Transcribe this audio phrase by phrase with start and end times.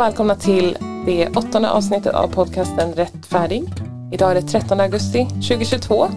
[0.00, 0.76] och välkomna till
[1.06, 3.64] det åttonde avsnittet av podcasten Rättfärdig.
[4.12, 6.08] Idag är det 13 augusti 2022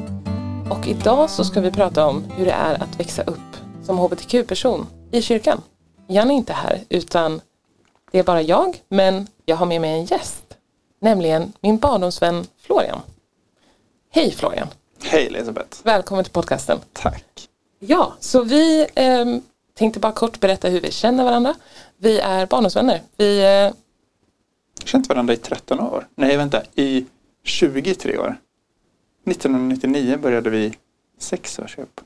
[0.70, 3.40] och idag så ska vi prata om hur det är att växa upp
[3.86, 5.62] som hbtq-person i kyrkan.
[6.08, 7.42] Jan är inte här utan
[8.12, 10.44] det är bara jag men jag har med mig en gäst,
[11.02, 13.00] nämligen min barndomsvän Florian.
[14.12, 14.68] Hej Florian!
[15.04, 15.78] Hej Elisabeth!
[15.84, 16.80] Välkommen till podcasten.
[16.94, 17.50] Tack!
[17.80, 19.26] Ja, så vi eh,
[19.74, 21.56] tänkte bara kort berätta hur vi känner varandra.
[21.98, 23.02] Vi är barndomsvänner.
[23.18, 23.83] Vi eh,
[24.88, 26.08] känt varandra i 13 år.
[26.16, 27.06] Nej, vänta, i
[27.44, 28.38] 23 år.
[29.26, 30.74] 1999 började vi
[31.20, 32.02] sex års ihop.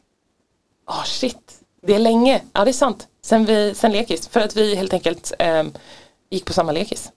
[0.86, 2.41] Ah oh, shit, det är länge.
[2.53, 3.08] Ja, det är sant.
[3.22, 5.63] Sen, vi, sen lekis, för att vi helt enkelt eh,
[6.30, 7.12] gick på samma lekis.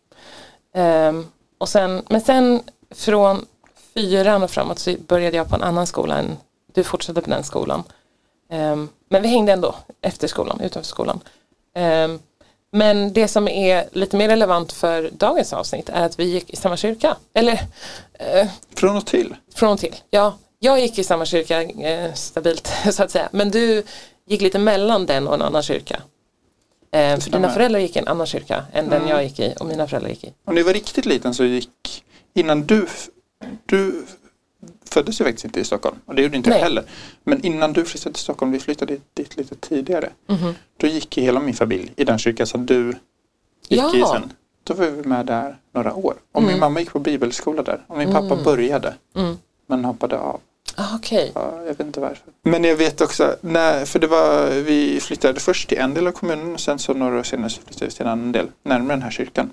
[0.75, 1.13] Eh,
[1.59, 3.47] och sen, men sen från
[3.95, 6.37] fyran och framåt så började jag på en annan skola än
[6.73, 7.83] du fortsatte på den skolan.
[8.51, 11.21] Um, men vi hängde ändå efter skolan, utanför skolan.
[11.75, 12.19] Um,
[12.73, 16.57] men det som är lite mer relevant för dagens avsnitt är att vi gick i
[16.57, 17.17] samma kyrka.
[17.35, 19.37] Eller uh, Från och till?
[19.55, 20.39] Från och till, ja.
[20.59, 23.29] Jag gick i samma kyrka uh, stabilt så att säga.
[23.33, 23.83] Men du
[24.27, 25.97] gick lite mellan den och en annan kyrka.
[26.97, 28.99] Uh, för dina föräldrar gick i en annan kyrka än mm.
[28.99, 30.33] den jag gick i och mina föräldrar gick i.
[30.45, 32.05] Om ni var riktigt liten så gick,
[32.35, 32.87] innan du,
[33.67, 34.07] du
[34.95, 36.59] föddes ju faktiskt inte i Stockholm och det gjorde inte Nej.
[36.59, 36.85] jag heller.
[37.25, 40.11] Men innan du flyttade till Stockholm, vi flyttade dit lite tidigare.
[40.29, 40.55] Mm.
[40.77, 42.89] Då gick hela min familj i den kyrkan som du
[43.69, 43.97] gick ja.
[43.97, 44.33] i sen.
[44.65, 46.15] Då var vi med där några år.
[46.33, 46.53] Och mm.
[46.53, 47.85] min mamma gick på bibelskola där.
[47.87, 48.45] Och min pappa mm.
[48.45, 48.95] började.
[49.17, 49.39] Mm.
[49.67, 50.41] Men hoppade av.
[50.77, 51.31] Ah, okay.
[51.35, 52.33] Ja, jag vet inte varför.
[52.43, 56.13] Men jag vet också, när, för det var, vi flyttade först till en del av
[56.13, 58.97] kommunen och sen så några år senare så flyttade vi till en annan del, närmare
[58.97, 59.51] den här kyrkan.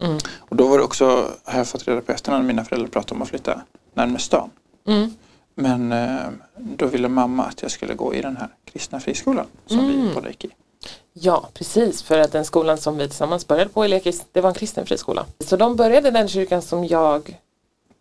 [0.00, 0.18] Mm.
[0.38, 3.22] Och då var det också, har jag fått reda på efterhand, mina föräldrar pratade om
[3.22, 3.62] att flytta
[3.94, 4.50] närmare stan.
[4.88, 5.14] Mm.
[5.54, 9.78] Men eh, då ville mamma att jag skulle gå i den här kristna friskolan som
[9.78, 10.08] mm.
[10.08, 10.50] vi båda gick i.
[11.12, 12.02] Ja, precis.
[12.02, 14.86] För att den skolan som vi tillsammans började på i Lekis, det var en kristen
[14.86, 15.26] friskola.
[15.40, 17.38] Så de började den kyrkan som jag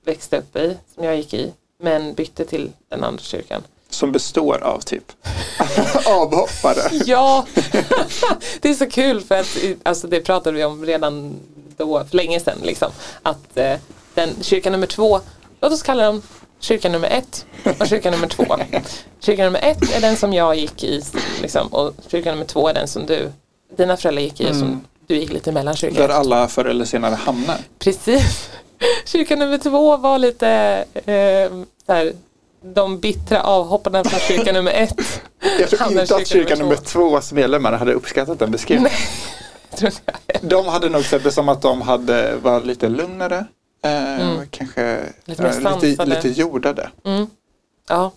[0.05, 3.63] växte upp i, som jag gick i, men bytte till den andra kyrkan.
[3.89, 5.11] Som består av typ
[6.05, 7.03] avhoppare.
[7.05, 7.45] ja,
[8.61, 11.39] det är så kul för att alltså det pratade vi om redan
[11.77, 12.57] då, för länge sedan.
[12.63, 12.91] Liksom,
[13.21, 13.77] att eh,
[14.13, 15.19] den kyrka nummer två,
[15.61, 16.21] låt oss kalla dem
[16.59, 17.45] kyrka nummer ett
[17.79, 18.45] och kyrka nummer två.
[19.19, 21.03] Kyrka nummer ett är den som jag gick i
[21.41, 23.31] liksom, och kyrka nummer två är den som du,
[23.77, 24.81] dina föräldrar gick i och som mm.
[25.07, 25.97] du gick lite mellan kyrkan.
[25.97, 27.57] Där alla förr eller senare hamnar.
[27.79, 28.49] Precis.
[29.05, 30.49] Kyrka nummer två var lite
[30.93, 31.51] eh,
[31.85, 32.13] där,
[32.61, 35.21] de bittra avhopparna från kyrka nummer ett.
[35.59, 38.99] Jag tror inte att kyrka nummer, nummer tvås medlemmar hade uppskattat den beskrivningen.
[40.41, 43.45] De hade nog sett det som att de hade, var lite lugnare.
[43.87, 44.47] Eh, mm.
[44.51, 46.89] Kanske lite, äh, lite, lite jordade.
[47.03, 47.27] Mm.
[47.89, 48.11] Ja.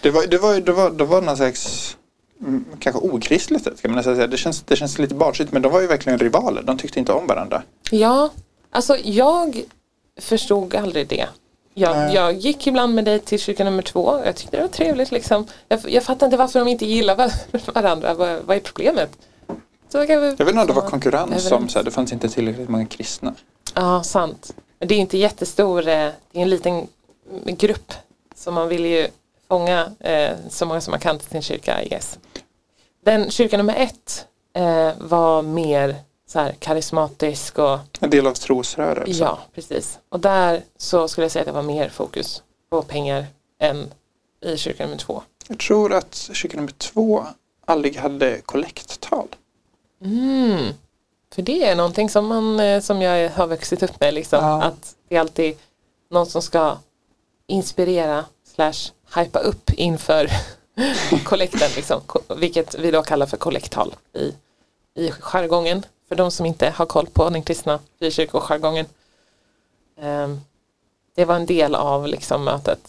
[0.00, 1.96] Det var, det, var, det, var, det var någon slags
[2.40, 4.26] mm, kanske okristligt kan man säga.
[4.26, 6.62] Det känns, det känns lite barnsligt men de var ju verkligen rivaler.
[6.62, 7.62] De tyckte inte om varandra.
[7.90, 8.30] Ja,
[8.70, 9.62] alltså jag
[10.20, 11.26] förstod aldrig det.
[11.74, 14.20] Jag, jag gick ibland med dig till kyrka nummer två.
[14.24, 15.46] Jag tyckte det var trevligt liksom.
[15.68, 17.30] Jag, jag fattar inte varför de inte gillar
[17.74, 18.14] varandra.
[18.14, 19.10] Vad, vad är problemet?
[19.88, 22.28] Så jag, jag vet inte om det var konkurrens som så här, det fanns inte
[22.28, 23.34] tillräckligt många kristna.
[23.74, 24.54] Ja, sant.
[24.78, 26.88] Men det är inte jättestor, eh, det är en liten
[27.46, 27.92] grupp.
[28.34, 29.08] Så man vill ju
[29.48, 32.18] fånga eh, så många som man kan till sin kyrka, I guess.
[33.04, 39.26] Den kyrka nummer ett eh, var mer så här karismatisk och En del av trosrörelsen.
[39.26, 39.98] Ja, precis.
[40.08, 43.26] Och där så skulle jag säga att det var mer fokus på pengar
[43.58, 43.90] än
[44.40, 45.22] i kyrka nummer två.
[45.48, 47.26] Jag tror att kyrka nummer två
[47.64, 49.28] aldrig hade kollekttal.
[50.04, 50.72] Mm.
[51.36, 54.14] För det är någonting som, man, eh, som jag har vuxit upp med.
[54.14, 54.44] Liksom.
[54.44, 54.62] Ja.
[54.62, 55.56] Att det är alltid
[56.10, 56.76] någon som ska
[57.46, 58.24] inspirera
[58.54, 60.30] slash hypa upp inför
[61.24, 61.70] kollekten.
[61.76, 62.00] Liksom.
[62.36, 64.32] Vilket vi då kallar för kollekttal i,
[64.94, 65.86] i jargongen.
[66.08, 68.86] För de som inte har koll på den kristna frikyrkojargongen.
[70.00, 70.40] Um,
[71.14, 72.80] det var en del av liksom, mötet.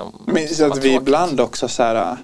[0.00, 2.16] Um, Minns att vi ibland också så här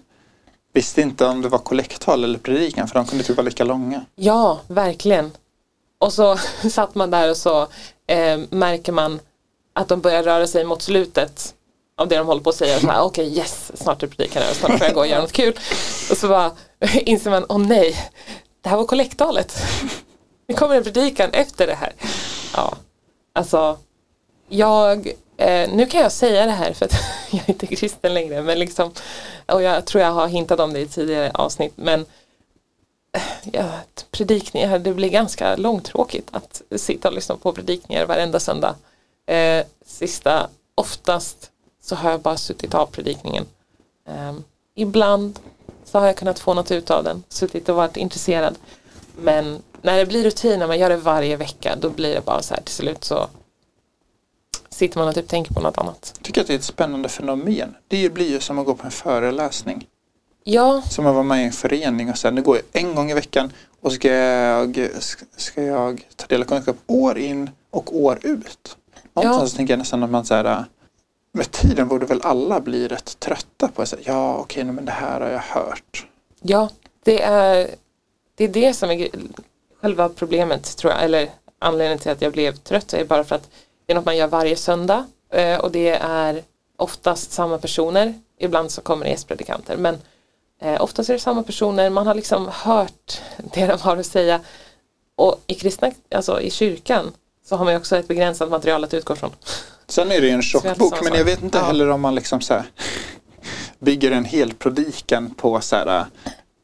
[0.73, 4.05] visste inte om det var kollekttal eller predikan för de kunde typ vara lika långa.
[4.15, 5.31] Ja, verkligen.
[5.99, 6.37] Och så
[6.71, 7.69] satt man där och så
[8.07, 9.21] eh, märker man
[9.73, 11.55] att de börjar röra sig mot slutet
[11.97, 12.79] av det de håller på att säga.
[12.79, 15.59] Okej, okay, yes, snart är predikan över, snart får jag gå och göra något kul.
[16.11, 16.53] Och så bara
[16.93, 18.11] inser man, åh oh, nej,
[18.61, 19.63] det här var kollekttalet.
[20.47, 21.93] Nu kommer en predikan efter det här.
[22.55, 22.75] Ja,
[23.33, 23.79] alltså
[24.49, 26.95] jag Eh, nu kan jag säga det här för att
[27.31, 28.93] jag är inte kristen längre men liksom
[29.47, 32.01] och jag tror jag har hintat om det i tidigare avsnitt men
[33.13, 33.23] eh,
[33.53, 33.71] ja,
[34.11, 38.75] predikningar, det blir ganska långtråkigt att sitta och lyssna på predikningar varenda söndag.
[39.27, 41.51] Eh, sista, oftast
[41.83, 43.47] så har jag bara suttit av predikningen.
[44.09, 44.33] Eh,
[44.75, 45.39] ibland
[45.85, 48.55] så har jag kunnat få något ut av den, suttit och varit intresserad.
[49.17, 52.43] Men när det blir rutin, när man gör det varje vecka, då blir det bara
[52.43, 53.29] så här till slut så
[54.73, 56.13] sitter man och typ tänker på något annat.
[56.17, 57.75] Jag tycker att det är ett spännande fenomen.
[57.89, 59.87] Det blir ju som att gå på en föreläsning.
[60.45, 63.11] Ja, Som att vara med i en förening och sen, nu går jag en gång
[63.11, 64.89] i veckan och ska jag,
[65.37, 68.77] ska jag ta del av kunskap år in och år ut.
[69.13, 70.65] Någonstans tänker jag nästan att man så här,
[71.33, 74.93] med tiden borde väl alla bli rätt trötta på att säga ja okej men det
[74.93, 76.07] här har jag hört.
[76.41, 76.69] ja
[77.03, 77.71] det, är,
[78.35, 79.09] det är det som är
[79.81, 83.51] själva problemet tror jag, eller anledningen till att jag blev trött är bara för att
[83.93, 86.43] det är något man gör varje söndag eh, och det är
[86.77, 88.15] oftast samma personer.
[88.39, 89.99] Ibland så kommer det gästpredikanter men
[90.63, 91.91] eh, oftast är det samma personer.
[91.91, 93.21] Man har liksom hört
[93.55, 94.41] det de har att säga.
[95.17, 97.13] Och i kristna, alltså i kyrkan
[97.45, 99.31] så har man ju också ett begränsat material att utgå från.
[99.87, 101.65] Sen är det ju en tjock bok men jag vet inte Ja.
[101.65, 102.65] heller om man liksom så här,
[103.79, 106.07] bygger en hel predikan på så här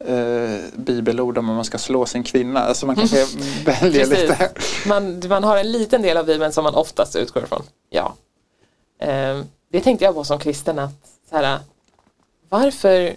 [0.05, 2.59] eh, bibelord om man ska slå sin kvinna.
[2.59, 3.25] Alltså man kanske
[3.65, 4.51] väljer lite.
[4.87, 7.63] Man, man har en liten del av Bibeln som man oftast utgår ifrån.
[7.89, 8.15] Ja.
[8.99, 10.91] Ehm, det tänkte jag på som kristen att
[11.29, 11.59] så här,
[12.49, 13.15] varför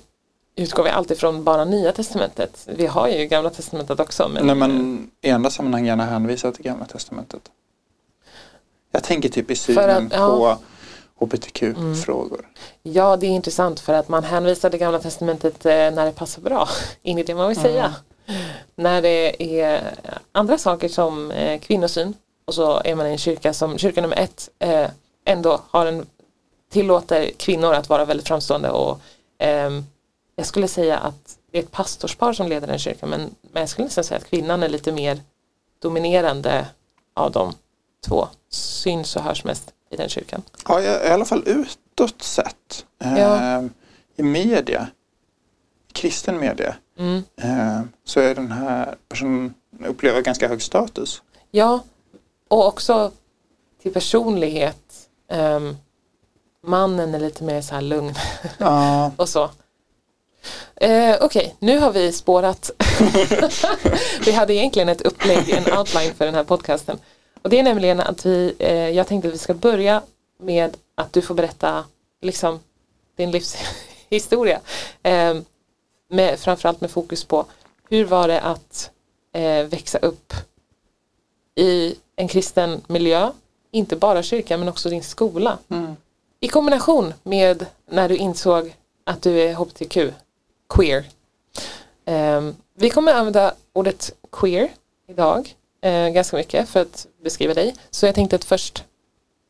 [0.57, 2.69] utgår vi alltid från bara nya testamentet?
[2.77, 4.29] Vi har ju gamla testamentet också.
[4.29, 7.43] Men, När man i andra sammanhang gärna hänvisar till gamla testamentet.
[8.91, 10.29] Jag tänker typ i synen att- ja.
[10.29, 10.59] på
[11.23, 12.49] hbtq-frågor.
[12.83, 16.43] Ja, det är intressant för att man hänvisar det gamla testamentet eh, när det passar
[16.43, 16.69] bra
[17.03, 17.95] in i det man vill säga.
[18.75, 19.95] När det är
[20.33, 22.15] andra saker som eh, kvinnosyn
[22.45, 24.91] och så är man i en kyrka som kyrka nummer ett eh,
[25.25, 26.07] ändå har en
[26.71, 29.01] tillåter kvinnor att vara väldigt framstående och
[29.39, 29.85] ehm,
[30.37, 33.21] jag skulle säga att det är ett pastorspar som leder den kyrkan men,
[33.53, 35.21] men jag skulle nästan säga att kvinnan är lite mer
[35.79, 36.67] dominerande
[37.15, 37.55] av de
[38.07, 40.43] två syns och hörs mest i den kyrkan.
[40.69, 42.85] Ja, i alla fall utåt sett.
[43.05, 43.63] Eh, Ja.
[44.17, 44.87] I media,
[45.93, 47.23] kristen media, Mm.
[47.37, 49.55] eh, så är den här personen
[49.87, 51.23] upplever ganska hög status.
[51.51, 51.81] Ja,
[52.49, 53.13] och också
[53.83, 55.09] till personlighet.
[55.29, 55.77] Ehm,
[56.67, 58.15] mannen är lite mer så här lugn
[58.59, 59.51] Ja, och så.
[60.77, 62.71] Eh, Okej, nu har vi spårat.
[64.25, 66.99] vi hade egentligen ett upplägg, en outline för den här podcasten.
[67.43, 70.03] Och det är nämligen att vi, eh, jag tänkte att vi ska börja
[70.39, 71.85] med att du får berätta
[72.21, 72.61] liksom
[73.17, 74.61] din livshistoria.
[75.03, 75.35] Eh,
[76.09, 77.47] med, framförallt med fokus på
[77.89, 78.91] hur var det att
[79.33, 80.33] eh, växa upp
[81.55, 83.31] i en kristen miljö,
[83.71, 85.59] inte bara kyrkan men också din skola.
[85.69, 85.97] mm.
[86.41, 90.15] I kombination med när du insåg att du är hbtq,
[90.69, 91.05] queer.
[92.05, 94.69] Ehm, vi kommer använda ordet queer
[95.09, 97.75] idag eh, ganska mycket för att beskriva dig.
[97.91, 98.85] Så jag tänkte att först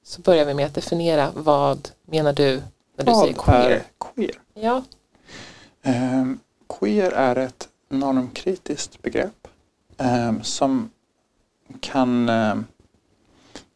[0.05, 2.63] så börjar vi med att definiera vad menar du
[2.97, 3.71] när du säger Vad queer?
[3.71, 3.83] är
[4.15, 4.35] queer?
[4.55, 4.83] Ja,
[5.85, 6.39] Ehm,
[6.79, 9.49] queer är ett normkritiskt begrepp
[9.99, 10.91] ehm, som
[11.81, 12.65] kan ehm,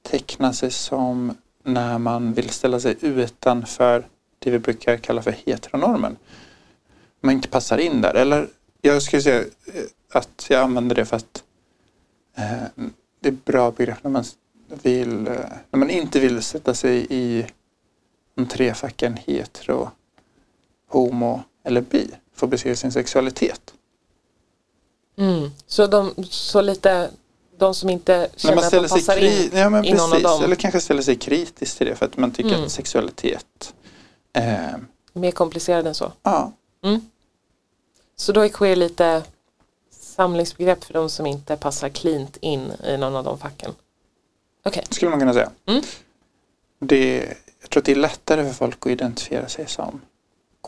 [0.03, 4.07] teckna sig som när man vill ställa sig utanför
[4.39, 6.17] det vi brukar kalla för heteronormen.
[7.21, 8.15] Man inte passar in där.
[8.15, 8.49] Eller
[8.81, 9.83] jag skulle säga eh,
[10.13, 11.46] att jag använder det för att eh,
[13.21, 14.25] det är ett bra begrepp när man,
[14.83, 15.35] vill, eh,
[15.71, 17.47] när man inte vill sätta sig i
[18.35, 19.91] de tre facken hetero,
[20.89, 23.75] homo eller bi för att beskriva sin sexualitet.
[25.19, 25.51] mm.
[25.67, 27.11] så, de, så lite
[27.59, 29.51] de som inte känner man att de passar in.
[29.53, 30.23] ja, men i någon av precis.
[30.23, 30.45] dem.
[30.45, 32.65] Eller kanske ställer sig kritiskt till det för att man tycker Mm.
[32.65, 33.75] att sexualitet
[34.33, 34.77] eh,
[35.13, 36.13] Mer komplicerad än så.
[36.23, 36.53] ja,
[38.17, 39.23] Så då är queer lite
[40.17, 43.73] samlingsbegrepp för de som inte passar cleant in i någon av de facken.
[44.65, 45.51] Okej, skulle man kunna säga.
[45.67, 45.83] Mm.
[46.79, 50.01] Det, jag tror att det är lättare för folk att identifiera sig som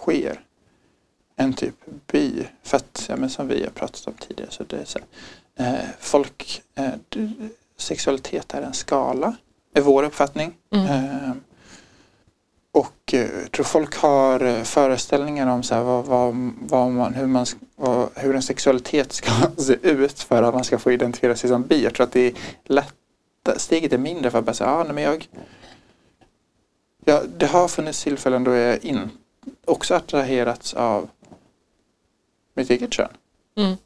[0.04, 0.40] queer
[1.36, 1.74] än typ
[2.12, 2.46] bi.
[2.62, 4.98] För att, ja, men som vi har pratat om tidigare, så det är så
[5.56, 6.90] här, eh, folk, eh,
[7.76, 9.36] sexualitet är en skala,
[9.74, 10.54] är vår uppfattning.
[10.70, 10.86] Mm.
[10.86, 11.30] Eh,
[12.72, 17.14] och eh, jag tror folk har eh, föreställningar om så här, vad, vad, vad man,
[17.14, 17.46] hur, man,
[17.76, 21.62] vad, hur en sexualitet ska se ut för att man ska få identifiera sig som
[21.62, 21.84] bi.
[21.84, 22.32] Jag tror att det är
[22.64, 22.94] lätt,
[23.56, 25.28] steget är mindre för att bara säga, ah, nej, men jag,
[27.04, 29.10] ja, det har funnits tillfällen då jag in,
[29.64, 31.08] också attraherats av
[32.54, 33.08] mitt eget kön.
[33.56, 33.76] Mm.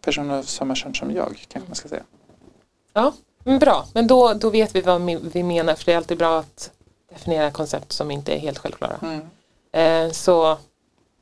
[0.00, 2.02] Personer av samma kön som jag, kanske man ska säga.
[2.92, 3.12] Ja,
[3.44, 3.86] men bra.
[3.94, 6.72] Men då, då vet vi vad vi menar för det är alltid bra att
[7.10, 8.98] definiera koncept som inte är helt självklara.
[9.02, 9.20] Mm.
[9.72, 10.58] Eh, så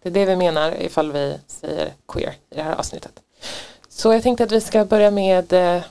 [0.02, 3.22] det är det vi menar ifall vi säger queer i det här avsnittet.
[3.88, 5.82] Så jag tänkte att vi ska börja med eh,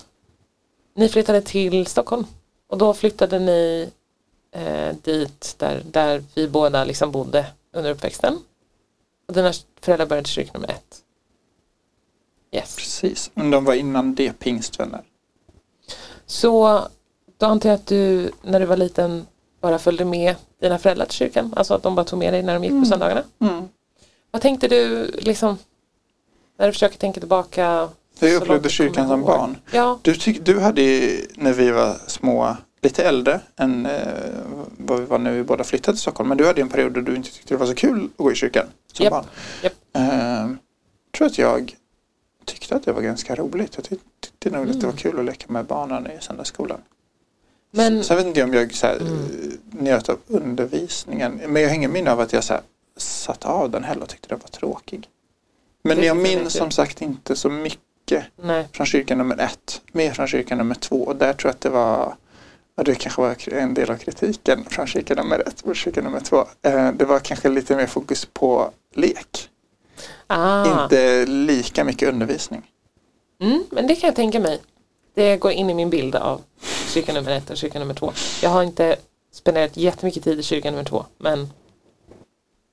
[0.96, 2.26] ni flyttade till Stockholm
[2.68, 3.90] och då flyttade ni
[4.52, 8.40] eh, dit där, där vi båda liksom bodde under uppväxten.
[9.28, 11.02] Och dina föräldrar började kyrka nummer ett.
[12.52, 12.76] Yes.
[12.76, 15.04] Precis, men de var innan det pingstvänner.
[16.26, 16.88] Så
[17.38, 19.28] då antar jag att du när du var liten
[19.62, 21.54] bara följde med dina föräldrar till kyrkan?
[21.58, 23.24] Alltså att de bara tog med dig när de gick på söndagarna?
[23.40, 23.68] Mm.
[24.32, 25.58] Vad tänkte du liksom
[26.58, 27.90] när du försöker tänka tillbaka?
[28.20, 29.58] Hur jag upplevde kyrkan som barn.
[29.72, 34.08] Ja, Du, tyck, du hade ju, när vi var små, lite äldre än eh,
[34.78, 36.30] vad vi var när vi båda flyttade till Stockholm.
[36.30, 38.32] Men du hade en period då du inte tyckte det var så kul att gå
[38.32, 39.26] i kyrkan som Japp, barn.
[39.64, 39.74] japp.
[39.94, 40.50] Eh,
[41.18, 41.76] tror att jag
[42.46, 43.76] tyckte att det var ganska roligt.
[43.76, 44.98] Jag tyck, tyckte nog att det var Mm.
[44.98, 46.80] kul att leka med barnen i söndagsskolan.
[47.76, 49.58] Men Sen vet inte jag om jag så här, Mm.
[49.70, 51.42] njöt av undervisningen.
[51.48, 52.62] Men jag har ingen minne av att jag så här,
[52.98, 55.08] satt av den heller och tyckte den var tråkig.
[55.84, 58.68] Men jag minns som sagt inte så mycket nej.
[58.72, 59.82] från kyrkan nummer ett.
[59.92, 61.04] Mer från kyrkan nummer två.
[61.04, 62.16] Och där tror jag att det var
[62.78, 66.20] Ja, det kanske var en del av kritiken från kyrkan nummer ett och kyrkan nummer
[66.20, 66.46] två.
[66.62, 69.50] Eh, Det var kanske lite mer fokus på lek.
[70.28, 70.84] Ah.
[70.84, 72.62] Inte lika mycket undervisning.
[73.42, 74.62] Mm, men det kan jag tänka mig.
[75.16, 76.42] Det går in i min bild av
[76.94, 78.14] kyrka nummer ett och kyrka nummer två.
[78.42, 78.96] Jag har inte
[79.32, 81.06] spenderat jättemycket tid i kyrka nummer två.
[81.18, 81.50] Men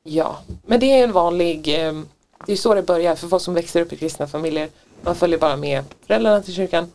[0.02, 2.02] ja, men det är en vanlig, eh,
[2.46, 4.68] det är så det börjar för folk som växer upp i kristna familjer.
[5.02, 6.92] Man följer bara med föräldrarna till kyrkan.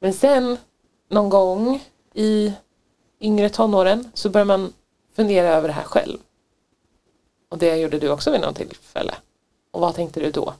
[0.00, 0.56] Men sen
[1.10, 1.84] någon gång
[2.14, 2.52] i
[3.20, 4.72] yngre tonåren så börjar man
[5.16, 6.18] fundera över det här själv.
[7.48, 9.14] Och det gjorde du också vid något tillfälle.
[9.70, 10.54] Och vad tänkte du då?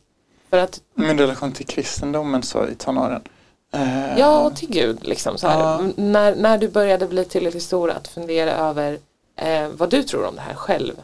[0.50, 3.22] För att Min relation till kristendomen så i tonåren.
[3.72, 5.38] Eh, Ja, och till Gud liksom.
[5.38, 5.48] Så.
[5.48, 8.98] M- När, när du började bli tillräckligt stor att fundera över
[9.36, 10.94] eh, vad du tror om det här själv.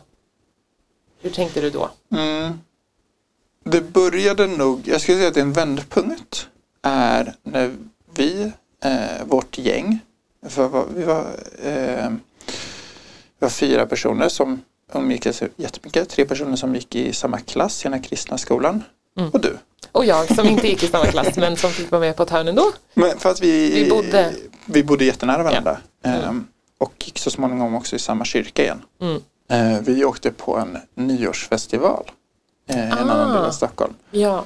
[1.21, 1.91] Hur tänkte du då?
[2.15, 2.61] Mm.
[3.65, 6.49] Det började nog, jag skulle säga att en vändpunkt
[6.83, 7.75] är när
[8.15, 8.53] vi,
[8.85, 9.99] eh, vårt gäng,
[10.49, 11.21] för vi var,
[11.63, 14.61] eh, vi var fyra personer som
[14.93, 16.09] umgicks jättemycket.
[16.09, 18.83] Tre personer som gick i samma klass i den här kristna skolan.
[19.19, 19.31] Mm.
[19.31, 19.57] Och du.
[19.93, 22.31] Och jag som inte gick i samma klass men som fick vara med på ett
[22.31, 22.73] hörn ändå.
[22.95, 24.35] Men för att vi, Vi bodde-
[24.67, 25.79] vi bodde jättenära varandra.
[26.03, 26.21] Mm.
[26.25, 26.47] Ehm,
[26.79, 28.83] och gick så småningom också i samma kyrka igen.
[29.01, 29.23] Mm.
[29.49, 32.11] Eh, vi åkte på en nyårsfestival
[32.69, 32.97] eh, i en Ah.
[32.97, 33.95] annan del av Stockholm.
[34.11, 34.45] Ja,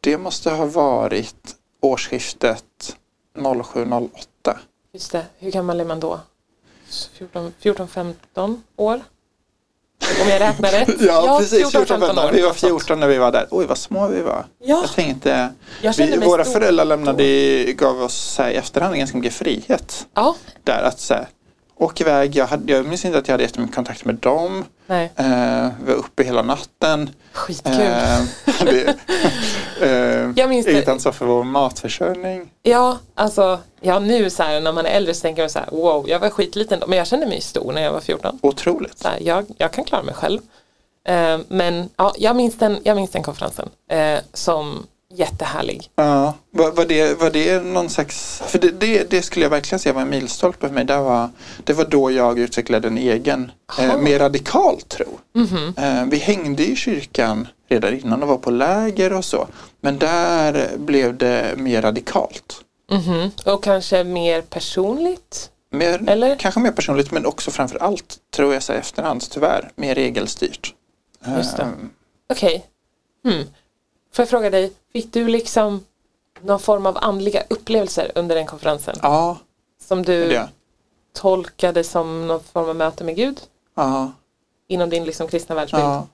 [0.00, 2.96] Det måste ha varit årsskiftet
[3.38, 4.10] 07-08.
[4.92, 5.26] just det.
[5.38, 6.20] Hur gammal är man då?
[7.62, 9.00] 14-15 år?
[10.22, 11.00] Om jag räknar rätt?
[11.00, 11.64] Ja, precis.
[11.64, 12.00] 14-15 14,
[12.32, 12.70] vi var något sånt.
[12.82, 13.46] 14 när vi var där.
[13.50, 14.44] Oj, vad små vi var.
[14.64, 15.48] Ja, Jag tänkte,
[15.82, 16.52] jag vi, våra stor.
[16.60, 17.24] föräldrar lämnade,
[17.72, 20.06] gav oss så här, i efterhand ganska mycket frihet.
[20.14, 21.28] Ja, Där att så här,
[21.80, 22.36] åk iväg.
[22.36, 24.64] Jag, hade, jag minns inte att jag hade jättemycket kontakt med dem.
[24.86, 25.12] nej.
[25.16, 27.10] Eh, var uppe hela natten.
[27.32, 27.72] Skitkul.
[27.80, 28.20] Eh,
[28.58, 28.82] hade,
[29.80, 32.50] eh, Jag minns eget ansvar för vår matförsörjning.
[32.62, 35.68] Ja, alltså, ja nu så här när man är äldre så tänker man så här,
[35.70, 38.38] wow, jag var skitliten men jag kände mig stor när jag var 14.
[38.42, 38.98] Otroligt.
[38.98, 40.40] Så här, jag, jag kan klara mig själv.
[41.08, 45.90] Eh, men ja, jag minns den, jag minns den konferensen eh, som jättehärlig.
[45.96, 49.78] Ja, var, var, det, var det någon slags, för det, det, det skulle jag verkligen
[49.78, 50.84] säga var en milstolpe för mig.
[50.84, 51.30] Det var,
[51.64, 55.18] det var då jag utvecklade en egen, eh, mer radikal tro.
[55.34, 55.74] Mhm.
[55.76, 59.46] Eh, vi hängde i kyrkan redan innan och var på läger och så.
[59.80, 62.60] Men där blev det mer radikalt.
[62.92, 63.30] Mhm.
[63.44, 65.50] Och kanske mer personligt?
[65.72, 66.36] Mer, Eller?
[66.36, 70.74] Kanske mer personligt men också framför allt, tror jag så efterhand tyvärr, mer regelstyrt.
[71.36, 71.62] Just det.
[71.62, 71.68] Eh,
[72.32, 72.66] Okej.
[73.24, 73.44] Hmm.
[74.12, 75.84] Får jag fråga dig, fick du liksom
[76.42, 78.96] någon form av andliga upplevelser under den konferensen?
[79.02, 79.38] Ja,
[79.82, 80.26] Som det.
[80.28, 80.40] du
[81.12, 83.40] tolkade som någon form av möte med Gud?
[83.74, 84.12] Ja,
[84.68, 85.84] Inom din liksom kristna världsbild?
[85.84, 86.06] ja.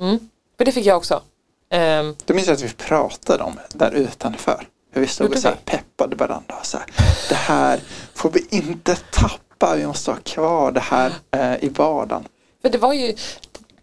[0.00, 0.28] Mm.
[0.58, 1.22] För det fick jag också.
[1.70, 4.68] Ehm, Det minns att vi pratade om där utanför.
[4.90, 6.54] Hur vi stod och så här peppade varandra.
[6.60, 6.86] Och så här,
[7.28, 7.80] det här
[8.14, 9.76] får vi inte tappa.
[9.76, 12.24] Vi måste ha kvar det här eh, i vardagen.
[12.62, 13.14] För det var ju,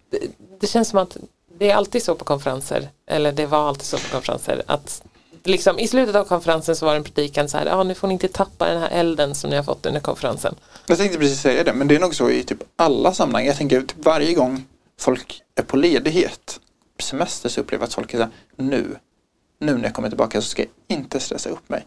[0.10, 0.20] det,
[0.60, 1.18] det känns som att
[1.58, 5.04] det är alltid så på konferenser, eller det var alltid så på konferenser, att
[5.44, 8.14] liksom, i slutet av konferensen så var en predikan så här, ja nu får ni
[8.14, 10.56] inte tappa den här elden som ni har fått under konferensen.
[10.88, 13.46] Jag tänkte precis säga det, men det är nog så i typ alla sammanhang.
[13.46, 14.66] Jag tänker typ varje gång
[15.00, 16.60] folk är på ledighet,
[17.00, 18.96] semester, så upplever jag att folk är så här, nu,
[19.60, 21.86] nu när jag kommer tillbaka så ska jag inte stressa upp mig.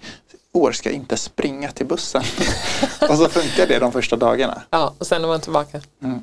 [0.53, 2.23] År ska jag inte springa till bussen.
[3.09, 4.63] och så funkar det de första dagarna.
[4.71, 5.81] Ja, och sen är man tillbaka.
[6.03, 6.23] Mm.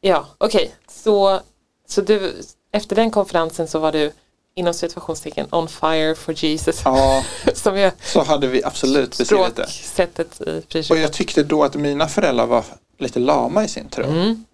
[0.00, 1.40] Ja, okej, så,
[1.88, 2.34] så du,
[2.72, 4.12] efter den konferensen så var du
[4.56, 7.24] inom situationstecken on fire for Jesus, Ja,
[7.54, 9.66] som är så hade vi absolut beskrivit det.
[9.66, 11.00] språksättet i Och frikyrkan.
[11.00, 12.64] jag tyckte då att mina föräldrar var
[12.98, 14.04] lite lama i sin tro.
[14.04, 14.44] Mm,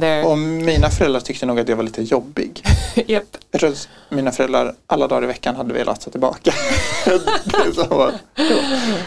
[0.00, 0.24] there.
[0.24, 2.62] och mina föräldrar tyckte nog att jag var lite jobbig.
[3.06, 3.36] Japp.
[3.50, 6.54] Jag tror att mina föräldrar alla dagar i veckan hade velat ta tillbaka.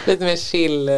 [0.07, 0.95] Lite mer chill eh,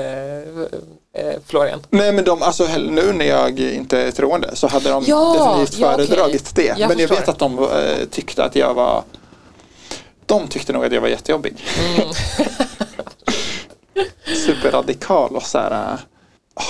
[1.46, 1.80] Florian.
[1.90, 5.80] Nej men de, alltså nu när jag inte är troende så hade de Ja, definitivt
[5.80, 6.76] ja, föredragit det.
[6.78, 9.04] Jag men jag vet att de eh, tyckte att jag var
[10.26, 11.66] de tyckte nog att jag var jättejobbig.
[11.80, 12.10] Mm.
[14.46, 15.98] Superradikal och så här.
[16.56, 16.64] åh,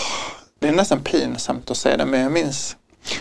[0.60, 2.76] det är nästan pinsamt att säga det men jag minns.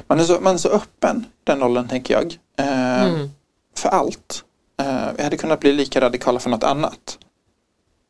[0.06, 2.38] Man är så, man är så öppen den åldern tänker jag.
[2.58, 3.30] Eh, Mm.
[3.76, 4.42] För allt.
[4.82, 7.18] Eh, jag hade kunnat bli lika radikala för något annat.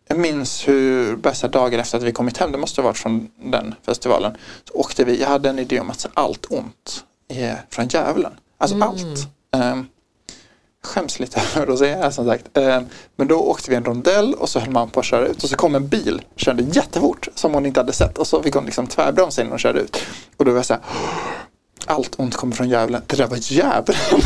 [0.09, 3.29] Jag minns hur bästa dagar efter att vi kommit hem, det måste ha varit från
[3.45, 7.89] den festivalen, så åkte vi, jag hade en idé om att allt ont är från
[7.89, 8.33] djävulen.
[8.59, 8.89] Alltså Mm.
[8.89, 9.29] allt.
[9.73, 9.89] Um,
[10.85, 12.57] skäms lite över att säga det som sagt.
[12.57, 12.85] Ehm,
[13.17, 15.49] men då åkte vi en rondell och så höll man på att köra ut och
[15.51, 18.65] så kom en bil, körde jättefort som hon inte hade sett och så fick hon
[18.65, 19.97] liksom tvärbromsa innan hon körde ut.
[20.37, 20.83] Och då var jag så här,
[21.87, 23.03] allt ont kommer från djävulen.
[23.07, 24.23] Det där var djävulen.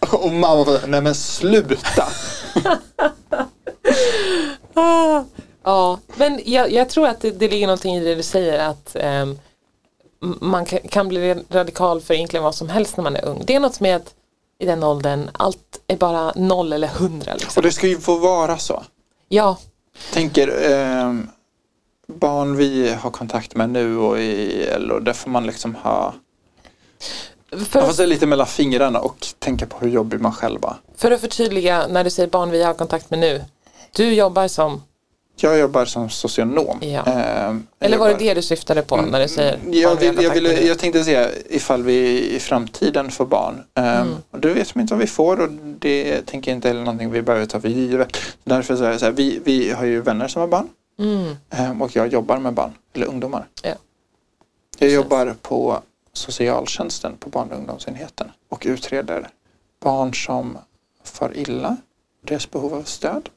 [0.12, 2.08] och mamma bara, nej men sluta.
[4.78, 5.24] Ah,
[5.64, 8.96] ja, men jag, jag tror att det, det ligger någonting i det du säger att
[9.00, 9.38] ehm,
[10.22, 13.42] m- man kan, kan bli radikal för egentligen vad som helst när man är ung.
[13.46, 14.14] Det är något med att
[14.58, 17.32] i den åldern allt är bara noll eller hundra.
[17.32, 17.62] Och Liksom.
[17.62, 18.82] det ska ju få vara så.
[19.28, 19.56] Ja,
[20.12, 21.28] Tänker ehm,
[22.06, 26.14] barn vi har kontakt med nu och i LO, där får man liksom ha
[27.50, 30.76] för, Man får se lite mellan fingrarna och tänka på hur jobbig man själv var.
[30.96, 33.44] för att förtydliga när du säger barn vi har kontakt med nu.
[33.92, 34.82] Du jobbar som,
[35.36, 36.78] Jag jobbar som socionom.
[36.80, 36.88] Ja.
[37.06, 40.42] Jag eller var det det du syftade på när du säger Mm, jag, vill, jag,
[40.42, 40.48] nu?
[40.66, 43.64] jag tänkte säga ifall vi i framtiden får barn.
[43.74, 44.14] Ehm, Mm.
[44.30, 47.46] det vet inte vad vi får och det tänker jag inte heller någonting vi behöver
[47.46, 48.16] ta för givet.
[48.44, 50.68] Därför så är det så här, vi, vi har ju vänner som har barn
[50.98, 51.36] Mm.
[51.50, 53.46] ehm, och jag jobbar med barn, eller ungdomar.
[53.62, 53.74] Ja.
[54.78, 55.80] Jag jobbar på
[56.12, 59.28] socialtjänsten på barn och ungdomsenheten och utreder
[59.82, 60.58] barn som
[61.04, 61.76] far illa,
[62.26, 63.28] deras behov av stöd.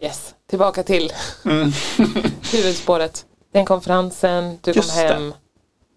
[0.00, 1.12] Yes, tillbaka till
[1.44, 1.72] Mm.
[2.52, 3.26] huvudspåret.
[3.52, 5.02] Den konferensen, du kom Just det.
[5.02, 5.34] hem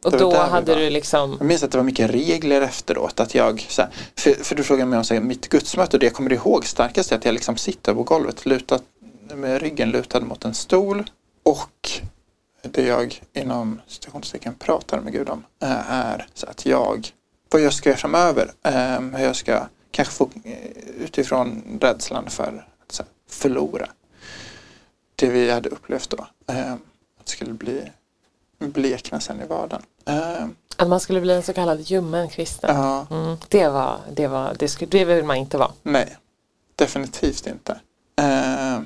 [0.06, 3.20] och Det var då hade du liksom Jag minns att det var mycket regler efteråt.
[3.20, 6.06] Att jag, här, för, för du frågade mig om så här, mitt gudsmöte och det
[6.06, 8.84] jag kommer ihåg starkast är att jag liksom sitter på golvet lutat,
[9.34, 11.10] med ryggen lutad mot en stol
[11.44, 11.92] och
[12.62, 17.10] det jag inom citationstecken pratar med Gud om eh, är så att jag,
[17.52, 20.54] vad jag ska göra framöver, eh, hur jag ska kanske få eh,
[21.00, 22.68] utifrån rädslan för
[23.30, 23.90] förlora
[25.16, 26.28] det vi hade upplevt då.
[26.54, 26.80] eh, Att
[27.26, 27.92] det skulle bli
[28.60, 29.82] blekna sen i vardagen.
[30.06, 30.46] Eh,
[30.78, 32.76] att man skulle bli en så kallad ljummen kristen.
[32.76, 35.72] Ja, Mm, det var, det var, det, skulle, det vill man inte vara.
[35.84, 36.18] nej.
[36.76, 37.80] Definitivt inte.
[38.16, 38.80] Eh,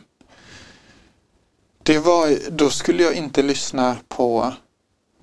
[1.84, 4.54] det var, då skulle jag inte lyssna på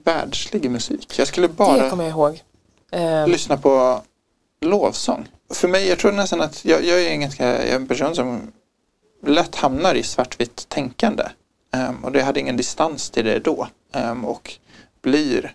[0.05, 1.19] världslig musik.
[1.19, 2.43] Jag skulle Det bara kommer jag ihåg.
[3.29, 4.03] Lyssna på
[4.61, 5.29] lovsång.
[5.51, 8.15] För mig, jag tror nästan att jag, jag är en ganska jag är en person
[8.15, 8.53] som
[9.27, 11.25] lätt hamnar i svartvitt tänkande.
[11.75, 13.69] Ehm, och det hade ingen distans till det då.
[13.93, 14.53] Ehm, och
[15.03, 15.55] blir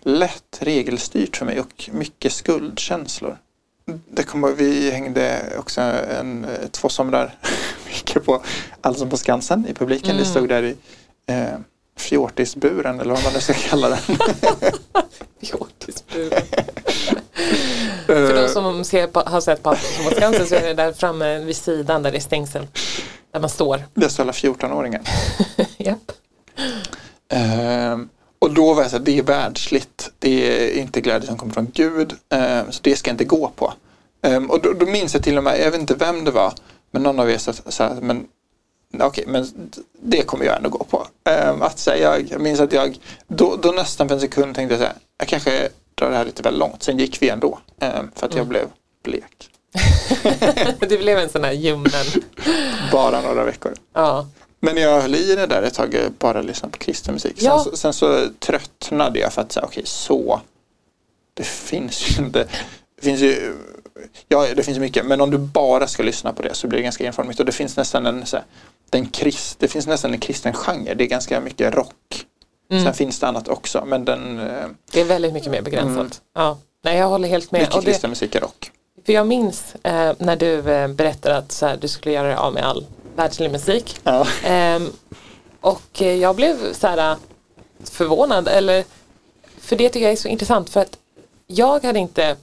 [0.00, 3.38] lätt regelstyrt för mig och mycket skuldkänslor.
[4.10, 7.38] Det kommer, vi hängde också en, två somrar
[7.86, 8.42] mycket på
[8.80, 10.10] Allsång på Skansen i publiken.
[10.10, 10.22] Mm.
[10.22, 10.76] Det stod där i
[11.26, 11.58] eh,
[11.98, 13.98] fjortisburen eller vad man nu ska kalla den.
[15.42, 16.42] Fjortisburen.
[18.06, 20.92] För de som ser på, har sett på Allsång på Skansen så är det där
[20.92, 22.66] framme vid sidan där det är stängsel.
[23.32, 23.82] Där man står.
[24.18, 25.02] Alla 14-åringar.
[25.78, 26.12] Japp.
[27.28, 30.10] Ehm, och då var jag så här, det är världsligt.
[30.18, 30.30] Det
[30.76, 32.12] är inte glädje som kommer från Gud.
[32.28, 33.72] Ehm, så det ska jag inte gå på.
[34.22, 36.52] Ehm, och då, då minns jag till och med, jag vet inte vem det var,
[36.90, 38.26] men någon av er sa så här, men
[39.00, 39.46] okej, men
[40.02, 41.06] det kommer jag ändå gå på.
[41.24, 44.74] Ehm, att säga, jag, jag minns att jag, då, då nästan för en sekund tänkte
[44.74, 46.82] jag så här, jag kanske drar det här lite väl långt.
[46.82, 48.48] Sen gick vi ändå, ehm, för att jag Mm.
[48.48, 48.66] blev
[49.04, 49.49] blek.
[50.80, 52.06] det blev en sån här ljummen.
[52.92, 53.74] Bara några veckor.
[53.94, 54.26] Ja.
[54.60, 57.34] Men jag höll i det där ett tag, eh, bara lyssnade på kristen musik.
[57.38, 57.58] Sen, Ja.
[57.58, 60.40] så, sen så tröttnade jag för att säga, okej så,
[61.34, 62.46] det finns ju inte,
[62.96, 63.54] det finns ju,
[64.28, 66.82] ja det finns mycket, men om du bara ska lyssna på det så blir det
[66.82, 68.44] ganska enformigt och det finns nästan en, så här,
[68.90, 72.26] den krist, det finns nästan en kristen genre, det är ganska mycket rock.
[72.70, 72.84] Mm.
[72.84, 75.96] Sen finns det annat också, men den, eh, Det är väldigt mycket mer begränsat.
[75.96, 76.10] Mm.
[76.34, 76.58] Ja.
[76.84, 77.60] Nej, jag håller helt med.
[77.60, 78.70] mycket kristen musik är rock.
[79.10, 82.52] För jag minns eh, när du eh, berättade att här, du skulle göra dig av
[82.54, 84.00] med all världslig musik.
[84.02, 84.26] Ja.
[84.44, 84.92] Ehm,
[85.60, 87.16] och eh, jag blev så här eh,
[87.84, 88.48] förvånad.
[88.48, 88.84] Eller,
[89.58, 90.70] för det tycker jag är så intressant.
[90.70, 90.98] För att
[91.46, 92.36] jag hade inte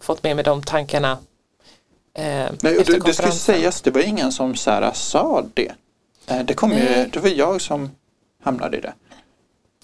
[0.00, 1.12] fått med mig de tankarna
[2.14, 3.54] eh, Nej, och efter det, ska konferensen.
[3.54, 5.72] sägas, det var ingen som så här, sa det.
[6.26, 7.90] Eh, Det, kom ju, det var jag som
[8.42, 8.92] hamnade i det.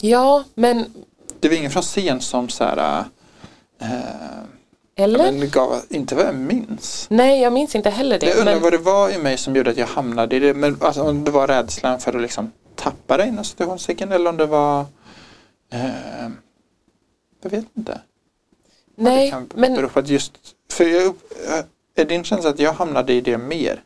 [0.01, 0.95] Ja, men
[1.41, 3.05] Det var ingen från scen som så här,
[3.81, 3.89] eh,
[4.97, 5.33] eller?
[5.33, 7.07] men gav, inte vad jag minns.
[7.11, 8.27] Nej, jag minns inte heller det.
[8.27, 10.55] Jag undrar men, vad det var i mig som gjorde att jag hamnade i det.
[10.55, 14.37] Men alltså, om det var rädslan för att liksom tappa det inom situationstecken eller om
[14.37, 14.81] det var
[15.73, 16.29] eh,
[17.43, 18.01] Jag vet inte.
[18.97, 20.33] nej, det kan men bero på att just
[20.71, 21.65] för jag, eh,
[21.97, 23.83] är din känsla att jag hamnade i det mer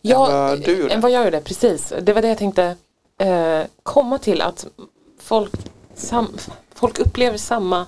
[0.00, 0.94] Ja, än vad du gjorde.
[0.94, 1.92] än vad jag gjorde, precis.
[2.02, 2.76] Det var det jag tänkte
[3.18, 4.66] eh, komma till att
[5.20, 5.52] folk,
[5.94, 6.36] sam,
[6.74, 7.86] folk upplever samma,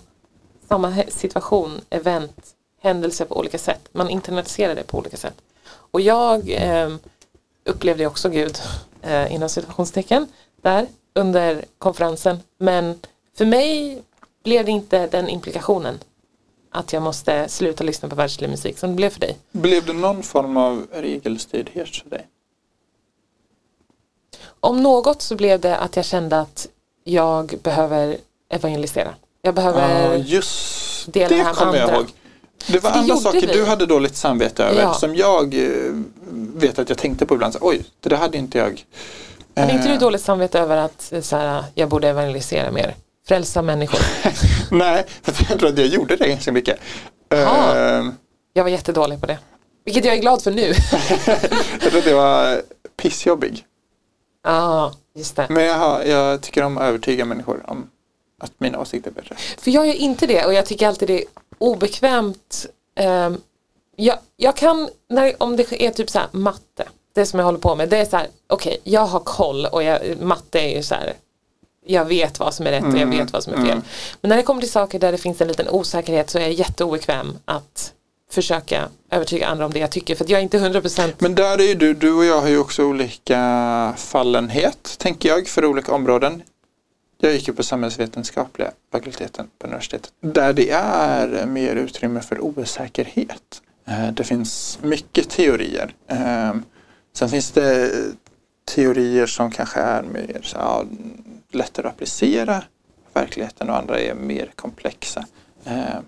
[0.68, 3.88] samma situation, event, händelse på olika sätt.
[3.92, 5.35] Man internaliserar det på olika sätt.
[5.66, 6.94] Och jag eh,
[7.64, 8.59] upplevde också Gud
[9.03, 10.27] eh, inom situationstecken
[10.62, 12.38] där under konferensen.
[12.59, 12.98] Men
[13.37, 14.03] för mig
[14.44, 15.98] blev det inte den implikationen
[16.70, 19.37] att jag måste sluta lyssna på världslig musik som det blev för dig.
[19.53, 22.29] Blev det någon form av regelstyrdhet för dig?
[24.61, 26.68] Om något så blev det att jag kände att
[27.05, 28.16] jag behöver
[28.48, 29.14] evangelisera.
[29.44, 32.07] Jag behöver, Ja, just dela det det här kommer jag ihåg.
[32.66, 33.46] Det var det andra saker vi.
[33.46, 34.94] du hade dåligt samvete över Ja.
[34.94, 35.70] som jag eh,
[36.54, 37.52] vet att jag tänkte på ibland.
[37.54, 38.85] Så, Oj, det där hade inte jag.
[39.57, 42.94] hade inte du Eh, dåligt samvete över att eh, så här, jag borde evangelisera mer?
[43.28, 44.00] Frälsa människor.
[44.70, 46.78] Nej, för jag tror att jag gjorde det ganska mycket.
[47.33, 48.04] Eh,
[48.52, 49.38] Jag var jättedålig på det.
[49.85, 50.66] Vilket jag är glad för nu.
[51.83, 52.62] jag tror att jag var
[53.02, 53.64] pissjobbig.
[54.44, 55.46] Ja, just det.
[55.50, 57.87] Men jag, har, jag tycker om att övertyga människor om
[58.38, 59.37] att mina åsikter är bättre.
[59.59, 61.25] För jag gör inte det och jag tycker alltid det är
[61.59, 62.66] obekvämt.
[62.97, 63.40] Ehm,
[63.97, 67.59] jag, jag kan, när, om det är typ så här matte, det som jag håller
[67.59, 70.83] på med, det är så här, okej, jag har koll och jag, matte är ju
[70.83, 71.14] så här,
[71.87, 73.70] jag vet vad som är rätt och jag vet vad som är fel.
[73.70, 73.83] mm.
[74.20, 76.53] Men när det kommer till saker där det finns en liten osäkerhet så är jag
[76.53, 77.92] jätteobekväm att
[78.31, 81.62] försöka övertyga andra om det jag tycker för jag är inte 100% Men där är
[81.62, 86.42] ju du, du och jag har ju också olika fallenhet, tänker jag, för olika områden.
[87.18, 90.12] Jag gick ju på samhällsvetenskapliga fakulteten på universitetet.
[90.20, 93.62] Där det är mer utrymme för osäkerhet.
[93.85, 95.94] Eh, det finns mycket teorier.
[96.07, 96.55] Eh,
[97.12, 97.92] sen finns det
[98.64, 100.85] teorier som kanske är mer så, ja,
[101.50, 102.62] lättare att applicera
[103.12, 105.27] verkligheten och andra är mer komplexa.
[105.64, 105.98] Eh,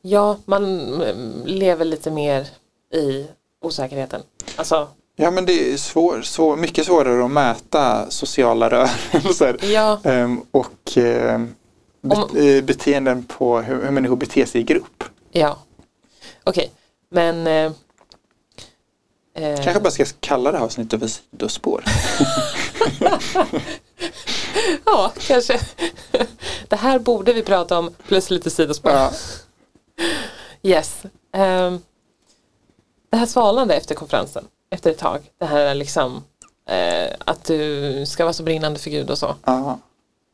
[0.00, 2.48] ja, man mm, lever lite mer
[2.94, 3.26] i
[3.60, 4.22] osäkerheten.
[4.56, 4.88] Alltså,
[5.20, 10.96] Ja men det är svår, svår, mycket svårare att mäta sociala rörelser ja, ehm, och
[10.96, 11.54] ehm,
[12.00, 15.04] be, Om- eh, beteenden på hur, hur människor beter sig i grupp.
[15.32, 15.58] ja.
[16.44, 16.70] Okej,
[17.10, 17.72] men eh,
[19.34, 21.84] eh, Kanske bara ska kalla det här avsnittet för sidospår.
[24.86, 25.60] Ja, kanske.
[26.68, 28.92] Det här borde vi prata om plus lite sidospår.
[28.92, 29.12] Ja.
[30.62, 31.02] Yes.
[31.32, 31.78] Ehm,
[33.10, 35.20] det här svalande efter konferensen, efter ett tag.
[35.38, 36.24] Det här liksom
[36.68, 39.34] eh, att du ska vara så brinnande för Gud och så.
[39.44, 39.78] Ja.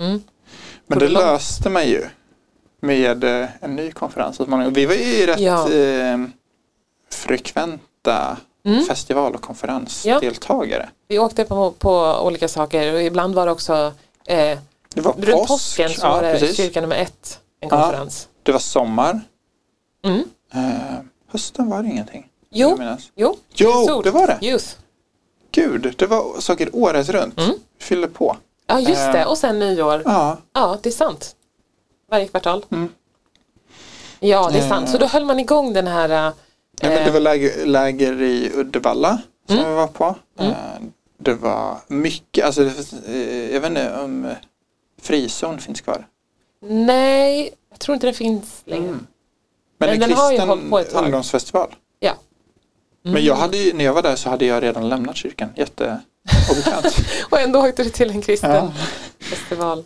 [0.00, 0.22] Mm.
[0.86, 2.04] Men det löste man ju
[2.80, 4.40] med eh, en ny konferens.
[4.70, 5.70] Vi var ju rätt Ja.
[5.72, 6.18] eh,
[7.10, 8.84] frekventa Mm.
[8.84, 10.88] festival och konferensdeltagare.
[11.08, 13.92] Vi åkte på, på olika saker och ibland var det också
[14.26, 14.58] eh,
[14.94, 15.48] Det var runt påsk.
[15.48, 16.56] påsken så ja, var det precis.
[16.56, 17.76] kyrka nummer ett, en Ja.
[17.82, 18.28] konferens.
[18.42, 19.20] Det var sommar.
[20.04, 20.24] Mm.
[20.54, 22.26] Eh, hösten var det ingenting.
[22.58, 22.78] Jo,
[23.14, 24.38] jo, Jo, det var det.
[24.46, 24.66] Youth.
[25.52, 27.38] Gud, det var saker året runt.
[27.40, 27.54] Mm.
[27.80, 28.36] Fyllde på.
[28.66, 29.12] Ja, just Eh.
[29.12, 29.26] det.
[29.26, 30.02] Och sen nyår.
[30.04, 31.36] Ja, Ja, det är sant.
[32.10, 32.64] Varje kvartal.
[32.72, 32.88] Mm.
[34.20, 34.68] Ja, det är Eh.
[34.68, 34.90] sant.
[34.90, 36.32] Så då höll man igång den här eh,
[36.80, 39.70] ja men det var läger, läger i Uddevalla som Mm.
[39.70, 40.14] vi var på.
[40.38, 40.50] Mm.
[40.52, 40.56] Eh,
[41.18, 42.62] det var mycket, alltså
[43.08, 44.32] eh, jag vet inte om eh,
[45.02, 46.06] frizon finns kvar.
[46.68, 48.88] Nej, jag tror inte det finns längre.
[48.88, 49.06] Mm.
[49.78, 51.04] Men en den har ju kristen hållit på ett tag.
[51.04, 51.74] ungdomsfestival.
[52.00, 52.12] Ja.
[53.12, 55.48] Men jag hade när jag var där så hade jag redan lämnat kyrkan.
[55.56, 56.96] Jätteobekant.
[57.30, 58.72] Och ändå åkte du till en kristen ja.
[59.20, 59.84] festival.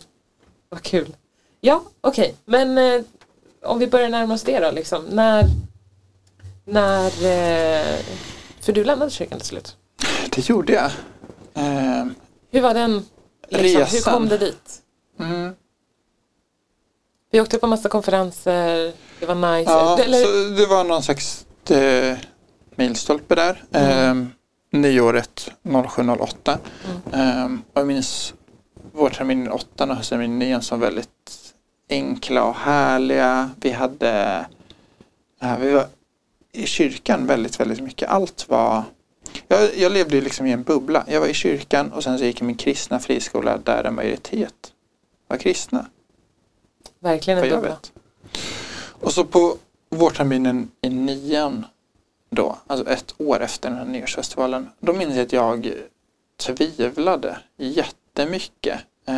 [0.69, 1.15] Vad kul.
[1.61, 2.35] Ja, okej.
[2.45, 3.01] Men eh,
[3.63, 4.71] om vi börjar närma oss det då.
[4.71, 5.03] Liksom.
[5.03, 5.45] När,
[6.65, 7.99] när eh,
[8.61, 9.75] för du lämnade kyrkan till slut.
[10.29, 10.91] Det gjorde jag.
[11.53, 12.05] Eh,
[12.51, 13.05] Hur var den?
[13.49, 13.65] Liksom?
[13.65, 14.13] Hur Resan.
[14.13, 14.81] kom det dit?
[15.19, 15.55] mm.
[17.31, 18.93] Vi åkte på massa konferenser.
[19.19, 19.71] Det var nice.
[19.71, 22.17] Ja, det, eller, så det var någon slags eh,
[22.81, 23.63] milstolpe där.
[23.71, 24.21] Mm.
[24.21, 26.59] Eh, nyåret 0708.
[27.13, 27.53] Mm.
[27.53, 28.33] Eh, och jag minns
[28.91, 31.53] vårterminen 8 och höstterminen 9 som väldigt
[31.89, 33.49] enkla och härliga.
[33.61, 34.45] Vi hade
[35.39, 35.85] ja, vi var
[36.51, 38.09] i kyrkan väldigt, väldigt mycket.
[38.09, 38.83] Allt var
[39.47, 41.05] jag, jag levde liksom i en bubbla.
[41.07, 43.95] Jag var i kyrkan och sen så gick jag i min kristna friskola där en
[43.95, 44.73] majoritet
[45.27, 45.85] var kristna
[46.99, 47.77] verkligen en bubbla.
[49.01, 49.57] Och så på
[49.89, 51.65] vårterminen i nian
[52.35, 55.73] då, alltså ett år efter den här nyårsfestivalen, då minns jag att jag
[56.39, 58.79] tvivlade jättemycket.
[59.07, 59.15] Eh,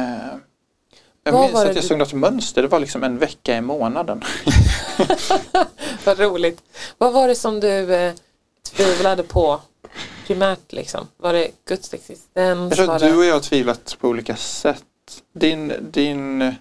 [1.24, 3.62] jag Vad minns att jag du- såg något mönster, det var liksom en vecka i
[3.62, 4.22] månaden.
[6.06, 6.64] Vad roligt.
[6.98, 8.14] Vad var det som du eh,
[8.76, 9.62] tvivlade på
[10.28, 11.08] primärt liksom?
[11.18, 12.28] Var det Guds existens?
[12.36, 13.08] Jag tror att det...
[13.08, 14.84] du och jag har tvivlat på olika sätt.
[15.34, 16.56] Din, din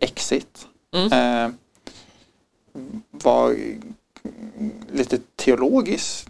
[0.00, 1.12] exit Mm.
[1.12, 1.54] eh,
[3.10, 3.56] var
[4.90, 6.28] lite teologisk.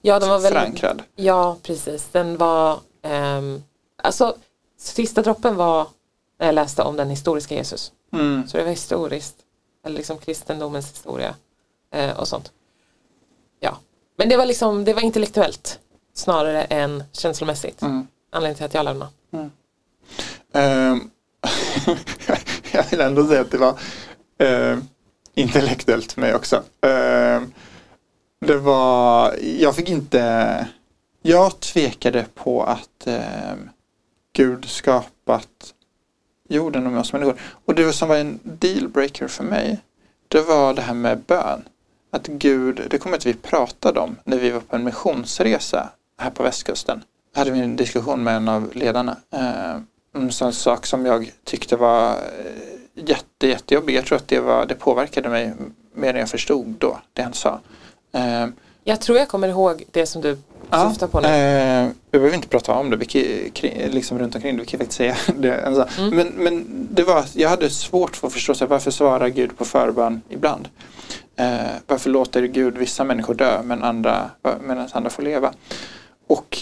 [0.00, 1.02] Ja, den var väldigt, förankrad.
[1.14, 2.08] ja precis.
[2.12, 3.62] Den var, ehm,
[4.02, 4.36] alltså
[4.78, 5.86] sista droppen var
[6.38, 7.92] när jag läste om den historiska Jesus.
[8.12, 8.48] Mm.
[8.48, 9.36] Så det var historiskt.
[9.84, 11.34] Eller liksom kristendomens historia
[11.92, 12.52] eh, och sånt.
[13.60, 13.78] Ja,
[14.16, 15.78] men det var liksom, det var intellektuellt
[16.14, 17.82] snarare än känslomässigt.
[17.82, 18.06] Mm.
[18.30, 19.10] Anledningen till att jag lämnade.
[20.52, 21.10] Ehm,
[22.72, 23.78] jag vill ändå säga att det var
[24.42, 24.78] uh,
[25.36, 26.62] intellektuellt för mig också.
[26.80, 27.52] Ehm,
[28.40, 30.68] det var, jag fick inte,
[31.22, 33.70] jag tvekade på att ehm,
[34.32, 35.74] Gud skapat
[36.48, 37.40] jorden och oss människor.
[37.64, 39.80] Och det som var en dealbreaker för mig,
[40.28, 41.68] det var det här med bön.
[42.10, 46.30] Att Gud, det kommer inte vi pratade om när vi var på en missionsresa här
[46.30, 47.02] på västkusten.
[47.34, 49.16] hade vi en diskussion med en av ledarna.
[49.32, 49.76] Eh,
[50.14, 53.94] en sån sak som jag tyckte var eh, jätte, jättejobbig.
[53.96, 55.52] Jag tror att det, var, det påverkade mig
[55.94, 57.60] mer än jag förstod då, det han sa.
[58.12, 58.46] Eh,
[58.84, 60.38] Jag tror jag kommer ihåg det som du
[60.70, 61.28] Ja, syftar på nu.
[61.28, 63.06] Eh, vi behöver inte prata om det, vi
[63.54, 65.66] kan, liksom runt omkring det, vi kan faktiskt säga det.
[65.66, 66.00] Alltså.
[66.02, 66.16] Mm.
[66.16, 69.64] Men, men det var, jag hade svårt för att förstå, här, varför svarar Gud på
[69.64, 70.68] förbön ibland?
[71.36, 71.56] Eh,
[71.86, 74.30] varför låter Gud vissa människor dö men andra,
[74.60, 75.52] medan andra får leva?
[76.26, 76.58] Och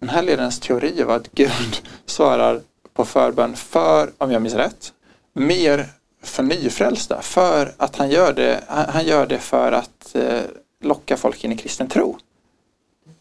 [0.00, 1.50] den här ledarens teori var att Gud
[2.06, 2.60] svarar
[2.94, 4.92] på förbön för, om jag minns rätt,
[5.32, 5.88] mer
[6.22, 7.22] för nyfrälsta.
[7.22, 10.40] För att han gör det, han, gör det för att eh,
[10.80, 12.18] locka folk in i kristen tro.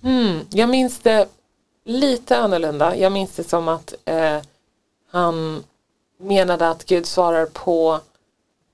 [0.04, 1.28] Mm, jag minns det
[1.86, 2.96] lite annorlunda.
[2.96, 4.38] Jag minns det som att eh,
[5.12, 5.64] han
[6.18, 8.00] menade att Gud svarar på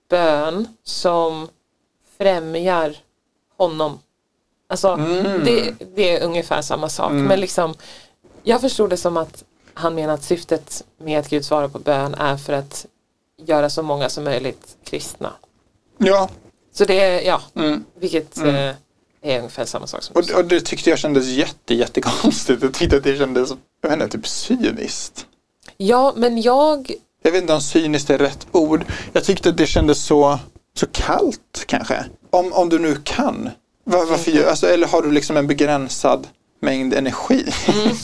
[0.10, 1.50] bön som
[2.18, 2.98] främjar
[3.58, 4.00] honom.
[4.70, 5.44] Alltså Mm.
[5.46, 7.12] det, det är ungefär samma sak.
[7.12, 7.26] Mm.
[7.26, 7.74] Men liksom,
[8.44, 12.14] jag förstod det som att han menar att syftet med att Gud svarar på bön
[12.14, 12.86] är för att
[13.46, 15.34] göra så många som möjligt kristna.
[15.98, 16.30] Ja,
[16.74, 17.84] Så det är, ja, mm.
[18.00, 18.56] vilket Mm.
[18.56, 18.76] eh,
[19.22, 22.64] är ungefär samma sak som Och, och det tyckte jag kändes jätte, jättekonstigt.
[22.64, 23.50] Jag tyckte att det kändes,
[23.82, 25.26] jag vet inte, typ cyniskt.
[25.78, 28.86] Ja, men jag Jag vet inte om cyniskt är rätt ord.
[29.14, 30.40] Jag tyckte att det kändes så,
[30.78, 32.06] så kallt kanske.
[32.30, 33.50] Om, om du nu kan.
[33.84, 36.28] Var, varför, gör- alltså, eller har du liksom en begränsad
[36.62, 37.46] mängd energi?
[37.68, 37.96] Mm,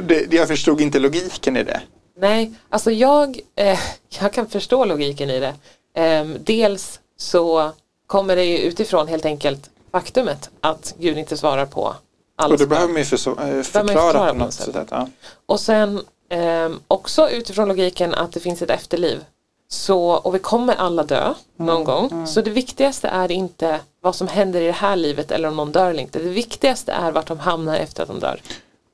[0.08, 1.80] det- jag förstod inte logiken i det.
[2.22, 3.78] Nej, alltså jag, eh,
[4.20, 5.54] jag kan förstå logiken i det.
[5.94, 7.70] Ehm, dels så
[8.06, 11.94] kommer det ju utifrån helt enkelt faktumet att Gud inte svarar på
[12.36, 12.68] alla Och det bön.
[12.68, 14.74] behöver man ju eh, förklara, förklara på något sätt.
[14.74, 14.88] sätt.
[14.90, 15.08] Ja.
[15.46, 19.24] Och sen ehm, också utifrån logiken att det finns ett efterliv.
[19.68, 22.26] Så, och vi kommer alla dö någon gång.
[22.26, 25.72] Så det viktigaste är inte vad som händer i det här livet eller om någon
[25.72, 26.18] dör eller inte.
[26.18, 28.40] Det viktigaste är vart de hamnar efter att de dör.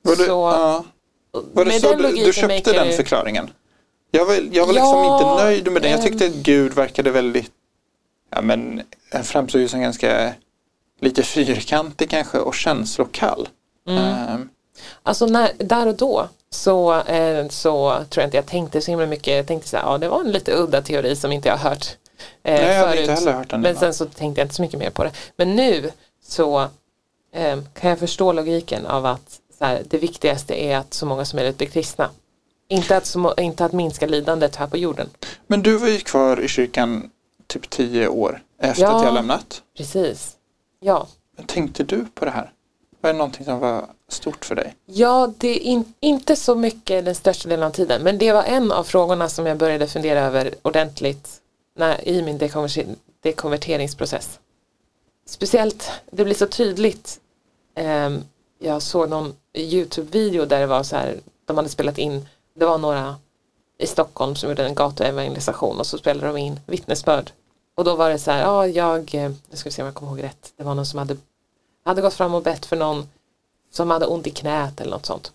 [0.03, 0.83] Det, Så ja.
[1.53, 3.49] Var det med så den du, du köpte den det- förklaringen?
[4.11, 5.91] Jag var, jag var liksom Ja, inte nöjd med den.
[5.91, 6.31] Jag tyckte ehm.
[6.31, 7.51] att Gud verkade väldigt,
[8.35, 10.33] ja men han framstod ju som ganska
[11.01, 13.47] lite fyrkantig kanske och känslokall.
[13.87, 14.03] Mm.
[14.03, 14.49] Ehm,
[15.03, 19.05] Alltså när, där och då så, eh, så tror jag inte jag tänkte så himla
[19.05, 19.35] mycket.
[19.35, 21.69] Jag tänkte så här, ja det var en lite udda teori som inte jag har
[21.69, 21.85] hört
[22.43, 22.99] eh, nej, jag förut.
[22.99, 23.61] inte heller hört den.
[23.61, 25.11] Men sen så tänkte jag inte så mycket mer på det.
[25.35, 25.91] Men nu
[26.23, 26.59] så
[27.33, 31.25] eh, kan jag förstå logiken av att så här, det viktigaste är att så många
[31.25, 32.09] som möjligt blir kristna.
[32.67, 35.09] Inte att, så, må- inte att minska lidandet här på jorden.
[35.47, 37.09] Men du var ju kvar i kyrkan
[37.47, 38.97] typ tio år efter Ja.
[38.97, 39.61] att jag lämnat.
[39.77, 40.35] Precis.
[40.79, 41.07] Ja.
[41.37, 42.51] Men tänkte du på det här?
[43.01, 44.75] Var det någonting som var stort för dig?
[44.85, 48.01] Ja, det är in, inte så mycket den största delen av tiden.
[48.03, 51.29] Men det var en av frågorna som jag började fundera över ordentligt
[51.75, 52.85] när, i min dekonverter,
[53.21, 54.39] dekonverteringsprocess.
[55.25, 57.19] Speciellt, det blir så tydligt.
[57.75, 58.23] ehm,
[58.59, 62.77] jag såg någon YouTube-video där det var så här, de hade spelat in, det var
[62.77, 63.15] några
[63.77, 67.31] i Stockholm som gjorde en gatuevangelisation och så spelade de in vittnesbörd.
[67.75, 69.95] Och då var det så här, ja jag, eh, nu ska vi se om jag
[69.95, 71.17] kommer ihåg rätt, det var någon som hade,
[71.85, 73.09] hade gått fram och bett för någon
[73.71, 75.31] som hade ont i knät eller något sånt.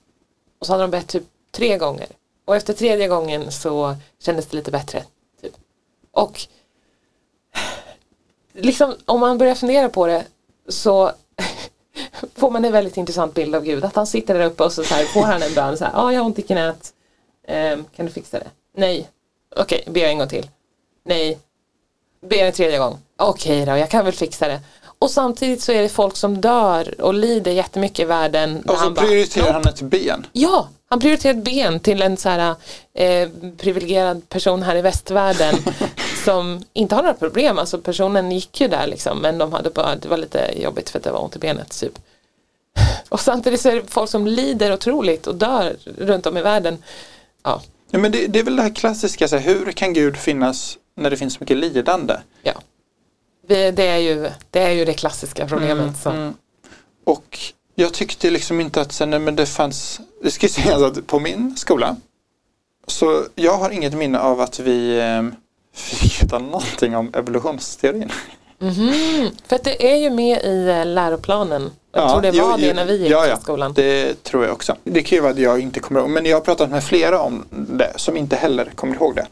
[0.59, 2.07] Och så hade de bett typ tre gånger.
[2.45, 5.05] Och efter tredje gången så kändes det lite bättre.
[5.41, 5.57] Typ.
[6.11, 6.47] Och
[8.53, 10.27] liksom om man börjar fundera på det
[10.69, 11.13] så
[12.35, 13.85] får man en väldigt intressant bild av Gud.
[13.85, 15.77] Att han sitter där uppe och så, så här, får han en bön.
[15.81, 16.93] Ja, ah, jag har ont i knät.
[17.49, 18.47] Ehm, kan du fixa det?
[18.77, 19.09] Nej.
[19.57, 20.49] Okej, ber jag en gång till.
[21.05, 21.39] Nej.
[22.29, 22.99] Ber en tredje gång.
[23.17, 24.61] Okej då, jag kan väl fixa det.
[24.99, 28.63] Och samtidigt så är det folk som dör och lider jättemycket i världen.
[28.67, 30.27] Och så Han bara, prioriterar "Nope." han ett ben.
[30.33, 32.55] Ja, han prioriterar ett ben till en så här
[32.95, 35.55] eh, privilegierad person här i västvärlden
[36.25, 37.59] som inte har några problem.
[37.59, 40.99] Alltså personen gick ju där liksom men de hade bara, det var lite jobbigt för
[40.99, 41.99] att det var ont i benet typ.
[43.09, 46.83] Och samtidigt så är det folk som lider otroligt och dör runt om i världen.
[47.43, 47.63] Ja,
[47.95, 50.79] Ja, men det, det är väl det här klassiska, så här, hur kan Gud finnas
[50.97, 52.15] när det finns så mycket lidande?
[52.43, 52.53] ja.
[53.47, 55.97] Vi, det, är ju, det är ju det klassiska problemet.
[56.03, 56.11] så.
[56.11, 56.35] Mm.
[57.05, 57.39] och
[57.75, 61.21] jag tyckte liksom inte att sen, nej, men det fanns, det ska sägas att på
[61.21, 61.97] min skola
[62.87, 65.23] så jag har inget minne av att vi eh,
[65.75, 68.11] fick veta någonting om evolutionsteorin.
[68.59, 69.31] Mhm.
[69.47, 71.71] För att det är ju med i eh, läroplanen.
[71.93, 73.37] Jag Ja, tror det jo, var det jo, när vi gick ja, ja.
[73.37, 73.73] skolan.
[73.73, 74.77] Det tror jag också.
[74.85, 77.21] Det kan ju vara att jag inte kommer ihåg, men jag har pratat med flera
[77.21, 79.27] om det som inte heller kommer ihåg det.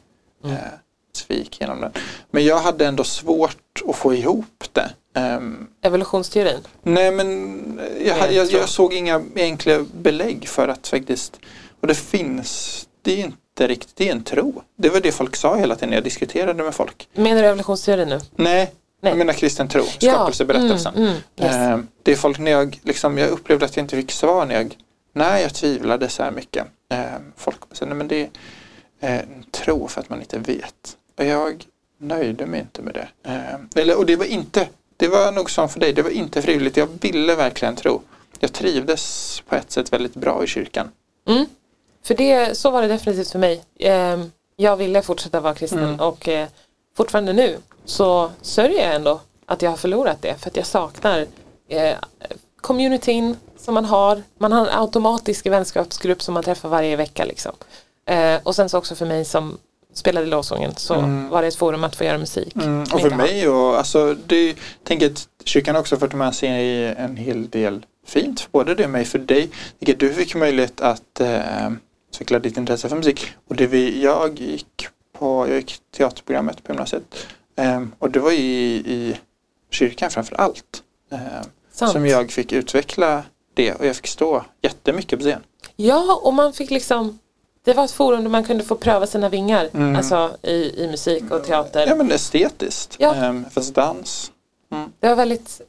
[0.45, 0.57] Mm.
[0.57, 0.63] Eh,
[1.13, 1.93] så vi gick igenom den.
[2.31, 4.91] Men jag hade ändå svårt att få ihop det.
[5.21, 6.59] Ehm, Evolutionsteorin.
[6.83, 11.41] nej men jag, jag, tror- jag såg inga enkla belägg för att faktiskt,
[11.81, 14.63] och det finns, det är inte riktigt, det är en tro.
[14.79, 17.09] Det var det folk sa hela tiden när jag diskuterade med folk.
[17.15, 18.21] Menar du evolutionsteorin nu?
[18.37, 19.11] Nej, Nej.
[19.11, 20.95] jag menar kristen tro, skapelseberättelsen.
[20.95, 21.55] Mm, mm, yes.
[21.57, 24.55] Eh, Det är folk när jag, liksom, jag upplevde att jag inte fick svar när
[24.55, 24.77] jag,
[25.13, 26.67] när jag tvivlade så här mycket.
[26.93, 26.99] Eh,
[27.37, 28.21] Folk sa, nej men det
[29.01, 30.97] är eh, en tro för att man inte vet.
[31.19, 31.65] Och jag
[31.99, 33.09] nöjde mig inte med det.
[33.81, 36.77] Eller, och det var inte, det var nog som för dig, det var inte frivilligt.
[36.77, 38.03] Jag ville verkligen tro.
[38.41, 40.89] Jag trivdes på ett sätt väldigt bra i kyrkan.
[41.29, 41.47] Mm.
[42.05, 43.63] För det, så var det definitivt för mig.
[44.57, 46.01] Jag ville fortsätta vara kristen Mm.
[46.01, 46.29] och
[46.97, 51.27] fortfarande nu så sörjer jag ändå att jag har förlorat det för att jag saknar
[51.69, 51.97] eh,
[52.61, 54.23] communityn som man har.
[54.39, 57.53] Man har en automatisk vänskapsgrupp som man träffar varje vecka liksom.
[58.07, 59.59] Eh, och sen så också för mig som
[59.95, 61.29] spelade lovsången så Mm.
[61.29, 62.57] var det ett forum att få göra musik.
[62.57, 67.17] Mm, och för mig och alltså det, tänker att kyrkan också fört med sig en
[67.17, 69.51] hel del fint för både det och mig för dig.
[69.79, 71.71] Vilket du fick möjlighet att eh,
[72.13, 73.27] utveckla ditt intresse för musik.
[73.49, 77.03] Och det vi, jag gick på, jag gick teaterprogrammet på gymnasiet.
[77.57, 79.17] Eh, och det var ju i, i
[79.71, 80.83] kyrkan framför allt.
[81.13, 81.19] Eh,
[81.73, 81.93] Sant.
[81.93, 83.23] som jag fick utveckla
[83.55, 85.41] det och jag fick stå jättemycket på scen.
[85.77, 87.19] Ja, och man fick liksom
[87.65, 89.69] det var ett forum där man kunde få pröva sina vingar.
[89.75, 89.97] Mm.
[89.97, 91.87] Alltså i, i musik och teater.
[91.87, 92.97] Ja men estetiskt.
[92.99, 93.15] Ja.
[93.15, 94.33] Eh, fast dans.
[95.01, 95.61] Det var väldigt,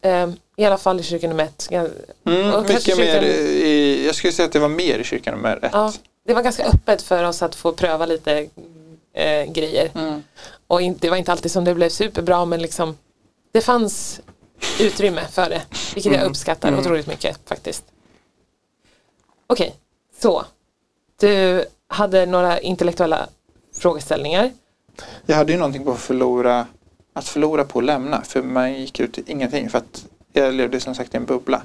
[0.58, 1.69] i alla fall i kyrkan nummer ett.
[2.26, 5.36] Mm, Och mycket mer kyrkan- i, jag skulle säga att det var mer i kyrkan
[5.36, 5.69] nummer ett.
[5.74, 5.93] Ja,
[6.28, 8.48] det var ganska öppet för oss att få pröva lite
[9.13, 9.89] eh, grejer.
[9.96, 10.24] Mm.
[10.74, 12.98] Och in, det var inte alltid som det blev superbra men liksom
[13.52, 14.22] det fanns
[14.80, 15.62] utrymme för det.
[15.96, 16.30] Vilket jag Mm.
[16.32, 16.80] uppskattar Mm.
[16.80, 17.84] otroligt mycket faktiskt.
[19.48, 19.76] Okej,
[20.22, 20.46] så.
[21.20, 23.28] Du hade några intellektuella
[23.78, 24.52] frågeställningar.
[25.26, 26.68] Jag hade ju någonting på att förlora,
[27.14, 28.22] att förlora på att lämna.
[28.22, 29.70] För man gick ut i ingenting.
[29.70, 31.62] För att jag levde som sagt i en bubbla.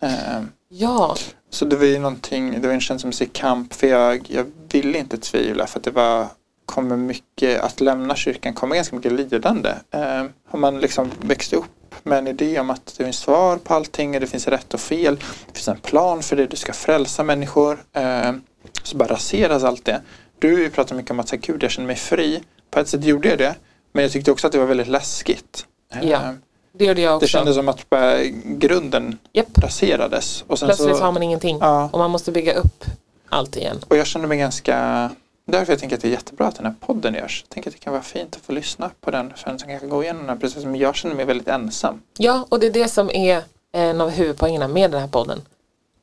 [0.00, 1.16] Ehm, Ja,
[1.50, 3.74] så det var ju någonting, det var en känslomässig kamp.
[3.74, 5.66] För jag, jag ville inte tvivla.
[5.66, 6.26] För att det var,
[6.66, 9.70] kommer mycket, att lämna kyrkan kommer ganska mycket lidande.
[9.90, 11.66] Um, om man liksom växte upp
[12.02, 14.80] med en idé om att det finns svar på allting och det finns rätt och
[14.80, 15.16] fel.
[15.46, 17.84] Det finns en plan för det, du ska frälsa människor.
[17.92, 18.40] Ehm,
[18.82, 20.00] så bara raseras allt det.
[20.38, 22.42] Du pratar mycket om att säga, gud jag känner mig fri.
[22.70, 23.54] På ett sätt gjorde jag det.
[23.92, 25.66] Men jag tyckte också att det var väldigt läskigt.
[26.02, 26.40] Ja, Ehm,
[26.72, 27.24] det gjorde jag också.
[27.24, 29.58] det kändes som att bara grunden Japp.
[29.58, 30.44] raserades.
[30.46, 32.84] Och Plötsligt så, har man ingenting ja, och man måste bygga upp
[33.28, 33.78] allt igen.
[33.88, 35.10] och jag kände mig ganska
[35.44, 37.44] Därför jag tänker att det är jättebra att den här podden görs.
[37.44, 39.68] Jag tänker att det kan vara fint att få lyssna på den för den som
[39.68, 40.70] kanske går igenom den processen.
[40.70, 42.02] Men jag känner mig väldigt ensam.
[42.18, 45.40] Ja, och det är det som är en av huvudpoängerna med den här podden.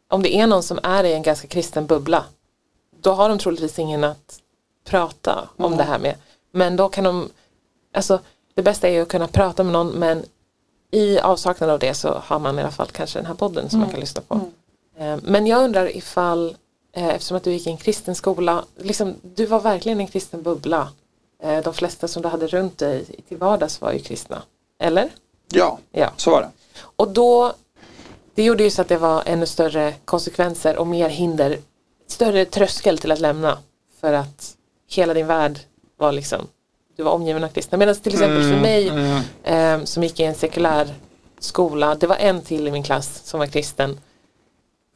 [0.09, 2.25] Om det är någon som är i en ganska kristen bubbla,
[3.01, 4.39] då har de troligtvis ingen att
[4.85, 5.77] prata om Mm.
[5.77, 6.15] det här med.
[6.51, 7.29] Men då kan de,
[7.93, 8.19] alltså
[8.53, 10.23] det bästa är ju att kunna prata med någon, men
[10.91, 13.79] i avsaknad av det så har man i alla fall kanske den här podden som
[13.79, 14.39] man kan lyssna på.
[14.97, 16.55] Eh, Men jag undrar ifall, eh,
[16.93, 20.87] eftersom att du gick i en kristen skola, liksom, du var verkligen en kristen bubbla.
[21.43, 24.41] Eh, De flesta som du hade runt dig till vardags var ju kristna.
[24.79, 25.09] Eller?
[25.51, 26.11] Ja, Ja.
[26.17, 26.49] så var det.
[26.95, 27.53] Och då,
[28.35, 31.57] det gjorde ju så att det var ännu större konsekvenser och mer hinder,
[32.07, 33.57] större tröskel till att lämna.
[34.01, 34.55] För att
[34.89, 35.59] hela din värld
[35.97, 36.47] var liksom,
[36.95, 37.77] du var omgiven av kristna.
[37.77, 40.93] Medan till exempel för mig Mm, eh, som gick i en sekulär
[41.39, 43.99] skola, det var en till i min klass som var kristen.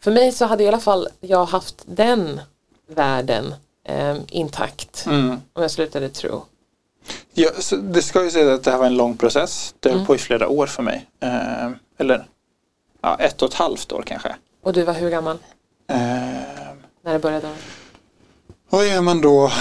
[0.03, 2.41] För mig så hade i alla fall jag haft den
[2.87, 5.29] världen eh, intakt mm.
[5.53, 6.45] om jag slutade tro.
[7.33, 7.49] Ja,
[7.81, 9.75] det ska ju säga att det här var en lång process.
[9.79, 10.07] Det höll Mm.
[10.07, 11.05] på i flera år för mig.
[11.19, 12.25] Eh, eller
[13.01, 14.35] ja, ett och ett halvt år kanske.
[14.63, 15.37] Och du var hur gammal
[15.87, 15.97] Eh,
[17.01, 17.49] när det började?
[18.69, 19.51] vad gör man då?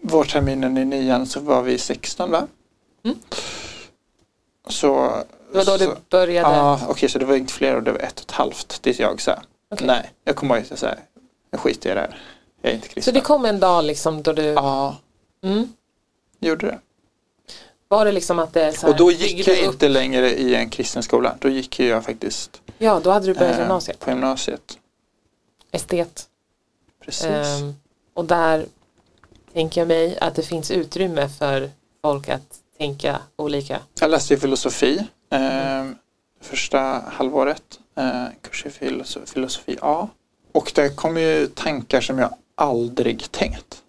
[0.00, 2.46] Vårterminen i nian så var vi 16 va?
[3.04, 3.18] Mm.
[4.68, 5.22] Så
[5.64, 6.56] Det var då så, det började?
[6.56, 8.98] Ja, okej så det var inte flera år, det var ett och ett halvt tills
[9.00, 9.86] jag sa Okej.
[9.86, 10.94] nej, jag kommer ihåg att sa
[11.50, 12.18] jag skiter i det här.
[12.62, 13.14] Jag är inte Så kristen.
[13.14, 14.96] det kom en dag liksom då du, Ja,
[15.44, 15.72] mm,
[16.40, 16.78] gjorde det.
[17.88, 20.70] var det liksom att det så här, Och då gick jag inte längre i en
[20.70, 21.36] kristen skola.
[21.40, 24.78] Då gick jag faktiskt Ja, då hade du börjat eh, gymnasiet, på gymnasiet.
[25.72, 26.26] estet.
[27.04, 27.26] Precis.
[27.26, 27.74] Ehm,
[28.14, 28.66] och där
[29.52, 31.70] tänker jag mig att det finns utrymme för
[32.02, 32.42] folk att
[32.78, 33.80] tänka olika.
[34.00, 34.40] Jag läste ju
[35.30, 35.84] Eh,
[36.40, 37.80] första halvåret.
[37.96, 40.08] Eh, kurs i filosofi, filosofi A.
[40.52, 43.82] Och det kom ju tankar som jag aldrig tänkt.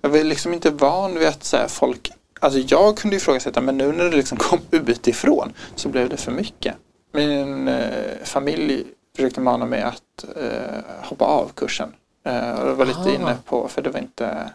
[0.00, 3.78] Jag var liksom inte van vid att så här, folk Alltså jag kunde ifrågasätta men
[3.78, 6.74] nu när det liksom kom utifrån så blev det för mycket.
[7.12, 8.84] Min eh, familj
[9.16, 11.92] försökte mana mig att eh, hoppa av kursen.
[12.24, 13.10] Eh, och jag var lite Aha.
[13.10, 14.50] inne på, för det var inte,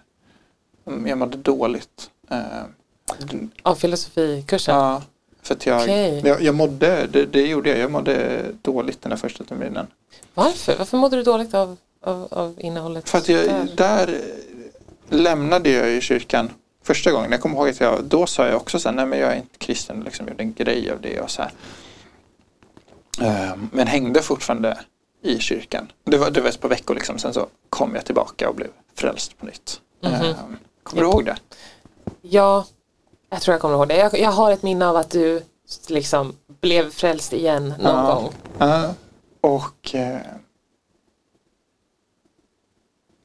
[1.06, 2.10] jag mådde dåligt.
[2.30, 2.64] Eh,
[3.64, 4.76] av filosofikursen?
[4.76, 5.02] Ja,
[5.44, 6.22] för att jag, okay.
[6.24, 9.88] jag, jag mådde, det, det, gjorde jag, jag mådde dåligt den där första terminen.
[10.34, 10.76] Varför?
[10.78, 13.10] Varför mådde du dåligt av, av, av innehållet?
[13.10, 13.68] För att jag, där?
[13.76, 14.22] där
[15.10, 16.50] lämnade jag ju kyrkan
[16.84, 17.32] första gången.
[17.32, 19.36] Jag kommer ihåg att jag, då sa jag också så här, nej men jag är
[19.36, 21.52] inte kristen, liksom gjorde en grej av det och så här.
[23.22, 24.80] Ehm, men hängde fortfarande
[25.24, 25.92] i kyrkan.
[26.04, 28.70] Det var, det var ett par veckor liksom, sen så kom jag tillbaka och blev
[28.96, 29.82] frälst på nytt.
[30.04, 30.34] Mm -hmm.
[30.84, 31.38] Kommer du ihåg det?
[32.22, 32.66] Ja,
[33.32, 33.98] jag tror jag kommer ihåg det.
[33.98, 35.44] Jag, jag har ett minne av att du
[35.88, 38.14] liksom blev frälst igen någon ja.
[38.14, 38.34] gång.
[38.58, 38.94] Ja.
[39.42, 40.20] Och eh,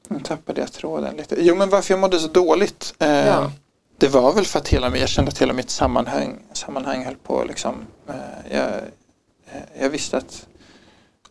[0.07, 1.35] nu tappade jag tråden lite.
[1.39, 2.95] Jo men varför jag mådde så dåligt.
[2.99, 3.51] Eh, ja.
[3.97, 7.43] Det var väl för att hela, jag kände att hela mitt sammanhang, sammanhang höll på
[7.43, 7.75] liksom.
[8.07, 8.15] Eh,
[8.51, 8.67] jag,
[9.45, 10.47] eh, jag visste att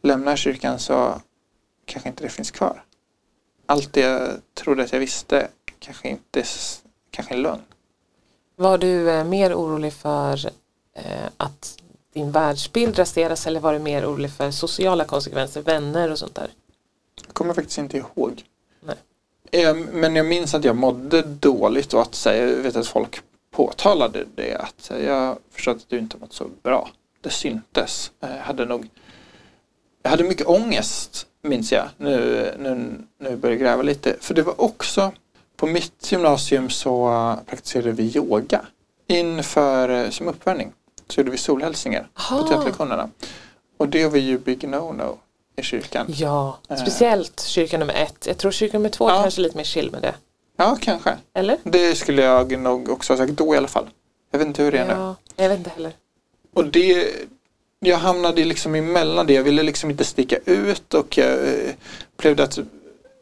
[0.02, 1.20] lämnar kyrkan så
[1.84, 2.84] kanske inte det finns kvar.
[3.66, 5.48] Allt det jag trodde att jag visste
[5.78, 6.44] kanske inte
[7.10, 7.62] kanske är lögn.
[8.56, 10.46] Var du eh, mer orolig för
[10.94, 11.78] eh, att
[12.14, 16.48] din världsbild raseras eller var du mer orolig för sociala konsekvenser, vänner och sånt där?
[17.26, 18.42] Jag kommer faktiskt inte ihåg.
[18.80, 19.74] Nej.
[19.74, 24.56] Men jag minns att jag mådde dåligt och att jag vet att folk påtalade det
[24.56, 26.90] att jag förstått att du inte mått så bra.
[27.20, 28.10] Det syntes.
[28.20, 28.88] Jag hade nog
[30.02, 34.16] jag hade mycket ångest minns jag nu, nu, nu börjar jag gräva lite.
[34.20, 35.12] För det var också
[35.56, 38.60] på mitt gymnasium så praktiserade vi yoga
[39.06, 40.72] inför eh, som uppvärmning.
[41.08, 42.42] Så gjorde vi solhälsningar Aha.
[42.42, 43.10] på teaterlektionerna.
[43.76, 45.18] Och det var ju big no-no
[45.56, 46.06] i kyrkan.
[46.08, 46.76] Ja, eh.
[46.76, 48.26] speciellt kyrka nummer ett.
[48.26, 49.22] Jag tror kyrka nummer två ja.
[49.22, 50.14] kanske är lite mer chill med det.
[50.56, 51.16] Ja, kanske.
[51.34, 51.58] Eller?
[51.62, 53.86] Det skulle jag nog också ha sagt då i alla fall.
[54.30, 55.42] Jag vet inte hur det är ja, nu.
[55.42, 55.92] Jag vet inte heller.
[56.54, 57.08] Och det,
[57.80, 59.32] jag hamnade liksom emellan det.
[59.32, 61.72] Jag ville liksom inte sticka ut och jag eh,
[62.14, 62.58] upplevde att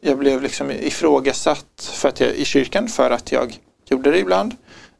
[0.05, 4.55] jag blev liksom ifrågasatt för att jag, i kyrkan för att jag gjorde det ibland.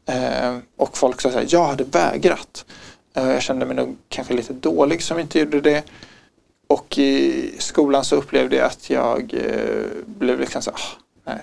[0.06, 2.66] Eh, och folk sa att jag hade vägrat.
[3.14, 5.84] Eh, jag kände mig nog kanske lite dålig som inte gjorde det.
[6.68, 10.78] Och i skolan så upplevde jag att jag eh, blev liksom så, ah,
[11.26, 11.40] nej.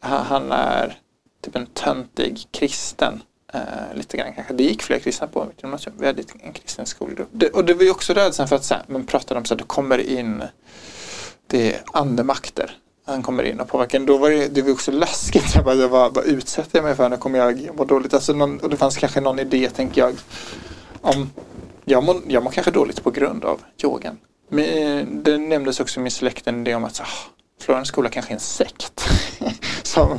[0.00, 0.98] Han är
[1.44, 3.22] typ en töntig kristen.
[3.54, 4.54] Uh, lite grann kanske.
[4.54, 5.96] Det gick fler kristna på mitt gymnasium.
[5.98, 7.28] Vi hade en kristen skolgrupp.
[7.32, 9.54] Det, och det var ju också rädslan för att så här, man pratade om så
[9.54, 10.42] att det kommer in
[11.48, 12.76] det är andemakter.
[13.08, 14.00] Han kommer in och påverkar.
[14.00, 15.54] Då var det, det var också läskigt.
[15.54, 17.08] Jag bara, vad, vad utsätter jag mig för?
[17.08, 18.14] När kommer jag må dåligt?
[18.14, 20.14] Alltså någon, och det fanns kanske någon idé, tänker jag,
[21.00, 21.30] om
[21.84, 24.18] jag mår, jag mår kanske dåligt på grund av yogan.
[24.48, 28.08] Men eh, det nämndes också i min släkt en idé om att ah, Florens skola
[28.08, 29.08] kanske är en sekt.
[29.82, 30.18] Som,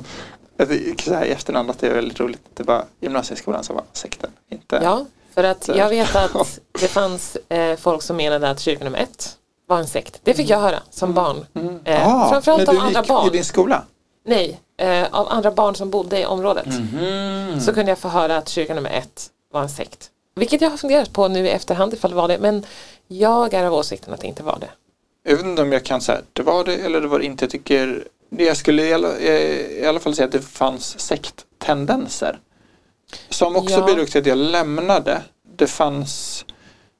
[1.03, 2.41] så här i efterhand att det är väldigt roligt.
[2.53, 4.31] Det var gymnasieskolan som var sekten.
[4.51, 8.83] Inte ja, för att jag vet att det fanns eh, folk som menade att kyrka
[8.83, 9.38] nummer ett
[9.69, 10.19] var en sekt.
[10.23, 11.45] Det fick jag höra som barn.
[11.55, 11.79] Mm.
[11.85, 13.27] Eh, ah, framförallt av andra barn.
[13.27, 13.83] i din skola?
[14.25, 16.65] Nej, eh, av andra barn som bodde i området.
[16.65, 17.59] Mm.
[17.59, 20.09] Så kunde jag få höra att kyrka nummer ett var en sekt.
[20.35, 22.37] Vilket jag har funderat på nu i efterhand ifall det var det.
[22.37, 22.65] Men
[23.07, 24.69] jag är av åsikten att det inte var det.
[25.23, 27.43] Jag vet inte om jag kan säga det var det eller det var det inte.
[27.43, 32.39] Jag tycker jag skulle i alla, i alla fall säga att det fanns sekttendenser.
[33.29, 33.85] Som också ja.
[33.85, 35.21] bidrog till att jag lämnade.
[35.55, 36.45] Det fanns,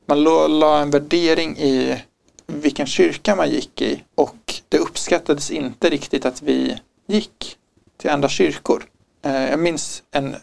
[0.06, 2.04] man la en värdering i
[2.50, 6.78] vilken kyrka man gick i och det uppskattades inte riktigt att vi
[7.08, 7.58] gick
[7.98, 8.84] till andra kyrkor.
[9.22, 10.36] Eh, jag minns en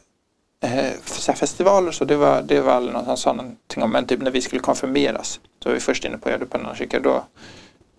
[0.61, 0.93] eh,
[1.35, 4.41] festivaler så det var, det var någon som sa någonting om, men typ när vi
[4.41, 7.25] skulle konfirmeras, då var vi först inne på jag på en annan kyrka, då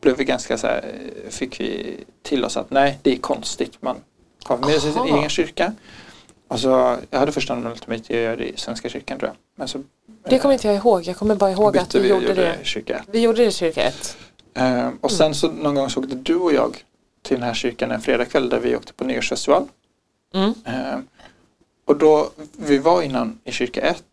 [0.01, 0.93] blev vi ganska så här,
[1.29, 3.95] fick vi till oss att nej, det är konstigt, man
[4.43, 5.73] konfirmerar sig i sin egen kyrka.
[6.47, 9.29] Och så, jag hade först anmält mig till att göra det i Svenska kyrkan tror
[9.29, 9.37] jag.
[9.55, 9.83] Men så,
[10.29, 12.57] det kommer inte jag ihåg, jag kommer bara ihåg att vi, vi gjorde det.
[12.63, 13.03] Kyrka.
[13.11, 14.17] Vi gjorde det i kyrka 1.
[14.59, 16.83] Uh, och sen så någon gång så åkte du och jag
[17.21, 19.67] till den här kyrkan en fredagkväll där vi åkte på nyårsfestival.
[20.33, 20.49] Mm.
[20.49, 20.99] Uh,
[21.85, 24.03] och då, vi var innan i kyrka 1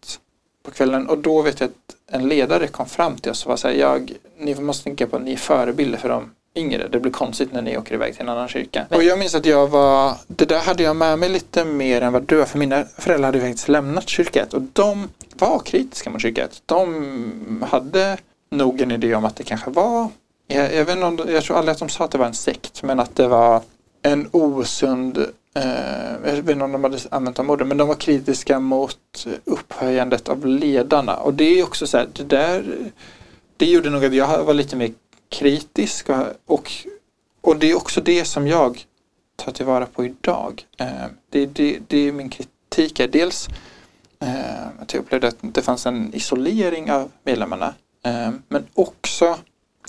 [0.65, 3.57] på kvällen och då vet jag att en ledare kom fram till oss och var
[3.57, 6.89] så här, jag, ni måste tänka på att ni är förebilder för de yngre.
[6.89, 8.87] Det blir konstigt när ni åker iväg till en annan kyrka.
[8.91, 12.13] Och jag minns att jag var, det där hade jag med mig lite mer än
[12.13, 16.11] vad du var, För mina föräldrar hade faktiskt lämnat kyrka 1 och de var kritiska
[16.11, 16.63] mot kyrka 1.
[16.67, 18.17] De hade
[18.51, 20.09] nog en idé om att det kanske var,
[20.47, 22.35] jag, jag, vet inte om, jag tror aldrig att de sa att det var en
[22.35, 23.63] sekt, men att det var
[24.03, 25.19] en osund
[25.55, 25.65] eh,
[26.25, 30.29] jag vet inte om de hade använt de orden, men de var kritiska mot upphöjandet
[30.29, 31.17] av ledarna.
[31.17, 32.65] Och det är också så här, det där
[33.57, 34.93] det gjorde nog att jag var lite mer
[35.29, 36.09] kritisk
[36.47, 36.73] och,
[37.41, 38.87] och, det är också det som jag
[39.37, 40.67] tar tillvara på idag.
[40.79, 43.49] Eh, det, det, det är min kritik är dels
[44.21, 49.39] eh, att jag upplevde att det fanns en isolering av medlemmarna eh, men också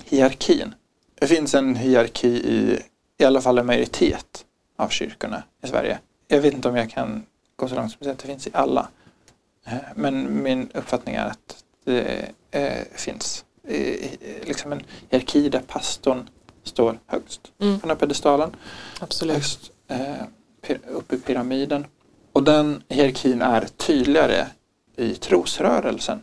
[0.05, 0.73] hierarkin.
[1.19, 2.79] Det finns en hierarki i
[3.17, 4.45] i alla fall en majoritet
[4.77, 5.99] av kyrkorna i Sverige.
[6.27, 7.25] Jag vet inte om jag kan
[7.55, 8.87] gå så långt som att säga att det finns i alla.
[9.95, 11.63] Men min uppfattning är att
[12.51, 13.44] det finns
[14.43, 16.29] liksom en hierarki där pastorn
[16.63, 17.79] står högst mm.
[17.79, 18.55] på den här pedestalen.
[18.99, 19.35] Absolut.
[19.35, 21.85] Högst eh, uppe i pyramiden.
[22.31, 24.47] Och den hierarkin är tydligare
[24.95, 26.21] i trosrörelsen.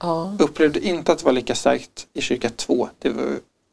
[0.00, 0.36] Ja.
[0.38, 2.88] Upplevde inte att det var lika starkt i kyrka 2.
[2.98, 3.22] Det var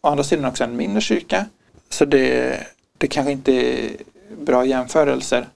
[0.02, 1.46] å andra sidan också en mindre kyrka.
[1.90, 2.60] Så det,
[2.98, 3.92] det kanske inte är
[4.38, 5.50] bra jämförelser.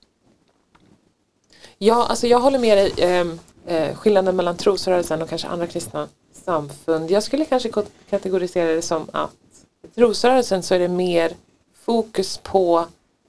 [1.77, 2.93] Ja, alltså jag håller med dig.
[2.97, 3.27] Eh,
[3.75, 6.07] eh, skillnaden mellan trosrörelsen och kanske andra kristna
[6.49, 7.11] samfund.
[7.11, 7.71] Jag skulle kanske
[8.09, 9.31] kategorisera det som att
[9.83, 11.31] i trosrörelsen så är det mer
[11.85, 12.85] fokus på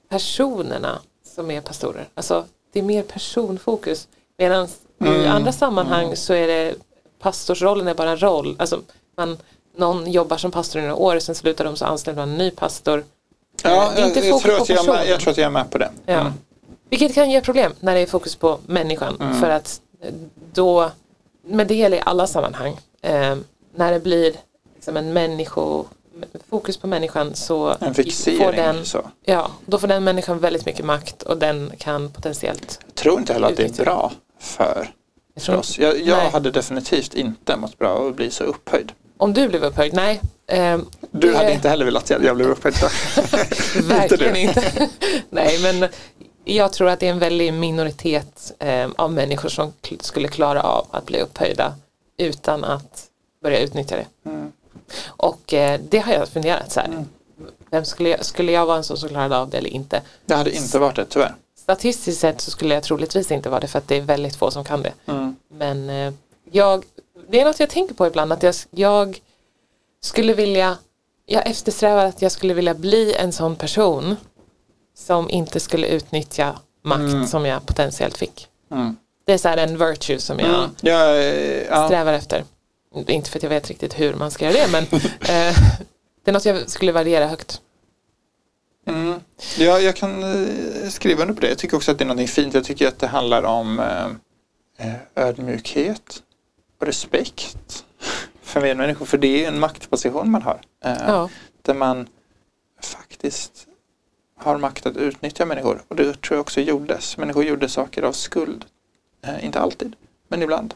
[0.09, 0.99] personerna
[1.35, 2.07] som är pastorer.
[2.13, 4.07] Alltså det är mer personfokus.
[4.37, 4.67] Medan
[4.99, 5.21] mm.
[5.21, 6.15] i andra sammanhang mm.
[6.15, 6.75] så är det
[7.19, 8.55] pastorsrollen är bara en roll.
[8.59, 8.81] Alltså
[9.17, 9.37] man,
[9.75, 12.51] någon jobbar som pastor i några år, sen slutar de så anställer man en ny
[12.51, 13.03] pastor.
[13.63, 15.51] Ja, det är inte jag, jag, tror att jag, med, jag tror att jag är
[15.51, 15.91] med på det.
[16.05, 16.19] Ja.
[16.19, 16.33] Mm.
[16.89, 19.17] Vilket kan ge problem när det är fokus på människan.
[19.19, 19.39] Mm.
[19.39, 19.81] För att
[20.53, 20.91] då,
[21.51, 23.35] men det gäller i alla sammanhang eh,
[23.75, 24.33] när det blir
[24.75, 25.85] liksom en människo
[26.49, 29.11] fokus på människan så en får den, så.
[29.25, 33.33] Ja, då får den människan väldigt mycket makt och den kan potentiellt Jag tror inte
[33.33, 34.87] heller att det är bra för,
[35.39, 35.79] för oss.
[35.79, 38.91] Jag, jag hade definitivt inte mått bra av att bli så upphöjd.
[39.17, 39.93] Om du blev upphöjd?
[39.93, 40.21] Nej.
[40.47, 40.77] Eh,
[41.11, 41.37] du det...
[41.37, 42.75] hade inte heller velat att jag blev upphöjd?
[43.87, 44.89] Verkligen inte.
[45.29, 45.89] Nej, men
[46.43, 50.87] jag tror att det är en väldig minoritet eh, av människor som skulle klara av
[50.91, 51.75] att bli upphöjda
[52.17, 53.07] utan att
[53.43, 54.29] börja utnyttja det.
[54.29, 54.51] Mm.
[55.05, 56.87] Och eh, det har jag funderat så här.
[56.87, 57.05] Mm.
[57.69, 60.01] Vem skulle, jag, skulle jag vara en sån som klarade av det eller inte?
[60.25, 61.35] Det hade inte varit det tyvärr.
[61.55, 64.51] Statistiskt sett så skulle jag troligtvis inte vara det för att det är väldigt få
[64.51, 64.93] som kan det.
[65.05, 65.35] Mm.
[65.47, 66.13] Men eh,
[66.51, 66.85] jag,
[67.29, 69.21] det är något jag tänker på ibland att jag, jag
[70.01, 70.77] skulle vilja
[71.25, 74.15] jag eftersträvar att jag skulle vilja bli en sån person
[75.01, 77.27] som inte skulle utnyttja makt mm.
[77.27, 78.47] som jag potentiellt fick.
[78.71, 78.95] Mm.
[79.25, 80.69] Det är så en virtue som jag mm.
[80.81, 81.15] ja,
[81.69, 81.87] ja.
[81.87, 82.43] strävar efter.
[83.07, 84.83] Inte för att jag vet riktigt hur man ska göra det men
[85.21, 85.57] eh,
[86.23, 87.61] det är något jag skulle värdera högt.
[88.87, 89.19] Mm.
[89.57, 91.49] Ja, jag kan eh, skriva under på det.
[91.49, 92.53] Jag tycker också att det är något fint.
[92.53, 94.05] Jag tycker att det handlar om eh,
[94.87, 96.23] eh, ödmjukhet
[96.79, 97.85] och respekt
[98.41, 99.05] för medmänniskor.
[99.05, 100.61] För det är en maktposition man har.
[100.83, 101.29] Ja.
[101.61, 102.07] Där man
[102.81, 103.67] faktiskt
[104.43, 105.81] har makt att utnyttja människor.
[105.87, 107.17] Och det tror jag också gjordes.
[107.17, 108.65] Människor gjorde saker av skuld.
[109.25, 109.95] Eh, inte alltid,
[110.27, 110.73] men ibland.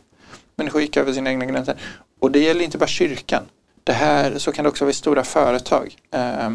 [0.56, 1.76] Människor gick över sina egna gränser.
[2.20, 3.44] Och det gäller inte bara kyrkan.
[3.84, 5.96] Det här, så kan det också vara i stora företag.
[6.12, 6.50] Eh,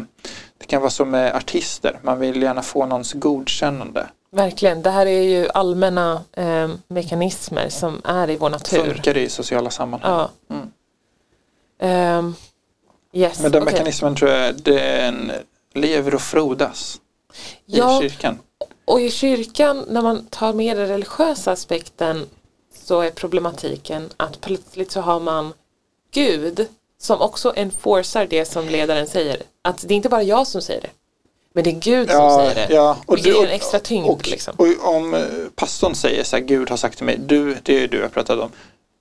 [0.57, 1.99] det kan vara som med artister.
[2.01, 4.07] Man vill gärna få någons godkännande.
[4.31, 8.93] Verkligen, det här är ju allmänna eh, mekanismer som är i vår natur.
[8.93, 10.11] Funkar i sociala sammanhang.
[10.11, 10.55] Ja.
[10.55, 10.71] Mm.
[12.19, 12.35] Um,
[13.13, 13.73] yes, Men den okay.
[13.73, 15.31] mekanismen tror jag den
[15.73, 17.01] lever och frodas
[17.65, 18.39] ja, i kyrkan.
[18.85, 22.25] Och i kyrkan när man tar med den religiösa aspekten
[22.73, 25.53] så är problematiken att plötsligt så har man
[26.11, 26.67] Gud
[26.99, 29.41] som också enforcar det som ledaren säger.
[29.61, 30.89] Att det är inte bara jag som säger det.
[31.53, 32.73] Men det är Gud som ja, säger det.
[32.73, 34.07] Ja, och det ger en extra tyngd.
[34.07, 34.55] Och, liksom.
[34.57, 35.21] och om eh,
[35.55, 38.39] pastorn säger så här, Gud har sagt till mig, du, det är du jag pratat
[38.39, 38.51] om.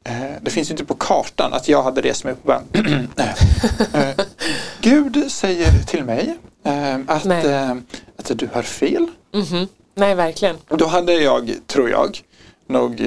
[0.04, 2.62] Eh, det finns inte på kartan att jag hade rest mig upp och bara,
[3.94, 4.24] eh,
[4.80, 6.36] Gud säger till mig
[7.06, 7.26] att,
[8.16, 9.06] att du har fel.
[9.34, 9.68] Mm -hmm.
[9.94, 10.56] Nej, verkligen.
[10.68, 12.20] Då hade jag, tror jag,
[12.66, 13.00] nog,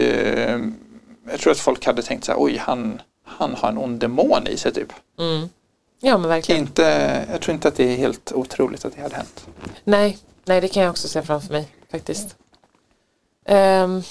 [1.31, 4.47] jag tror att folk hade tänkt så här, oj, han, han har en ond demon
[4.47, 4.93] i sig typ.
[5.19, 5.49] Mm.
[6.01, 6.61] Ja men verkligen.
[6.61, 9.47] Inte, jag tror inte att det är helt otroligt att det hade hänt.
[9.83, 12.35] Nej, nej det kan jag också se framför mig faktiskt.
[13.47, 14.03] Um,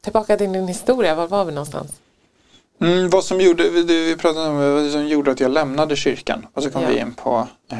[0.00, 1.92] tillbaka till din historia, var var vi någonstans?
[2.80, 6.62] Mm, vad som gjorde, vi pratade om vad som gjorde att jag lämnade kyrkan och
[6.62, 6.88] så kom ja.
[6.88, 7.78] vi in på eh,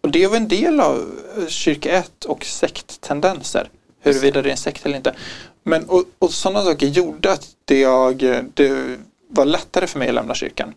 [0.00, 1.10] och det var en del av
[1.48, 3.68] kyrka 1 och sekttendenser
[4.00, 5.14] huruvida det är en sekt eller inte.
[5.62, 8.16] Men och, och sådana saker gjorde att det, jag,
[8.54, 10.74] det var lättare för mig att lämna kyrkan.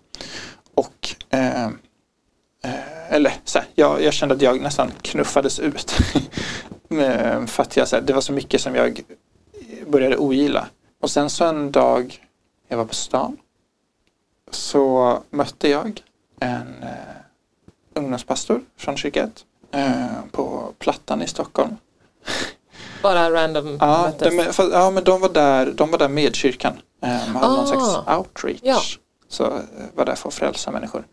[0.74, 1.70] Och eh,
[2.64, 5.96] Eh, eller så här, jag, jag, kände att jag nästan knuffades ut.
[6.90, 9.02] Eh, för att jag, så här, det var så mycket som jag
[9.88, 10.68] började ogilla.
[11.02, 12.28] Och sen så en dag
[12.68, 13.38] jag var på stan
[14.52, 16.04] så mötte jag
[16.40, 16.90] en eh,
[17.94, 21.78] ungdomspastor från kyrket eh, på Plattan i Stockholm.
[23.04, 26.74] Bara random ja, de, för, ja, men de var, där, de var där med kyrkan.
[27.02, 27.66] Um, hade någon Ah.
[27.66, 28.60] slags outreach.
[28.64, 28.80] Ja.
[29.28, 29.60] Så eh,
[29.96, 31.08] var där för att frälsa människor.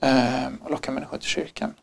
[0.00, 1.74] Um, och locka människor till kyrkan.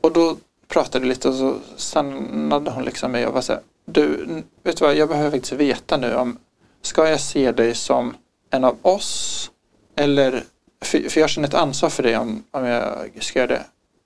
[0.00, 0.36] Och då
[0.68, 4.26] pratade lite och så stannade hon liksom mig och var så här, du,
[4.62, 6.38] vet du vad, jag behöver faktiskt veta nu om,
[6.82, 8.14] ska jag se dig som
[8.50, 9.50] en av oss?
[9.96, 10.44] Eller,
[10.82, 13.64] för, för jag känner ett ansvar för dig om, om jag ska göra det.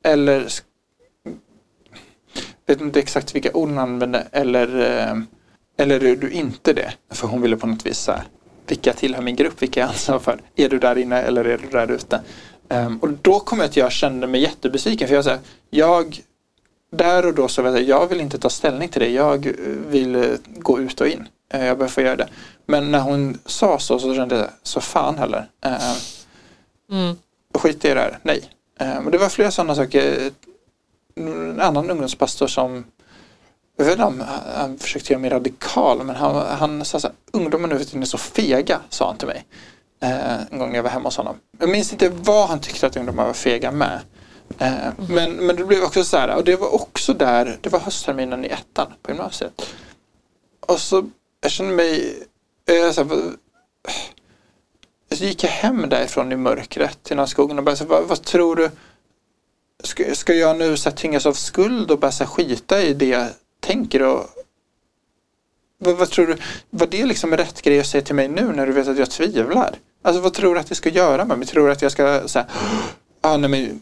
[0.09, 0.49] Eller,
[2.66, 5.16] vet inte exakt vilka ord hon använde, eller, eh,
[5.76, 6.93] eller är du inte det?
[7.11, 8.24] För hon ville på något vis så här,
[8.66, 10.41] vilka tillhör min grupp, vilka är jag ansvar för?
[10.57, 12.20] Är du där inne eller är du där ute?
[12.68, 15.39] Um, och då kom jag att jag kände mig jättebesviken för jag, så här,
[15.70, 16.20] jag
[16.91, 19.11] där och då så var jag, jag vill inte ta ställning till det.
[19.11, 19.53] Jag
[19.89, 21.28] vill eh, gå ut och in.
[21.49, 22.29] Eh, Jag behöver få göra det.
[22.67, 25.49] Men när hon sa så så kände jag så fan heller.
[25.65, 25.93] Eh,
[26.91, 27.17] Mm.
[27.55, 28.51] skit i det här, nej.
[28.81, 30.31] Eh, Men det var flera sådana saker.
[31.17, 32.85] En annan ungdomspastor som
[33.77, 34.25] jag vet inte om
[34.57, 38.03] han försökte göra mig radikal men han, han sa så här, ungdomar nu för tiden
[38.03, 39.47] är så fega, sa han till mig.
[40.51, 41.37] En gång när jag var hemma hos honom.
[41.59, 44.01] Jag minns inte vad han tyckte att ungdomar var fega med.
[44.59, 44.73] Eh,
[45.09, 48.45] men, men det blev också så här, och det var också där, det var höstterminen
[48.45, 49.63] i ettan på gymnasiet.
[50.61, 51.11] Och så,
[51.45, 52.23] jag kände mig,
[52.67, 53.33] eh, så här,
[55.13, 58.05] så gick jag hem därifrån i mörkret till den här skogen och bara så, vad,
[58.05, 58.71] vad tror du,
[59.83, 62.95] ska, ska jag nu så här, tyngas av skuld och bara så här, skita i
[62.95, 63.29] det jag
[63.61, 64.27] tänker och
[65.79, 66.37] vad, vad tror du,
[66.71, 69.11] var det liksom rätt grej att säga till mig nu när du vet att jag
[69.11, 69.79] tvivlar?
[70.03, 71.49] Alltså vad tror du att det ska göra med mig?
[71.49, 72.47] Tror du att jag ska säga,
[73.21, 73.81] ah, nej men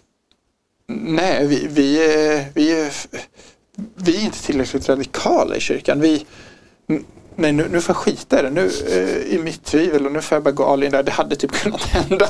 [0.87, 2.91] Nej, vi, vi, är, vi,
[3.95, 6.01] vi är inte tillräckligt radikala i kyrkan.
[6.01, 6.27] Vi,
[7.37, 8.51] nej, nu, nu får jag skita i det.
[8.51, 11.03] Nu eh, i mitt tvivel och nu får jag bara gå all in där.
[11.03, 12.28] Det hade typ kunnat hända.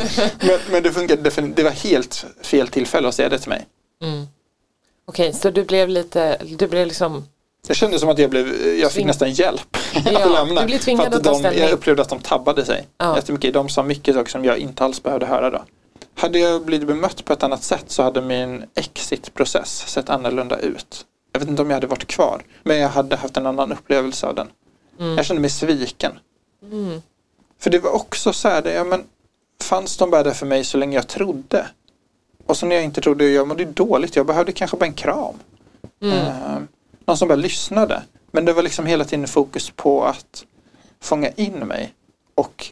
[0.40, 1.56] men, men det funkade definitivt.
[1.56, 3.66] Det var helt fel tillfälle att säga det till mig.
[4.02, 4.26] Mm.
[5.06, 7.24] Okej, så du blev lite, du blev liksom,
[7.68, 9.76] Det kändes som att jag, blev, jag fick nästan hjälp
[10.12, 10.60] Ja, att lämna.
[10.60, 11.62] du blev tvingad att att ta de, ställning.
[11.62, 13.16] Jag upplevde att de tabbade sig Ja.
[13.16, 13.54] jättemycket.
[13.54, 15.64] De sa mycket saker som jag inte alls behövde höra då.
[16.14, 21.04] Hade jag blivit bemött på ett annat sätt så hade min exit-process sett annorlunda ut.
[21.40, 22.42] Jag vet inte om jag hade varit kvar.
[22.62, 24.48] Men jag hade haft en annan upplevelse av den.
[24.98, 25.16] mm.
[25.16, 26.18] Jag kände mig sviken.
[26.62, 27.02] Mm.
[27.58, 29.04] För det var också så här, ja, men,
[29.62, 31.66] fanns de bara där för mig så länge jag trodde?
[32.46, 34.16] Och så när jag inte trodde, jag mådde dåligt.
[34.16, 35.34] Jag behövde kanske bara en kram.
[36.02, 36.16] Mm.
[36.16, 36.58] Eh,
[37.04, 38.02] någon som bara lyssnade.
[38.30, 40.44] Men det var liksom hela tiden fokus på att
[41.00, 41.94] fånga in mig.
[42.34, 42.66] Och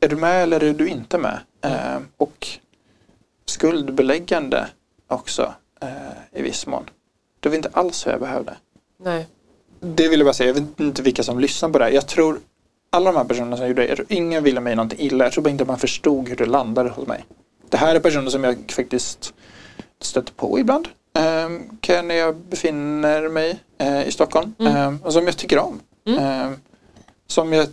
[0.00, 1.40] är du med eller är du inte med?
[1.60, 2.48] Eh, och
[3.46, 4.68] skuldbeläggande
[5.08, 6.84] också eh, i viss mån.
[7.42, 8.56] Det var inte alls vad jag behövde.
[8.98, 9.26] Nej.
[9.80, 11.92] Det vill jag bara säga, jag vet inte vilka som lyssnar på det här.
[11.92, 12.40] Jag tror
[12.90, 15.24] alla de här personerna som gjorde det, jag tror ingen ville mig någonting illa.
[15.24, 17.24] Jag tror bara inte man förstod hur det landade hos mig.
[17.68, 19.34] Det här är personer som jag faktiskt
[20.00, 20.88] stöter på ibland.
[21.18, 24.54] Um, kan när jag befinner mig eh, i Stockholm.
[24.58, 24.76] Mm.
[24.76, 25.80] Ehm, och som jag tycker om.
[26.06, 26.18] Mm.
[26.18, 26.56] Ehm,
[27.26, 27.66] som jag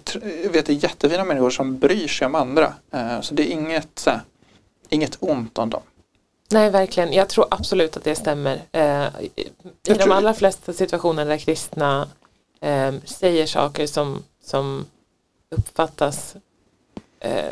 [0.51, 2.73] vet är jättefina människor som bryr sig om andra.
[2.91, 4.19] Ehm, så det är inget, här,
[4.89, 5.81] inget ont om dem.
[6.51, 7.13] Nej, verkligen.
[7.13, 8.61] Jag tror absolut att det stämmer.
[8.71, 9.51] Eh, I
[9.87, 12.07] Jag de allra flesta situationer där kristna
[12.61, 14.85] eh, säger saker som, som
[15.51, 16.35] uppfattas
[17.19, 17.51] eh,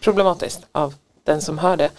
[0.00, 1.90] problematiskt av den som hör det.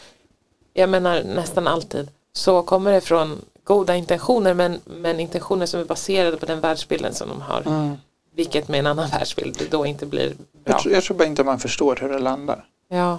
[0.73, 5.85] Jag menar nästan alltid så kommer det från goda intentioner men, men intentioner som är
[5.85, 7.97] baserade på den världsbilden som de har.
[8.35, 10.37] Vilket med en annan världsbild då inte blir bra.
[10.63, 12.65] Jag, tror, jag tror bara inte man förstår hur det landar.
[12.89, 13.17] Ja.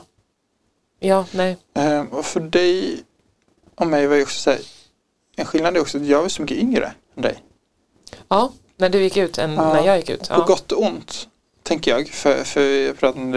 [1.00, 1.56] Ja, nej.
[1.74, 3.02] Ehm, och för dig
[3.74, 4.60] och mig var ju också så här,
[5.36, 7.38] en skillnad är också att jag är så mycket yngre än dig.
[8.28, 9.72] Ja, när du gick ut än Ja.
[9.72, 10.28] när jag gick ut.
[10.28, 10.44] På Ja.
[10.44, 11.28] gott och ont,
[11.62, 12.08] tänker jag.
[12.08, 13.30] För, för jag pratade om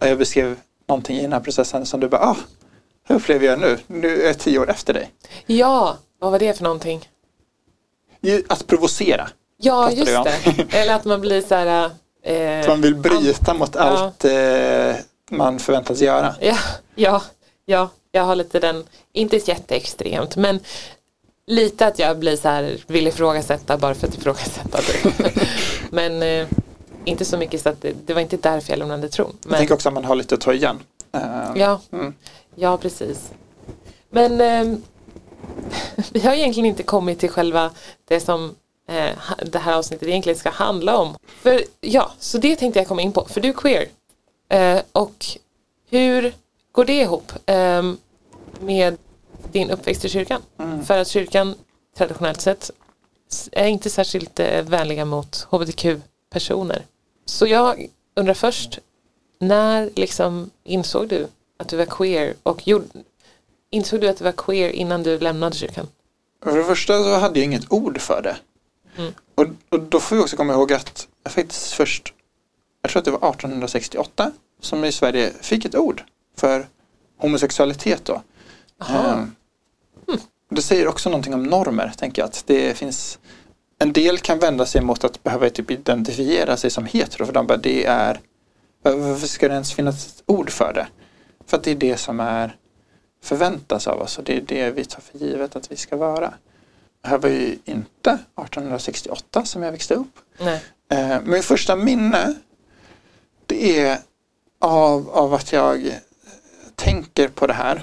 [0.00, 0.56] när jag beskrev
[0.88, 2.36] någonting i den här processen som du bara, ah,
[3.08, 3.78] hur upplever jag nu?
[3.86, 5.10] Nu är jag tio år efter dig.
[5.46, 7.08] ja, vad var det för någonting?
[8.48, 9.28] Att provocera.
[9.56, 10.24] Ja, just om.
[10.24, 10.76] det.
[10.76, 11.90] Eller att man blir så här.
[12.22, 13.80] Eh, Att man vill bryta mot Ja.
[13.80, 14.96] allt eh,
[15.30, 16.34] man förväntas göra.
[16.40, 16.56] ja,
[16.94, 17.22] ja,
[17.64, 20.60] ja, jag har lite den, inte jätteextremt, men
[21.46, 24.78] lite att jag blir så här, vill ifrågasätta bara för att ifrågasätta.
[24.78, 25.14] Typ.
[25.90, 26.48] men eh,
[27.04, 29.36] inte så mycket så att det, det var inte därför jag lämnade tron.
[29.42, 30.78] Jag Men, tänker också att man har lite att ta igen.
[31.12, 31.20] Eh,
[31.54, 32.14] ja, mm.
[32.54, 33.30] ja, precis.
[34.10, 34.78] Men eh,
[36.10, 37.70] vi har egentligen inte kommit till själva
[38.08, 38.54] det som
[38.88, 39.10] eh,
[39.46, 41.16] det här avsnittet egentligen ska handla om.
[41.26, 43.24] För ja, så det tänkte jag komma in på.
[43.24, 43.86] För du är queer.
[44.48, 45.26] Eh, och
[45.90, 46.34] hur
[46.72, 47.82] går det ihop eh,
[48.60, 48.96] med
[49.52, 50.42] din uppväxt i kyrkan?
[50.58, 50.84] Mm.
[50.84, 51.54] För att kyrkan
[51.96, 52.70] traditionellt sett
[53.52, 56.86] är inte särskilt eh, vänliga mot hbtq-personer.
[57.24, 57.86] Så jag
[58.16, 58.78] undrar först,
[59.38, 61.26] när liksom insåg du
[61.58, 62.86] att du var queer och gjorde,
[63.70, 65.88] insåg du att du var queer innan du lämnade kyrkan?
[66.42, 68.36] För det första så hade jag inget ord för det.
[68.96, 69.12] Mm.
[69.34, 72.14] Och, och då får vi också komma ihåg att jag faktiskt först
[72.84, 76.02] jag tror att det var 1868, som i Sverige fick ett ord
[76.36, 76.66] för
[77.18, 78.22] homosexualitet då.
[78.78, 79.36] Um,
[80.50, 82.26] det säger också någonting om normer, tänker jag.
[82.26, 83.18] Att det finns
[83.78, 87.46] en del kan vända sig mot att behöva typ identifiera sig som hetero för de
[87.46, 88.20] bara det är
[88.82, 90.86] varför ska det ens finnas ett ord för det?
[91.46, 92.56] För att det är det som är
[93.22, 96.34] förväntas av oss och det är det vi tar för givet att vi ska vara.
[97.02, 100.18] Det här var ju inte 1868 som jag växte upp.
[100.38, 100.64] Nej.
[100.88, 102.34] Eh, min första minne
[103.46, 103.98] det är
[104.58, 106.00] av, av att jag
[106.74, 107.82] tänker på det här.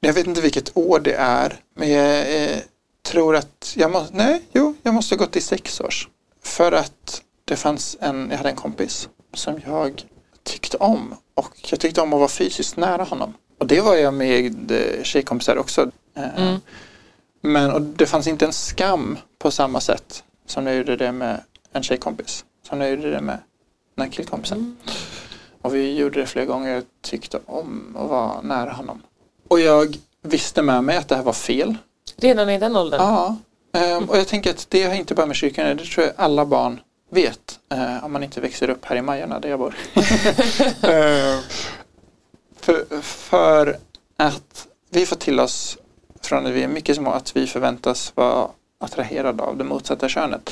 [0.00, 2.58] Jag vet inte vilket år det är men jag eh,
[3.02, 6.08] tror att jag måste, nej, jo, jag måste ha gått i sex års.
[6.42, 10.04] För att det fanns en, jag hade en kompis som jag
[10.42, 13.34] tyckte om och jag tyckte om att vara fysiskt nära honom.
[13.58, 15.90] Och det var jag med eh, tjejkompisar också.
[16.16, 16.60] Eh, Mm.
[17.42, 21.40] Men och det fanns inte en skam på samma sätt som jag gjorde det med
[21.72, 22.44] en tjejkompis.
[22.68, 23.38] Som jag gjorde det med
[23.94, 24.58] den här killkompisen.
[24.58, 24.76] Mm.
[25.62, 29.02] Och vi gjorde det flera gånger och tyckte om att vara nära honom.
[29.50, 31.76] Och jag visste med mig att det här var fel.
[32.16, 33.00] Redan i den åldern?
[33.00, 33.36] Ja,
[33.72, 36.46] ehm, och jag tänker att det har inte bara med kyrkan det tror jag alla
[36.46, 36.80] barn
[37.10, 37.58] vet.
[37.72, 39.74] eh, om man inte växer upp här i Majorna där jag bor.
[40.82, 41.40] Ehm,
[42.60, 43.78] för, för
[44.16, 45.78] att vi får till oss
[46.22, 48.48] från att vi är mycket små att vi förväntas vara
[48.80, 50.50] attraherade av det motsatta könet.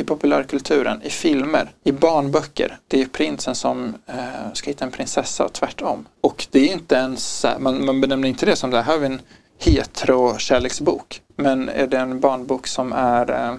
[0.00, 2.78] I populärkulturen, i filmer, i barnböcker.
[2.88, 6.06] Det är prinsen som eh, ska hitta en prinsessa och tvärtom.
[6.20, 9.20] Och det är inte ens, man, man benämner inte det som det här har en
[9.58, 11.22] hetero-kärleksbok.
[11.36, 13.54] Men är det en barnbok som är eh,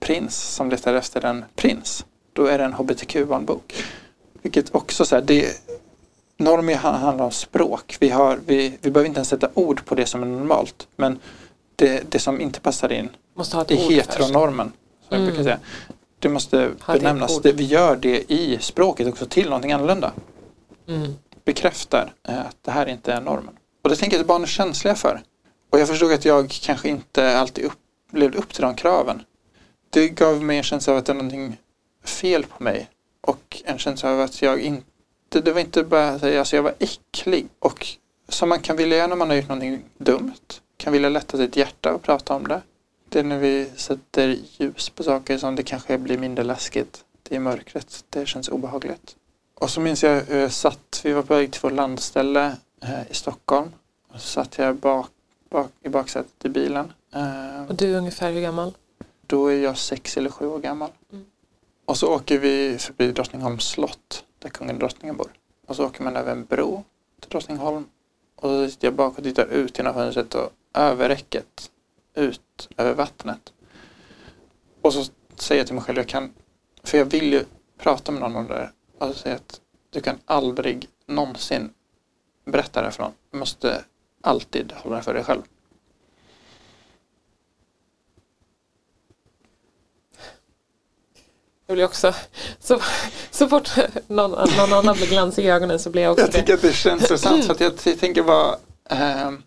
[0.00, 3.74] prins som letar efter en prins, då är det en hbtq-barnbok.
[4.42, 5.62] Vilket också så här, det
[6.36, 7.96] Normer han- handlar om språk.
[8.00, 10.88] Vi, har, vi, vi behöver inte ens sätta ord på det som är normalt.
[10.96, 11.18] Men
[11.76, 13.90] det, det som inte passar in Måste ha ett ord först.
[13.90, 14.66] heteronormen.
[14.66, 14.83] Som
[15.14, 15.34] jag Mm.
[15.34, 15.58] brukar säga.
[16.18, 17.40] Det måste benämnas.
[17.42, 20.12] Det, vi gör det i språket också till någonting annorlunda.
[20.88, 21.14] Mm.
[21.44, 23.56] Bekräftar eh, att det här inte är normen.
[23.82, 25.20] Och det tänker jag att barn är känsliga för.
[25.70, 27.78] Och jag förstod att jag kanske inte alltid upp,
[28.12, 29.22] levde upp till de kraven.
[29.90, 31.56] Det gav mig en känsla av att det är någonting
[32.04, 32.88] fel på mig.
[33.20, 36.62] Och en känsla av att jag inte, det var inte bara att säga, alltså jag
[36.62, 37.46] var äcklig.
[37.58, 37.86] Och
[38.28, 40.32] som man kan vilja göra när man har gjort någonting dumt.
[40.76, 42.60] Kan vilja lätta sitt hjärta och prata om det.
[43.14, 47.04] Det är när vi sätter ljus på saker som det kanske blir mindre läskigt.
[47.22, 49.16] Det är mörkret, det känns obehagligt.
[49.54, 53.10] Och så minns jag hur jag satt, vi var på väg till vårt landställe eh,
[53.10, 53.72] i Stockholm.
[54.08, 55.10] Och så satt jag bak,
[55.50, 56.92] bak, i baksätet i bilen.
[57.14, 58.74] Eh, Och du är ungefär hur gammal?
[59.26, 60.90] då är jag sex eller sju år gammal.
[61.12, 61.24] Mm.
[61.84, 65.30] Och så åker vi förbi Drottningholms slott där kungen och drottningen bor.
[65.66, 66.84] Och så åker man över en bro
[67.20, 67.84] till Drottningholm.
[68.36, 71.70] Och så sitter jag bak och tittar ut genom fönstret och över räcket
[72.14, 73.52] ut över vattnet.
[74.82, 75.04] Och så
[75.36, 76.32] säger jag till mig själv, jag kan,
[76.84, 77.44] för jag vill ju
[77.78, 78.72] prata med någon om det där.
[78.98, 79.60] Och så säger jag att
[79.90, 81.70] du kan aldrig någonsin
[82.44, 83.12] berätta det för någon.
[83.30, 83.84] Du måste
[84.20, 85.42] alltid hålla det för dig själv.
[91.66, 92.14] Jag blir också,
[92.60, 92.80] så,
[93.30, 93.70] så fort
[94.06, 96.38] någon, någon annan blir glansig i ögonen så blir jag också Jag det.
[96.38, 98.56] tycker att det känns intressant för att jag tänker vad
[98.90, 99.42] ehm,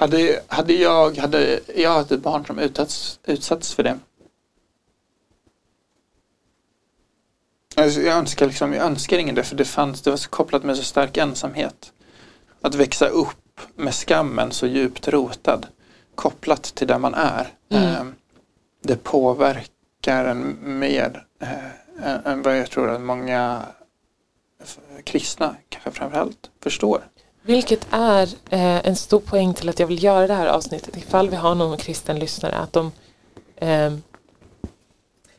[0.00, 3.98] hade, hade jag hade jag haft ett barn som utsatts, utsatts för det.
[7.76, 10.64] Alltså jag önskar liksom, jag önskar ingen det för det fanns, det var så kopplat
[10.64, 11.92] med så stark ensamhet.
[12.60, 15.66] Att växa upp med skammen så djupt rotad
[16.14, 17.48] kopplat till där man är.
[17.68, 17.84] Mm.
[17.84, 18.14] Ehm,
[18.82, 21.48] det påverkar en mer eh,
[22.02, 23.62] än- än vad jag tror att många
[25.04, 27.00] kristna kanske framförallt förstår.
[27.42, 31.30] Vilket är eh, en stor poäng till att jag vill göra det här avsnittet ifall
[31.30, 32.92] vi har någon kristen lyssnare att de
[33.56, 34.02] ehm,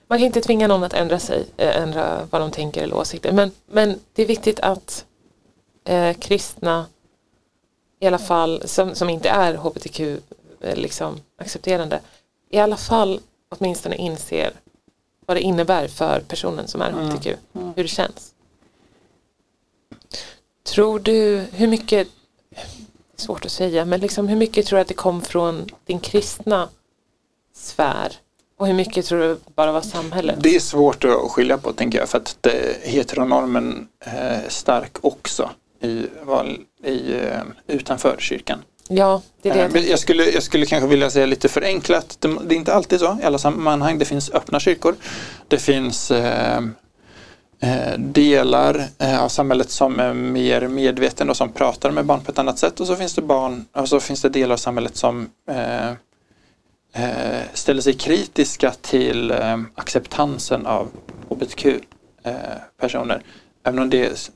[0.08, 3.32] man kan inte tvinga någon att ändra sig, eh, ändra vad de tänker eller åsikter
[3.32, 5.06] men, men det är viktigt att
[5.86, 6.86] eh, kristna
[8.00, 12.00] i alla fall som, som inte är hbtq eh, liksom, accepterande
[12.50, 14.54] i alla fall åtminstone inser
[15.26, 17.10] vad det innebär för personen som är Mm.
[17.10, 17.74] hbtq, Mm.
[17.76, 18.34] hur det känns.
[20.64, 22.08] Tror du, hur mycket,
[23.16, 26.70] svårt att säga, men liksom hur mycket tror du att det kom från din kristna
[27.56, 28.12] sfär?
[28.58, 30.36] Och hur mycket tror du bara var samhället?
[30.40, 34.98] Det är svårt att skilja på tänker jag för att det, heteronormen eh, är stark
[35.02, 35.50] också
[35.82, 36.06] i,
[36.84, 38.64] i, eh, utanför kyrkan.
[38.94, 42.18] Ja, det är det Eh, jag skulle, jag skulle kanske vilja säga lite förenklat.
[42.20, 43.98] Det, är inte alltid så i alla sammanhang.
[43.98, 44.96] Det finns öppna kyrkor.
[45.48, 46.62] Det finns eh, eh,
[47.64, 52.32] Eh, delar eh, av samhället som är mer medveten och som pratar med barn på
[52.32, 52.80] ett annat sätt.
[52.80, 55.92] Och så finns det barn och så finns det delar av samhället som eh,
[57.54, 59.34] ställer sig kritiska till
[59.76, 60.88] acceptansen av
[61.30, 63.22] hbtq-personer.
[63.64, 64.32] Även om det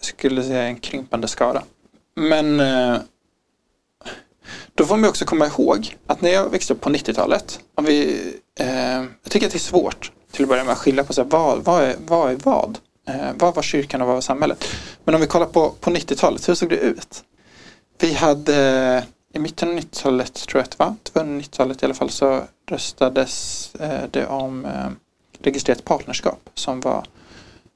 [0.00, 1.62] skulle säga en krympande skara.
[2.16, 2.62] Men
[4.74, 8.20] då får man också komma ihåg att när jag växte upp på 90-talet, om vi,
[8.60, 11.22] eh, jag tycker att det är svårt till att börja med att skilja på så
[11.22, 12.78] här, vad, vad, är, vad är vad?
[13.08, 14.64] Eh, vad var kyrkan och vad var samhället?
[15.04, 17.24] Men om vi kollar på, på 90-talet, hur såg det ut?
[17.98, 18.56] Vi hade
[18.96, 19.04] eh,
[19.36, 22.10] i mitten av 90-talet tror jag att det var, det var 90-talet i alla fall
[22.10, 24.88] så röstades eh, det om eh,
[25.38, 27.06] registrerat partnerskap som var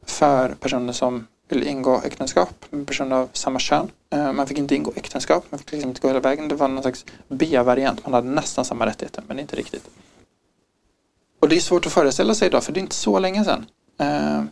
[0.06, 3.90] för personer som ville ingå äktenskap med personer av samma kön.
[4.10, 6.48] Eh, man fick inte ingå äktenskap, man fick liksom inte gå hela vägen.
[6.48, 9.90] Det var någon slags B-variant, man hade nästan samma rättigheter men inte riktigt.
[11.40, 13.66] Och det är svårt att föreställa sig idag för det är inte så länge sedan.
[14.00, 14.42] Eh,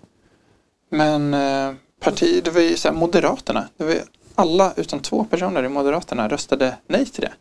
[0.90, 3.94] men eh, parti, det var ju så här, Moderaterna, det var
[4.34, 7.32] alla utom två personer i Moderaterna röstade nej till det.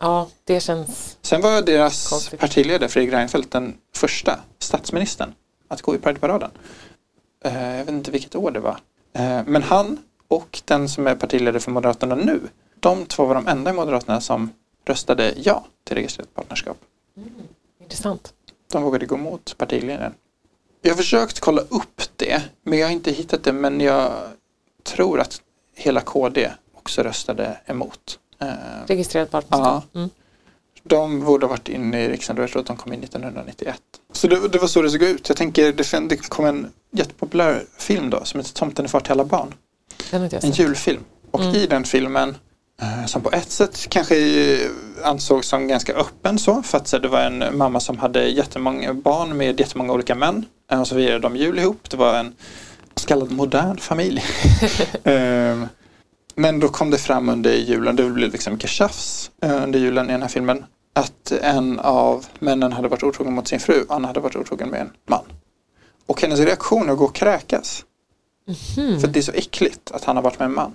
[0.00, 1.18] Ja, det känns...
[1.22, 2.40] Sen var deras Konstigt.
[2.40, 5.34] partiledare Fredrik Reinfeldt den första statsministern
[5.68, 6.50] att gå i Prideparaden.
[7.44, 8.78] Eh, jag vet inte vilket år det var.
[9.46, 9.98] Men han
[10.28, 12.40] och den som är partiledare för Moderaterna nu,
[12.80, 14.50] de två var de enda i Moderaterna som
[14.84, 16.76] röstade ja till registrerat partnerskap.
[17.80, 18.34] Intressant.
[18.72, 20.14] De vågade gå emot partiledaren.
[20.82, 23.52] Jag har försökt kolla upp det, men jag har inte hittat det.
[23.52, 24.12] Men jag
[24.82, 25.40] tror att
[25.76, 28.18] hela KD också röstade emot.
[28.40, 28.48] Eh,
[28.86, 29.84] Registrerat partnerskap.
[29.94, 30.10] Mm.
[30.82, 32.42] De borde ha varit inne i riksdagen då.
[32.42, 33.80] Jag tror att de kom in 1991.
[34.12, 35.28] Så det, det var så det såg ut.
[35.28, 39.12] Jag tänker, det, det kom en jättepopulär film då som heter Tomten är far till
[39.12, 39.54] alla barn.
[40.12, 41.00] En julfilm.
[41.30, 41.54] Och Mm.
[41.54, 42.36] i den filmen,
[43.06, 44.70] som på ett sätt kanske eh,
[45.02, 48.94] ansågs som ganska öppen så, för att så, det var en mamma som hade jättemånga
[48.94, 50.44] barn med jättemånga olika män.
[50.72, 51.90] Eh, Och så firade de jul ihop.
[51.90, 52.34] Det var en
[52.96, 54.22] så kallad modern familj.
[55.04, 55.66] Ehm,
[56.34, 60.08] Men då kom det fram under julen, det blev liksom mycket tjafs eh, under julen
[60.08, 60.64] i den här filmen.
[60.94, 64.80] Att en av männen hade varit otrogen mot sin fru, han hade varit otrogen med
[64.80, 65.24] en man.
[66.06, 67.84] Och hennes reaktion är att gå och kräkas.
[68.76, 69.00] Mhm.
[69.00, 70.72] För det är så äckligt att han har varit med en man.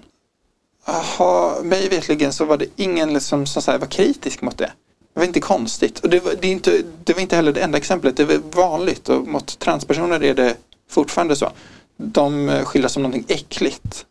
[0.88, 4.72] Aha, mig vetligen så var det ingen liksom som så var kritisk mot det.
[5.14, 6.00] Det var inte konstigt.
[6.00, 8.18] Och det var, det, inte, det var inte heller det enda exemplet.
[8.18, 10.56] Det var vanligt och mot transpersoner är det
[10.90, 11.52] fortfarande så.
[11.98, 14.06] De eh, skildras som någonting äckligt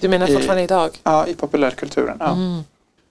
[0.00, 0.90] Du menar i- fortfarande idag?
[1.02, 2.16] ja, i populärkulturen.
[2.20, 2.32] Ja.
[2.32, 2.60] Mm.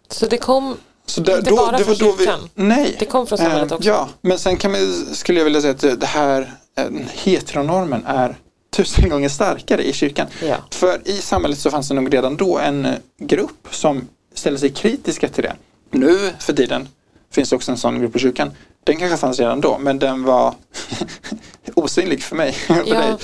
[0.09, 2.49] Så det kom, Så där, Inte då, bara det var från vi, kyrkan?
[2.55, 2.95] Nej.
[2.99, 3.89] det kom från samhället Eh, också?
[3.89, 8.03] Ja, men sen kan man, skulle jag vilja säga att det- det här eh, heteronormen
[8.05, 8.37] är
[8.69, 10.27] tusen gånger starkare i kyrkan.
[10.43, 10.57] Ja.
[10.71, 15.29] För i samhället så fanns det nog redan då en grupp som ställde sig kritiska
[15.29, 15.55] till det.
[15.91, 16.87] Nu för tiden
[17.31, 18.51] finns det också en sån grupp i kyrkan.
[18.83, 20.55] Den kanske fanns redan då, men den var
[21.73, 22.55] osynlig för mig.
[22.67, 22.83] Ja.
[22.83, 23.15] dig.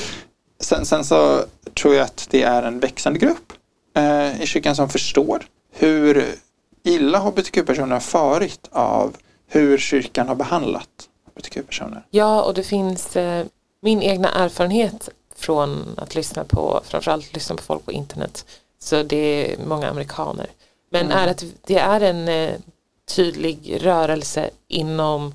[0.59, 3.53] Sen, sen så tror jag att det är en växande grupp
[3.95, 6.35] eh, i kyrkan som förstår hur
[6.83, 9.15] illa hbtq-personer har farit av
[9.47, 10.89] hur kyrkan har behandlat
[11.27, 12.05] hbtq-personer.
[12.09, 13.45] Ja, och det finns eh,
[13.81, 18.45] min egna erfarenhet från att lyssna på, framförallt lyssna på folk på internet.
[18.79, 20.47] Så det är många amerikaner.
[20.91, 21.17] Men Mm.
[21.17, 22.51] är att det är en eh,
[23.15, 25.33] tydlig rörelse inom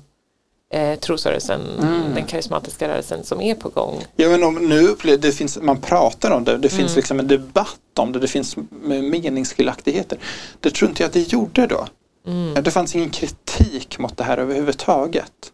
[0.73, 2.13] eh, trosrörelsen, Mm.
[2.15, 4.05] den karismatiska rörelsen som är på gång.
[4.15, 6.95] Ja men om nu upplever det finns, man pratar om det, det finns Mm.
[6.95, 10.17] liksom en debatt om det, det finns meningsskiljaktigheter.
[10.59, 11.87] Det tror inte jag att det gjorde då.
[12.27, 12.63] Mm.
[12.63, 15.51] Det fanns ingen kritik mot det här överhuvudtaget.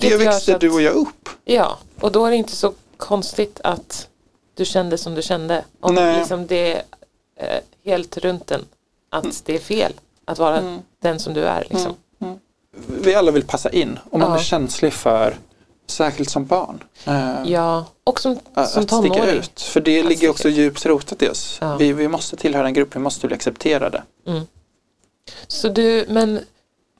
[0.00, 1.28] Vilket det växte att- du och jag upp.
[1.44, 4.08] Ja, och då är det inte så konstigt att
[4.54, 5.64] du kände som du kände.
[5.80, 6.18] Om Nej.
[6.18, 6.82] liksom det är
[7.36, 8.64] eh, helt runt en
[9.10, 9.92] att det är fel
[10.24, 10.78] att vara Mm.
[11.02, 11.60] den som du är.
[11.70, 11.94] Liksom.
[12.86, 14.38] Vi alla vill passa in och man Ja.
[14.38, 15.36] är känslig för,
[15.86, 19.38] särskilt som barn, eh, Ja, och som, att som sticka tonåring.
[19.38, 19.60] ut.
[19.60, 20.54] För det Att ligger sticka också ut.
[20.56, 21.58] djupt rotat i oss.
[21.60, 21.76] Ja.
[21.76, 24.02] Vi, vi måste tillhöra en grupp, vi måste bli accepterade.
[24.26, 24.42] Mm.
[25.46, 26.40] Så du, men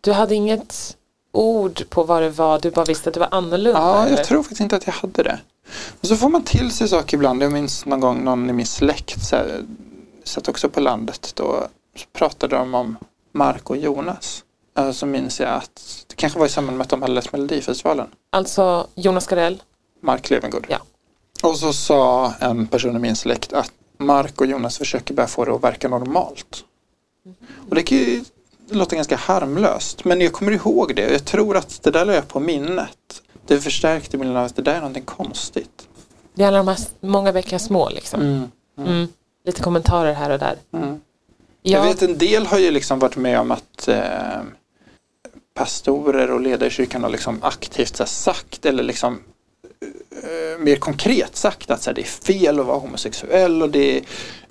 [0.01, 0.97] du hade inget
[1.37, 3.81] ord på vad det var, du bara visste att det var annorlunda?
[3.81, 4.17] Ja, eller?
[4.17, 5.39] jag tror faktiskt inte att jag hade det.
[6.01, 7.43] Och så får man till sig saker ibland.
[7.43, 9.65] Jag minns någon gång någon i min släkt så här,
[10.25, 11.33] satt också på landet.
[11.35, 11.67] Då
[12.13, 12.97] pratade de om
[13.33, 14.45] Mark och Jonas.
[14.79, 17.33] Eh, Så minns jag att det kanske var i samband med att de hade läst
[17.33, 18.07] Melodifestivalen.
[18.31, 19.63] Alltså Jonas Gardell,
[20.03, 20.67] Mark Levengood.
[20.69, 20.79] Ja.
[21.43, 25.45] Och så sa en person i min släkt att Mark och Jonas försöker bara få
[25.45, 26.65] det att verka normalt.
[27.69, 28.25] Och det kan ju
[28.71, 30.05] låta ganska harmlöst.
[30.05, 31.13] Men jag kommer ihåg det.
[31.13, 33.23] Jag tror att det där la jag på minnet.
[33.47, 35.89] Det förstärkte bilden av att det där är någonting konstigt.
[36.35, 38.21] det är alla de här många bäckar små liksom.
[38.21, 38.51] Mm.
[38.79, 39.09] Mm.
[39.45, 40.57] Lite kommentarer här och där.
[40.73, 41.01] Mm.
[41.63, 44.41] Ja, Jag vet en del har ju liksom varit med om att eh,
[45.55, 49.23] pastorer och ledare i kyrkan har liksom aktivt så här, sagt eller liksom
[50.23, 54.03] eh, mer konkret sagt att här, det är fel att vara homosexuell och det är,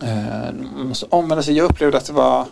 [0.03, 1.57] eh, man måste omvända sig.
[1.57, 2.45] Jag upplevde att det var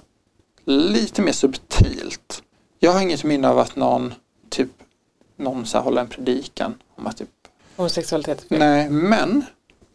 [0.66, 2.44] lite mer subtilt.
[2.80, 4.14] Jag har inget minne av att någon
[4.50, 4.70] typ
[5.38, 7.30] någon så här, håller en predikan om att typ
[7.76, 8.46] Homosexualitet?
[8.48, 9.46] Nej, men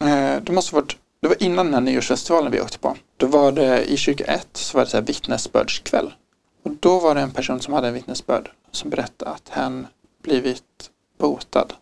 [0.01, 2.97] eh, det måste varit, det var innan den här nyårsfestivalen vi åkte på.
[3.16, 6.14] Då var det i kyrka 1 så var det så här vittnesbördskväll.
[6.62, 9.87] Och då var det en person som hade en vittnesbörd som berättade att hen
[10.23, 11.73] blivit botad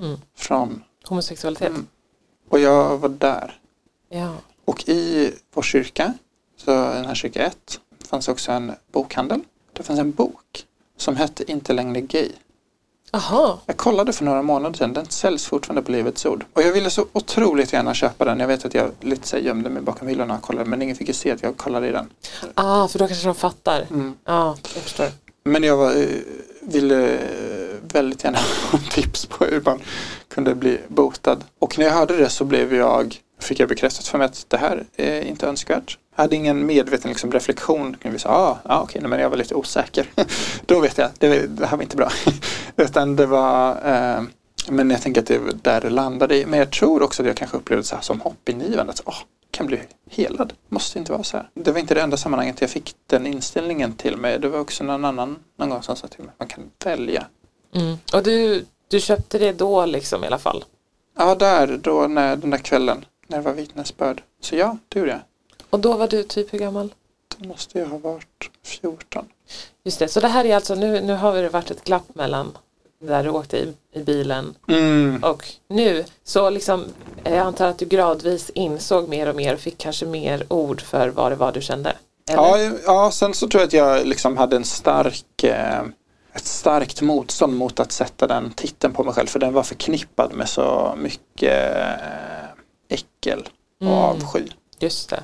[0.00, 0.16] Mm.
[0.36, 1.68] från, Homosexualitet?
[1.68, 1.86] Mm.
[2.48, 3.60] och jag var där.
[4.08, 4.34] Ja.
[4.64, 6.14] Och i vår kyrka,
[6.56, 7.80] så den här kyrka 1,
[8.10, 9.40] fanns också en bokhandel.
[9.72, 10.64] Det fanns en bok
[10.96, 12.28] som hette Inte längre gay.
[13.12, 16.44] Jaha, Jag kollade för några månader sedan, den säljs fortfarande på Livets Ord.
[16.52, 18.40] Och jag ville så otroligt gärna köpa den.
[18.40, 21.08] Jag vet att jag lite så gömde mig bakom hyllorna och kollade men ingen fick
[21.08, 22.10] ju se att jag kollade i den.
[22.54, 23.86] ah, för då kanske de fattar.
[23.90, 24.14] Mm.
[24.24, 25.06] Ja, jag förstår.
[25.44, 26.06] Men jag var, eh,
[26.60, 28.38] ville eh, väldigt gärna
[28.72, 29.80] ha tips på hur man
[30.28, 31.44] kunde bli botad.
[31.58, 34.56] Och när jag hörde det så blev jag, fick jag bekräftat för mig att det
[34.56, 35.98] här är inte önskvärt.
[36.20, 37.96] Jag hade ingen medveten liksom, reflektion.
[38.02, 40.06] Vi sa, ah, ah, okej, nej, men jag var lite osäker.
[40.66, 42.10] Då vet jag, det, det här var inte bra.
[42.76, 44.22] Utan det var, eh,
[44.68, 46.46] men jag tänker att det var där det landade i.
[46.46, 48.92] Men jag tror också att jag kanske upplevde så här som hoppingivande.
[48.92, 49.16] Att, oh,
[49.50, 50.52] kan bli helad.
[50.68, 51.50] Måste inte vara så här.
[51.54, 54.38] Det var inte det enda sammanhanget jag fick den inställningen till mig.
[54.38, 57.26] Det var också någon annan någon gång som sa till mig man kan välja.
[57.74, 57.96] Mm.
[58.12, 60.64] Och du, du köpte det då liksom i alla fall?
[61.18, 64.22] Ja, där då när, den där kvällen när det var vittnesbörd.
[64.40, 65.20] Så ja, det gjorde jag.
[65.70, 66.94] Och då var du typ hur gammal?
[67.38, 69.28] Då måste jag ha varit 14.
[69.84, 72.58] Just det, så det här är alltså, nu, nu har det varit ett glapp mellan
[73.04, 75.24] där du åkte i, i bilen Mm.
[75.24, 76.04] och nu.
[76.24, 76.84] Så liksom,
[77.24, 81.08] jag antar att du gradvis insåg mer och mer och fick kanske mer ord för
[81.08, 81.96] vad det var du kände.
[82.30, 82.42] Eller?
[82.42, 85.80] Ja, ja, sen så tror jag att jag liksom hade en stark, eh,
[86.32, 89.26] ett starkt motstånd mot att sätta den titeln på mig själv.
[89.26, 92.48] För den var förknippad med så mycket eh,
[92.88, 93.48] äckel
[93.80, 93.94] och Mm.
[93.94, 94.42] avsky.
[94.78, 95.22] Just det.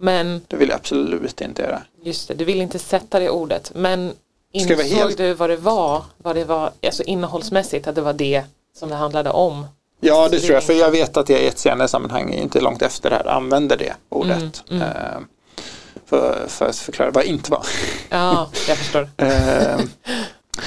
[0.00, 1.82] Men Det vill jag absolut inte göra.
[2.02, 3.72] just det, du vill inte sätta det ordet.
[3.74, 4.12] Men
[4.52, 8.44] insåg helt- du vad det var, vad det var, alltså innehållsmässigt, att det var det
[8.78, 9.66] som det handlade om?
[10.00, 10.64] Ja, det tror jag.
[10.64, 13.76] För jag vet att jag i ett senare sammanhang, inte långt efter det här, använde
[13.76, 14.62] det ordet.
[14.70, 14.82] Mm, mm.
[14.82, 15.20] Eh,
[16.06, 17.66] för, för att förklara vad inte var.
[18.08, 19.08] Ja, jag förstår.
[19.16, 19.80] Eh,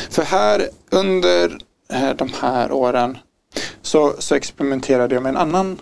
[0.10, 1.58] för här under
[1.90, 3.18] eh, de här åren
[3.82, 5.82] så, så experimenterade jag med en annan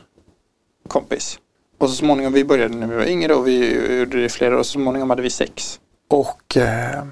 [0.87, 1.39] kompis.
[1.81, 4.55] Och så småningom, vi började när vi var yngre och vi gjorde det i flera
[4.55, 5.79] år och så småningom hade vi sex.
[6.07, 7.03] Och eh,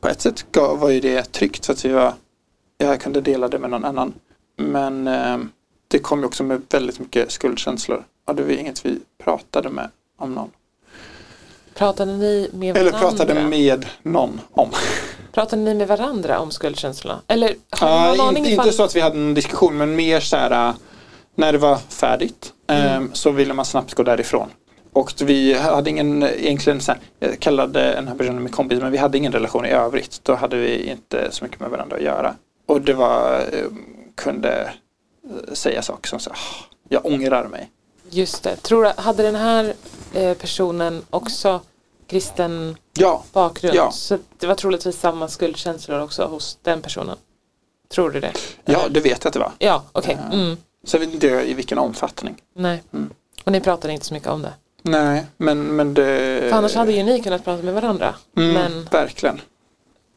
[0.00, 2.12] på ett sätt var ju det tryggt för att vi var,
[2.78, 4.14] jag kunde dela det med någon annan.
[4.56, 5.38] Men eh,
[5.88, 8.04] det kom ju också med väldigt mycket skuldkänslor.
[8.26, 10.50] Och det var inget vi pratade med om någon.
[11.74, 13.10] Pratade ni med Eller varandra?
[13.10, 14.70] pratade med någon om.
[15.32, 17.20] Pratade ni med varandra om skuldkänslorna?
[17.26, 20.68] Eller har aning inte, inte så att vi hade en diskussion men mer så här
[20.68, 20.74] äh,
[21.34, 23.10] när det var färdigt Mm.
[23.14, 24.48] så ville man snabbt gå därifrån.
[24.92, 28.98] Och vi hade ingen egentligen här, jag kallade den här personen min kompis men vi
[28.98, 30.20] hade ingen relation i övrigt.
[30.22, 32.34] Då hade vi inte så mycket med varandra att göra.
[32.66, 33.64] Och det var, eh,
[34.14, 34.72] kunde
[35.24, 36.34] eh, säga saker som så "Ah,
[36.88, 37.70] jag ångrar mig.
[38.10, 38.56] Just det.
[38.56, 39.74] Tror du, hade den här
[40.14, 41.60] eh, personen också
[42.06, 43.74] kristen Ja, bakgrund?
[43.76, 43.90] Ja.
[43.90, 47.16] Så det var troligtvis samma skuldkänslor också hos den personen?
[47.94, 48.32] Tror du det?
[48.64, 49.52] ja det vet jag att det var.
[49.58, 50.18] Ja, okej.
[50.30, 50.34] Ja.
[50.36, 50.56] Mm.
[50.84, 52.42] Så vet inte jag i vilken omfattning.
[52.54, 52.82] Nej.
[52.92, 53.10] Mm.
[53.44, 54.52] Och ni pratade inte så mycket om det?
[54.82, 56.40] Nej, men, men det...
[56.50, 58.14] För annars hade ju ni kunnat prata med varandra.
[58.36, 59.40] mm, Men, Verkligen.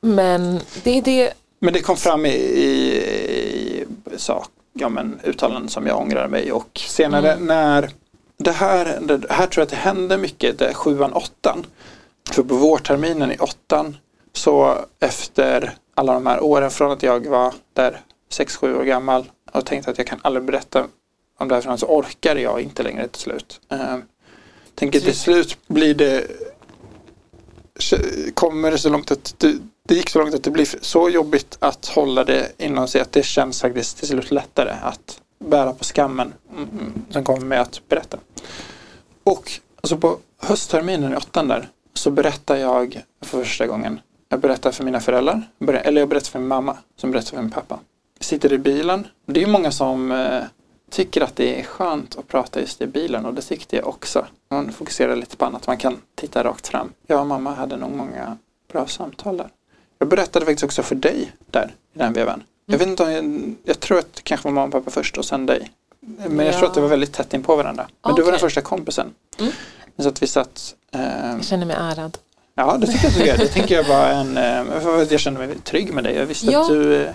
[0.01, 3.85] men det är det Men det kom fram i, i,
[4.15, 7.45] i sak, ja, men, uttalanden som jag ångrar mig och senare Mm.
[7.45, 7.89] när
[8.37, 11.65] det här, det här tror jag att det hände mycket, det är sjuan, åttan.
[12.31, 13.97] För på vårterminen i åttan
[14.33, 19.25] så efter alla de här åren från att jag var där sex sju år gammal
[19.51, 20.87] och tänkte att jag kan aldrig berätta
[21.37, 23.61] om det här för någon så orkar jag inte längre till slut.
[23.73, 23.97] Uh,
[24.75, 26.27] tänker till slut blir det
[28.33, 31.57] kommer det så långt att det, det gick så långt att det blir så jobbigt
[31.59, 35.83] att hålla det inom sig att det känns faktiskt till slut lättare att bära på
[35.83, 38.17] skammen mm, som kommer med att berätta.
[39.23, 43.99] Och alltså på höstterminen i åttan där så berättar jag för första gången.
[44.29, 45.41] Jag berättar för mina föräldrar,
[45.83, 47.79] eller jag berättar för min mamma som berättar för min pappa.
[48.21, 49.07] Sitter i bilen.
[49.25, 50.43] Det är många som eh,
[50.91, 54.25] tycker att det är skönt att prata just i bilen och det tyckte jag också.
[54.49, 56.93] Man fokuserar lite på annat, man kan titta rakt fram.
[57.07, 58.37] Jag och mamma hade nog många
[58.71, 59.49] bra samtal där.
[59.99, 62.43] Jag berättade faktiskt också för dig där i den vevan.
[62.65, 65.17] Jag vet inte om jag, jag tror att det kanske var mamma och pappa först
[65.17, 65.71] och sen dig.
[66.29, 67.87] Men jag tror att det var väldigt tätt in på varandra.
[68.05, 69.13] Men du var den första kompisen.
[69.39, 69.51] Mm.
[69.97, 71.01] Så att vi satt eh,
[71.31, 72.17] jag känner mig ärad.
[72.55, 73.37] Ja, det tycker jag att du gör.
[73.37, 74.37] Det tänker jag var en...
[74.37, 76.15] eh, Jag kände mig trygg med dig.
[76.15, 76.61] Jag visste Ja.
[76.61, 77.07] att du...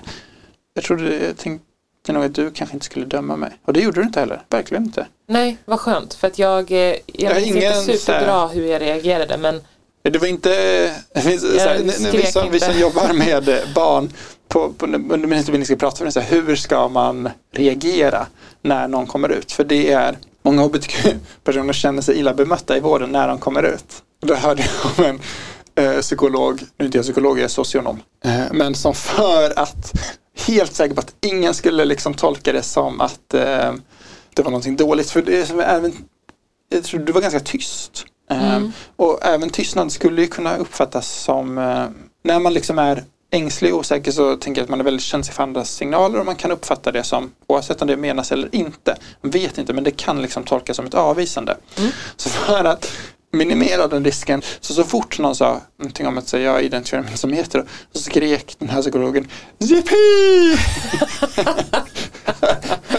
[0.76, 1.26] Jag trodde...
[1.26, 3.50] Jag tänkte nog att du kanske inte skulle döma mig.
[3.64, 4.42] Och det gjorde du inte heller.
[4.50, 5.06] Verkligen inte.
[5.28, 6.14] Nej, vad skönt.
[6.14, 9.60] För att jag, eh, jag Jag minns inte superbra hur jag reagerade men
[10.02, 10.50] Det var inte...
[11.14, 11.38] Vi,
[12.32, 14.12] som, vi som jobbar med barn
[14.48, 16.12] på, på, under min utbildning ska prata om det.
[16.12, 18.26] Så här, hur ska man reagera
[18.62, 19.52] när någon kommer ut.
[19.52, 24.02] För det är, många hbtq-personer känner sig illa bemötta i vården när de kommer ut.
[24.20, 25.20] Då hörde jag om en
[25.84, 29.92] eh, psykolog, nu är inte jag psykolog, jag är socionom, eh, men som för att
[30.36, 33.74] helt säker på att ingen skulle liksom tolka det som att eh,
[34.34, 35.10] det var någonting dåligt.
[35.10, 35.92] För det även,
[36.68, 38.06] jag tror du var ganska tyst.
[38.30, 38.72] Eh, mm.
[38.96, 41.86] Och även tystnad skulle ju kunna uppfattas som eh,
[42.24, 45.34] när man liksom är ängslig och osäker så tänker jag att man är väldigt känslig
[45.34, 48.96] för andras signaler och man kan uppfatta det som, oavsett om det menas eller inte,
[49.20, 51.56] man vet inte men det kan liksom tolkas som ett avvisande.
[51.78, 51.90] Mm.
[52.16, 52.92] Så för att
[53.32, 54.42] minimera den risken.
[54.60, 57.98] Så så fort någon sa någonting om att säga jag identifierar mig som hetero så
[57.98, 60.58] skrek den här psykologen Yippie!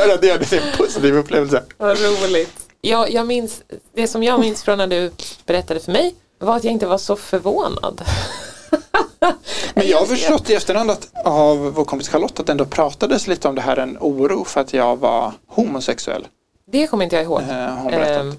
[0.21, 1.63] det är en positiv upplevelse.
[1.77, 2.67] Vad roligt.
[2.81, 3.61] Jag, jag minns,
[3.95, 5.11] det som jag minns från när du
[5.45, 8.01] berättade för mig var att jag inte var så förvånad.
[9.73, 13.27] Men jag har förstått i efterhand att, av vår kompis Charlotte att det ändå pratades
[13.27, 16.27] lite om det här, en oro för att jag var homosexuell.
[16.71, 17.41] Det kommer inte jag ihåg.
[17.41, 18.33] Eh,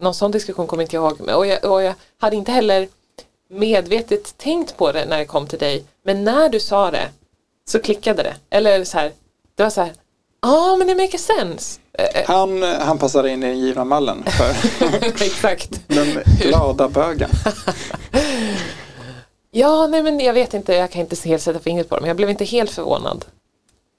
[0.00, 1.36] någon sån diskussion kommer inte jag ihåg.
[1.36, 2.88] Och jag, och jag hade inte heller
[3.50, 5.84] medvetet tänkt på det när det kom till dig.
[6.04, 7.08] Men när du sa det
[7.68, 8.34] så klickade det.
[8.50, 9.12] Eller så här,
[9.54, 9.92] det var så här,
[10.42, 11.80] ja ah, men det makes sense.
[11.92, 12.26] Eh, eh.
[12.26, 14.54] Han, han passade in i den givna mallen för
[15.24, 15.80] Exakt.
[15.86, 17.30] den glada bögen.
[19.50, 22.08] ja, nej men jag vet inte, jag kan inte helt sätta fingret på det, men
[22.08, 23.24] jag blev inte helt förvånad.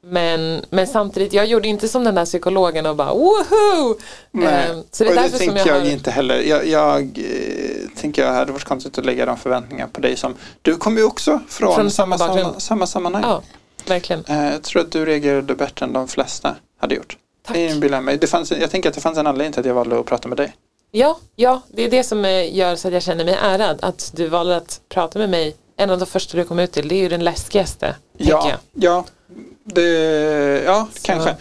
[0.04, 3.96] Men, men samtidigt, jag gjorde inte som den där psykologen och bara woho!
[4.32, 5.90] Nej, um, så det, är och det tänker jag, jag har...
[5.90, 6.42] inte heller.
[6.42, 10.36] Jag, jag eh, tänker jag hade varit konstigt att lägga de förväntningar på dig som
[10.62, 13.24] du kommer ju också från, från samma, samma, samma sammanhang.
[13.24, 13.42] Ja,
[13.88, 14.26] verkligen.
[14.30, 17.18] Uh, jag tror att du reagerade bättre än de flesta hade gjort.
[17.46, 17.56] Tack.
[17.56, 18.18] Det inbillar mig.
[18.18, 20.28] Det fanns, jag tänker att det fanns en anledning till att jag valde att prata
[20.28, 20.54] med dig.
[20.92, 23.80] Ja, ja, det är det som eh, gör så att jag känner mig ärad.
[23.82, 25.56] Att du valde att prata med mig.
[25.78, 27.96] En av de första du kom ut till, det är ju den läskigaste.
[28.18, 29.06] Ja, ja
[29.64, 31.00] det, ja, så.
[31.02, 31.36] kanske.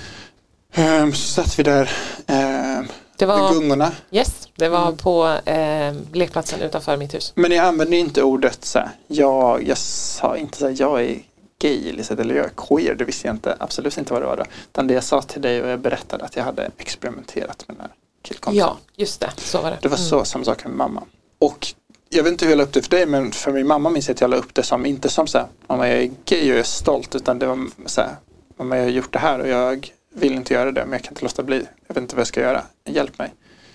[0.76, 1.90] Um, så satt vi där
[2.26, 3.92] um, det var, vid gungorna.
[4.10, 4.96] Yes, det var mm.
[4.96, 7.32] på eh, lekplatsen utanför mitt hus.
[7.34, 11.22] Men jag använde inte ordet så här, jag, jag sa inte så här, jag är
[11.60, 14.44] gay eller jag är queer, det visste jag inte, absolut inte vad det var då.
[14.72, 17.80] Utan det jag sa till dig och jag berättade att jag hade experimenterat med den
[17.80, 17.90] här
[18.22, 18.66] killkompisen.
[18.68, 19.78] Ja, just det, så var det.
[19.82, 20.08] Det var mm.
[20.08, 21.02] så, samma sak med mamma.
[21.38, 21.74] Och
[22.12, 24.08] jag vet inte hur jag la upp det för dig men för min mamma minns
[24.08, 26.40] jag att jag la upp det som inte som så här, mamma jag är gay
[26.40, 28.16] och jag är stolt utan det var så här,
[28.56, 31.12] mamma jag har gjort det här och jag vill inte göra det men jag kan
[31.12, 31.66] inte låta bli.
[31.86, 33.34] Jag vet inte vad jag ska göra, hjälp mig.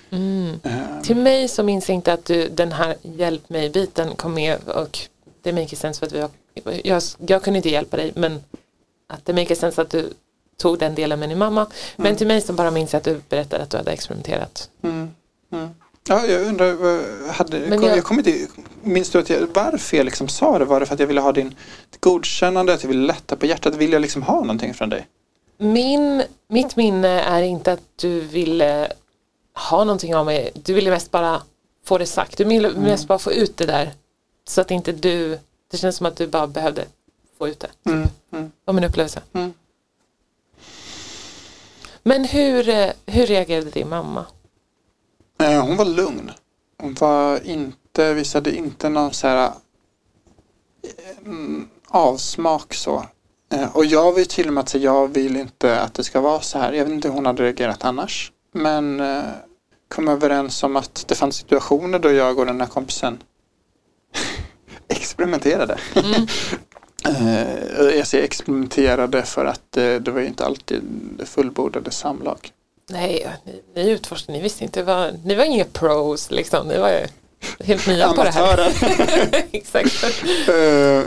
[0.10, 0.60] Mm.
[0.64, 1.04] Um.
[1.04, 4.70] Till mig så minns jag inte att du, den här hjälp mig biten kom med
[4.70, 5.00] och
[5.42, 6.30] det makes sense för att vi har,
[6.84, 8.44] jag, jag kunde inte hjälpa dig men
[9.08, 10.14] att det makes sense att du
[10.58, 11.62] tog den delen med din mamma.
[11.62, 11.72] Mm.
[11.96, 14.70] Men till mig så bara minns jag att du berättade att du hade experimenterat.
[14.84, 15.10] Mm.
[16.08, 18.48] Ja, jag undrar, hade, Men jag, jag kommer inte,
[18.84, 20.66] minns du att jag, varför jag liksom sa det?
[20.66, 21.56] Var det för att jag ville ha din
[22.00, 23.76] godkännande, att jag ville lätta på hjärtat?
[23.76, 25.08] Vill jag liksom ha någonting från dig?
[25.58, 28.92] Min, mitt minne är inte att du ville
[29.70, 30.52] ha någonting av mig.
[30.54, 31.42] Du ville mest bara
[31.86, 32.38] få det sagt.
[32.38, 32.82] Du ville mm.
[32.82, 33.94] mest bara få ut det där.
[34.48, 35.40] Så att inte du,
[35.72, 36.86] det känns som att du bara behövde
[37.38, 37.68] få ut det.
[37.68, 37.94] Typ.
[37.94, 38.08] Mm.
[38.34, 38.52] Mm.
[38.66, 39.22] var min upplevelse.
[39.34, 39.54] Mm.
[42.04, 44.26] Men hur, eh, hur reagerade din mamma?
[45.40, 46.32] Eh, hon var lugn.
[46.78, 49.52] Hon var inte, visade inte någon så här
[51.26, 53.06] mm, avsmak så.
[53.54, 56.22] Eh, och jag vill till och med att säga, jag vill inte att det ska
[56.22, 56.74] vara så här.
[56.74, 58.32] Jag vet inte hur hon hade reagerat annars.
[58.52, 59.24] Men eh,
[59.88, 63.24] kom överens om att det fanns situationer då jag och den här kompisen
[64.88, 65.80] experimenterade.
[65.96, 66.28] Mm.
[67.98, 70.82] jag säger experimenterade för att det var ju inte alltid
[71.26, 72.52] fullbordade samlag.
[72.90, 76.90] Nej, ni, ni utforskade, ni visste inte, vad, ni var inga pros liksom, ni var
[76.90, 77.08] ju
[77.66, 78.72] helt nya på det här.
[79.52, 80.04] Exakt.
[80.50, 81.04] Uh,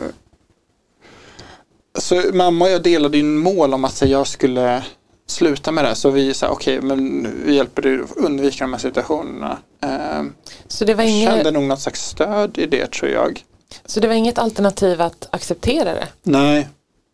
[1.98, 4.84] så mamma och jag delade ju mål om att jag skulle
[5.26, 5.94] sluta med det.
[5.94, 9.58] Så vi sa okej, okay, men vi hjälper dig att undvika de här situationerna.
[9.84, 10.30] Uh,
[10.68, 11.34] så det var inget...
[11.34, 13.44] kände nog något slags stöd i det tror jag.
[13.86, 16.08] Så det var inget alternativ att acceptera det?
[16.22, 16.68] Nej.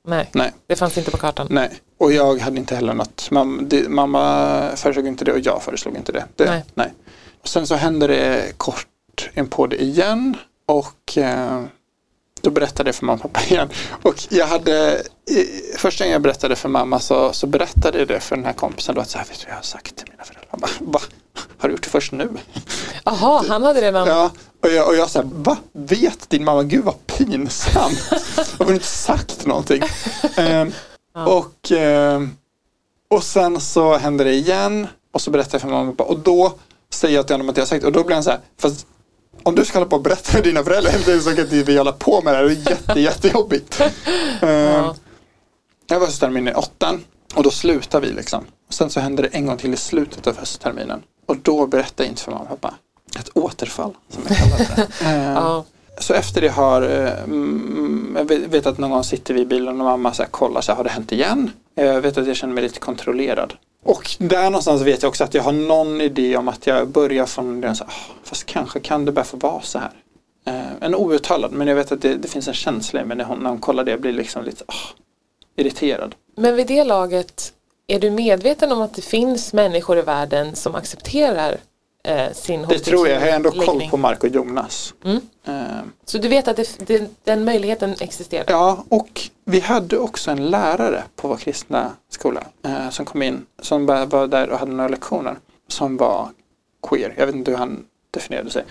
[0.08, 0.52] Nej, Nej.
[0.66, 1.46] det fanns inte på kartan?
[1.50, 1.70] Nej.
[1.98, 3.30] Och jag hade inte heller något.
[3.30, 6.24] Mamma, det, mamma föreslog inte det och jag föreslog inte det.
[6.36, 6.64] det nej.
[6.74, 6.92] nej.
[7.42, 8.86] Och sen så hände det kort
[9.50, 10.36] på det igen.
[10.66, 11.62] Och eh,
[12.40, 13.68] då berättade jag för mamma och pappa igen.
[14.02, 18.20] Och jag hade, i, första gången jag berättade för mamma så, så berättade jag det
[18.20, 20.24] för den här kompisen då att så här, vet du jag har sagt till mina
[20.24, 20.58] föräldrar.
[20.58, 21.00] Bara, Va?
[21.58, 22.28] Har du gjort det först nu?
[23.04, 24.08] Jaha, han hade redan...
[24.08, 24.30] Ja,
[24.62, 25.56] och jag, och jag sa, va?
[25.72, 26.62] Vet din mamma?
[26.62, 28.10] Gud vad pinsamt.
[28.58, 29.82] Har inte sagt någonting.
[30.38, 30.72] Um,
[31.14, 32.22] och, eh,
[33.10, 36.18] och sen så händer det igen och så berättar jag för mamma och pappa och
[36.18, 36.52] då
[36.90, 38.86] säger jag till honom att jag har sagt och då blir han så här, fast
[39.42, 41.62] om du ska hålla på och berätta för dina föräldrar hela tiden så kan inte
[41.62, 43.80] vi hålla på med det här, det är jätte, jättejobbigt.
[44.40, 44.48] Ja.
[44.48, 44.94] Uh,
[45.86, 47.04] jag var hösttermin i åttan
[47.34, 48.44] Och då slutar vi liksom.
[48.68, 51.02] Och sen så händer det en gång till i slutet av höstterminen.
[51.26, 52.74] Och då berättar jag inte för mamma och pappa.
[53.18, 54.88] Ett återfall som jag kallar det.
[55.04, 55.64] eh, Ja.
[55.98, 59.68] Så efter det har, eh, mm, jag vet- att någon gång sitter vi i bilen
[59.80, 61.50] och mamma så här kollar, så här, har det hänt igen?
[61.74, 63.52] Jag vet att jag känner mig lite kontrollerad.
[63.84, 67.26] Och där någonstans vet jag också att jag har någon idé om att jag börjar
[67.26, 69.90] från den så här, ah, fast kanske kan det bara få vara så här.
[70.46, 73.24] Eh, en outtalad, men jag vet att det, det finns en känsla i mig när
[73.24, 74.74] hon, när hon kollar det, jag blir liksom lite ah,
[75.56, 76.14] irriterad.
[76.36, 77.52] Men vid det laget,
[77.86, 81.56] är du medveten om att det finns människor i världen som accepterar
[82.04, 83.90] eh, sin Det tror jag, jag har ändå koll läggning?
[83.90, 84.94] på Mark och Jonas.
[85.04, 85.20] Mm.
[85.46, 88.44] Eh, Så du vet att det, det, den möjligheten existerar?
[88.48, 93.46] Ja, och vi hade också en lärare på vår kristna skola eh, som kom in,
[93.62, 95.36] som var där och hade några lektioner,
[95.68, 96.28] som var
[96.88, 97.14] queer.
[97.18, 98.64] Jag vet inte hur han definierade sig.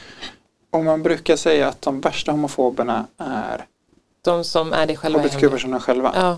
[0.72, 3.65] Och man brukar säga att de värsta homofoberna är
[4.22, 6.11] De som är det själva hbtq-personerna själva.
[6.15, 6.38] Ja.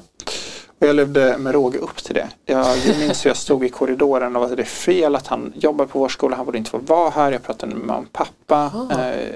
[0.80, 2.30] Och jag levde med råge upp till det.
[2.46, 5.86] Jag minns hur jag stod i korridoren och var det är fel att han jobbar
[5.86, 7.32] på vår skola, han borde inte få vara här.
[7.32, 8.72] Jag pratade med mamma och pappa.
[8.90, 9.04] Ah.
[9.10, 9.36] Eh,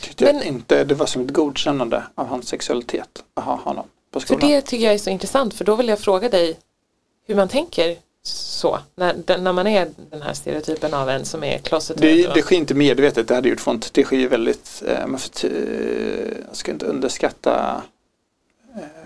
[0.00, 4.20] tyckte Men- inte, det var som ett godkännande av hans sexualitet att ha honom på
[4.20, 4.48] För skolan.
[4.50, 6.58] det tycker jag är så intressant för då vill jag fråga dig
[7.26, 11.58] hur man tänker så när, när man är den här stereotypen av en som är
[11.58, 12.02] closeted.
[12.02, 13.90] Det, det sker inte medvetet, det hade gjort ont.
[13.94, 15.48] Det sker väldigt, eh, man får, t-
[16.48, 17.82] jag ska inte underskatta eh,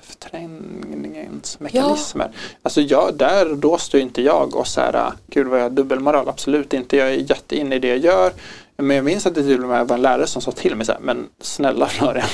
[0.03, 2.31] förträngningens mekanismer.
[2.63, 6.29] Alltså jag, där då står inte jag och så här, gud vad jag har dubbelmoral,
[6.29, 6.97] absolut inte.
[6.97, 8.33] Jag är jätteinne i det jag gör.
[8.77, 10.87] Men jag minns att det till och med var en lärare som sa till mig
[10.87, 12.29] så här, men snälla Florian,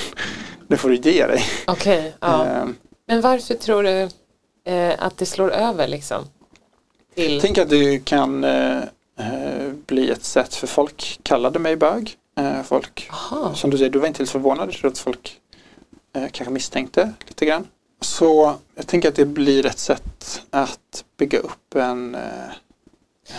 [0.67, 1.43] nu får du ge dig.
[1.67, 2.47] Okej, ja.
[2.47, 2.65] Eh,
[3.07, 4.09] Men varför tror du
[4.73, 6.25] eh, att det slår över liksom?
[7.15, 8.79] Till, Tänk att det kan eh,
[9.19, 12.17] eh, bli ett sätt för folk kallade mig bög.
[12.39, 13.55] Eh, folk Aha.
[13.55, 14.69] Som du säger, du var inte helt förvånad.
[14.69, 15.40] Jag tror att folk
[16.17, 17.67] eh, kanske misstänkte lite grann.
[18.01, 22.21] Så jag tänker att det blir ett sätt att bygga upp en eh,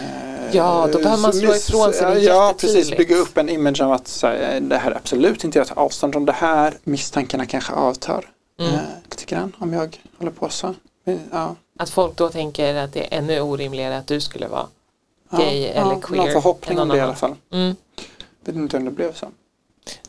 [0.02, 2.98] eh, Ja, då behöver man slå ifrån sig det Ja, precis.
[2.98, 5.80] Bygga upp en image av att så här, det här är absolut inte jag tar
[5.80, 6.74] avstånd från det här.
[6.84, 8.26] Misstankarna kanske avtar
[8.60, 8.74] Mm.
[8.74, 8.80] eh,
[9.10, 10.76] lite grann om jag håller på så.
[11.04, 14.68] Men, Ja, Att folk då tänker att det är ännu orimligare att du skulle vara
[15.32, 17.36] ja, Gay eller ja, queer Någon förhoppning om det i alla fall.
[17.52, 17.76] mm.
[18.46, 19.28] Vet inte om det blev så.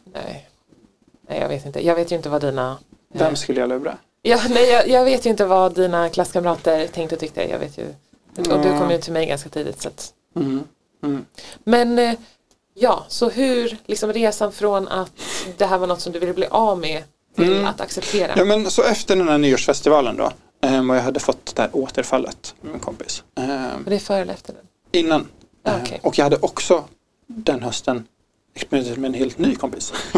[0.04, 0.48] nej.
[1.32, 1.86] Nej, jag vet inte.
[1.86, 2.78] Jag vet ju inte vad dina
[3.14, 3.96] Vem skulle jag lura?
[4.22, 7.50] Ja, nej, jag, jag vet ju inte vad dina klasskamrater tänkte och tyckte.
[7.50, 7.86] Jag vet ju.
[8.36, 9.82] Och du kom ju till mig ganska tidigt.
[9.82, 10.12] Så att.
[10.36, 10.62] Mm.
[11.02, 11.24] Mm.
[11.64, 12.14] Men eh,
[12.74, 15.12] ja, så hur liksom resan från att
[15.56, 17.02] det här var något som du ville bli av med
[17.36, 17.66] till Mm.
[17.66, 18.32] att acceptera.
[18.36, 20.24] Ja men så efter den här nyårsfestivalen då
[20.90, 23.24] och jag hade fått det här återfallet med min kompis.
[23.34, 24.62] Men det före eller efter den?
[24.92, 25.28] innan.
[25.64, 26.00] Ehm, okej.
[26.02, 26.84] Och jag hade också
[27.26, 28.06] den hösten
[28.54, 29.92] experimenterat med en helt ny kompis.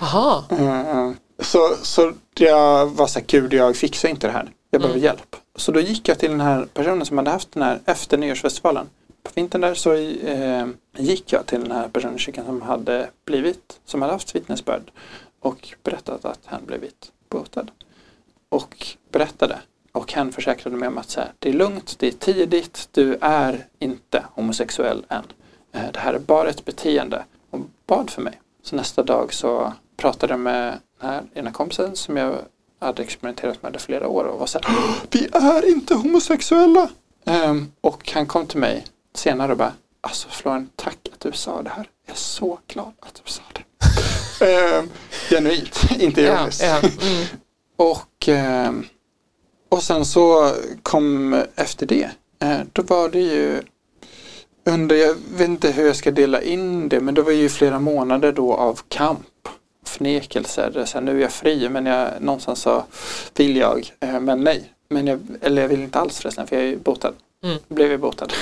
[0.00, 4.50] Jaha, Ehm, så, så jag var så här, gud jag fixar inte det här.
[4.70, 5.04] Jag behöver Mm.
[5.04, 5.36] hjälp.
[5.56, 8.86] Så då gick jag till den här personen som hade haft den här efter nyårsfestivalen.
[9.22, 10.66] På vintern där så eh,
[10.96, 14.90] gick jag till den här personen i kyrkan som hade blivit, som hade haft vittnesbörd
[15.40, 17.70] och berättat att han blivit botad.
[18.48, 19.58] Och berättade
[19.92, 23.18] och han försäkrade mig om att så här, det är lugnt, det är tidigt, du
[23.20, 25.24] är inte homosexuell än.
[25.72, 28.40] Eh, Det här är bara ett beteende och bad för mig.
[28.62, 32.34] Så nästa dag så pratade med den här ena kompisen som jag
[32.80, 36.88] hade experimenterat med i flera år och var så här, "Åh, vi är inte homosexuella.
[37.24, 41.62] Ehm, och han kom till mig senare och bara, alltså Florian, tack att du sa
[41.62, 41.88] det här.
[42.06, 43.62] Jag är så glad att du sa det.
[44.78, 44.90] Ehm,
[45.30, 46.62] genuint, inte ja, ironiskt.
[46.62, 46.78] ja.
[46.78, 47.24] Mm.
[47.76, 48.84] Och, ehm,
[49.68, 50.52] och sen så
[50.82, 52.10] kom efter det,
[52.42, 53.62] eh, då var det ju
[54.66, 57.78] under, jag vet inte hur jag ska dela in det, men det var ju flera
[57.80, 59.26] månader då av kamp,
[59.88, 60.70] förnekelse.
[60.70, 62.84] Det är så här, nu är jag fri, men jag, någonstans så
[63.34, 64.72] vill jag, eh, men nej.
[64.88, 67.14] Men jag, eller jag vill inte alls förresten, för jag är ju botad.
[67.44, 67.58] Mm.
[67.68, 68.32] Blev jag botad.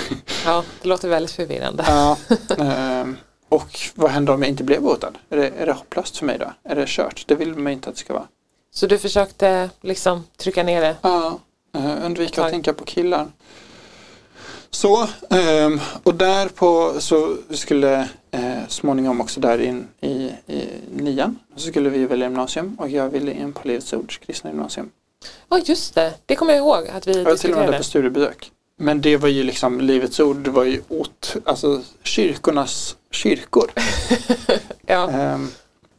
[0.45, 1.85] ja, det låter väldigt förvirrande.
[1.87, 2.16] ja,
[2.59, 3.16] ehm,
[3.49, 5.19] och vad händer om jag inte blev botad?
[5.31, 6.53] Är det, är det hopplöst för mig då?
[6.65, 7.25] Är det kört?
[7.27, 8.27] Det vill man inte att det ska vara.
[8.75, 10.97] Så du försökte liksom trycka ner det?
[11.03, 11.39] Ja,
[11.75, 13.27] eh, undvika att tänka på killar.
[14.71, 21.39] Så, ehm, och där på så skulle eh, småningom också där in i, i nian
[21.56, 24.90] så skulle vi välja gymnasium och jag ville in på Livets Ords kristna gymnasium.
[25.48, 26.15] Ja, just det.
[26.27, 27.78] Det kommer jag ihåg att vi Jag var till och med där diskuterade.
[27.78, 28.51] på studiebesök.
[28.77, 33.70] Men det var ju liksom Livets Ord, det var ju åt, alltså kyrkornas kyrkor.
[34.86, 35.48] Ja, Ehm,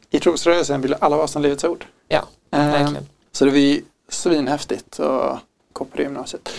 [0.10, 1.86] I trosrörelsen ville alla vara som Livets Ord.
[2.08, 3.06] ja Ehm, verkligen.
[3.32, 5.40] Så det var ju svinhäftigt att
[5.74, 6.50] gå på det gymnasiet.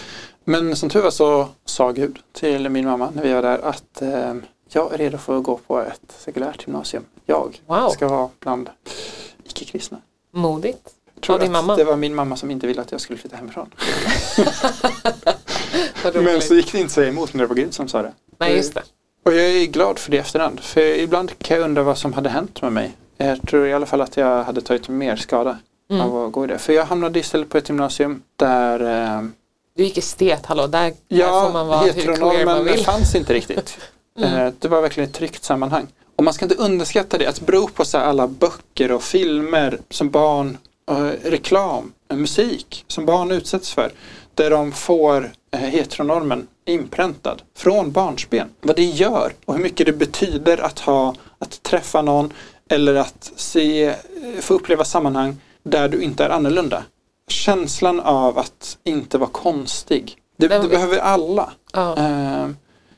[0.45, 4.03] Men som tur var så sa Gud till min mamma när vi var där att
[4.03, 4.35] eh,
[4.69, 7.05] jag är redo för att gå på ett sekulärt gymnasium.
[7.27, 7.89] Jag Wow.
[7.91, 8.71] ska vara bland
[9.45, 9.99] icke-kristna.
[10.33, 10.91] Modigt.
[11.21, 11.77] tror din att mamma?
[11.77, 13.71] det var min mamma som inte ville att jag skulle flytta hemifrån.
[16.15, 18.13] Men så gick det inte att säga emot när det var Gud som sa det.
[18.39, 18.83] Nej, just det.
[19.25, 20.61] Och jag är glad för det i efterhand.
[20.61, 22.97] För ibland kan jag undra vad som hade hänt med mig.
[23.17, 25.59] Jag tror i alla fall att jag hade tagit mer skada
[25.91, 26.03] Mm.
[26.07, 26.59] av att gå i det.
[26.59, 28.81] För jag hamnade istället på ett gymnasium där
[29.17, 29.23] eh,
[29.77, 32.85] Du gick estet, hallå, där, där Ja, får man vara hur queer man heteronormen vill.
[32.85, 33.79] fanns inte riktigt.
[34.17, 34.35] Mm.
[34.47, 35.87] Eh, Det var verkligen ett tryggt sammanhang.
[36.17, 40.11] Och man ska inte underskatta det, att bero på så alla böcker och filmer som
[40.11, 40.59] barn,
[40.91, 43.91] eh, reklam, eh, musik som barn utsätts för.
[44.35, 48.49] Där de får heteronormen inpräntad från barnsben.
[48.61, 52.33] Vad det gör och hur mycket det betyder att ha, att träffa någon
[52.71, 53.95] eller att se,
[54.41, 56.83] få uppleva sammanhang där du inte är annorlunda.
[57.29, 60.17] Känslan av att inte vara konstig.
[60.39, 61.53] Det, det behöver alla.
[61.73, 61.97] Ja.
[61.97, 62.49] Eh,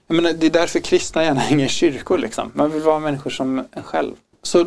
[0.08, 2.18] jag menar, det är därför kristna gärna hänger i kyrkor.
[2.18, 2.50] Liksom.
[2.54, 4.14] Man vill vara människor som en själv.
[4.42, 4.66] Så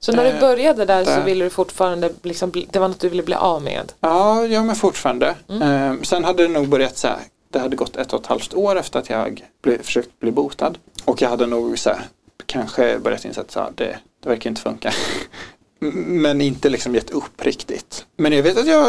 [0.00, 3.08] Så när du eh, började där så ville du fortfarande, liksom, det var något du
[3.08, 3.92] ville bli av med?
[4.00, 5.34] ja, ja men fortfarande.
[5.48, 5.92] Mm.
[5.92, 7.18] Eh, sen hade det nog börjat så här.
[7.52, 10.78] Det hade gått ett och ett halvt år efter att jag blev, försökt bli botad.
[11.04, 12.00] Och jag hade nog så här,
[12.46, 14.92] kanske börjat inse att så här, det, det verkar inte funka.
[16.06, 18.06] Men inte liksom gett upp riktigt.
[18.16, 18.82] Men jag vet att jag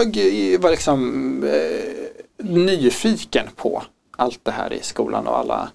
[0.60, 3.84] var liksom eh, nyfiken på
[4.18, 5.70] allt det här i skolan och alla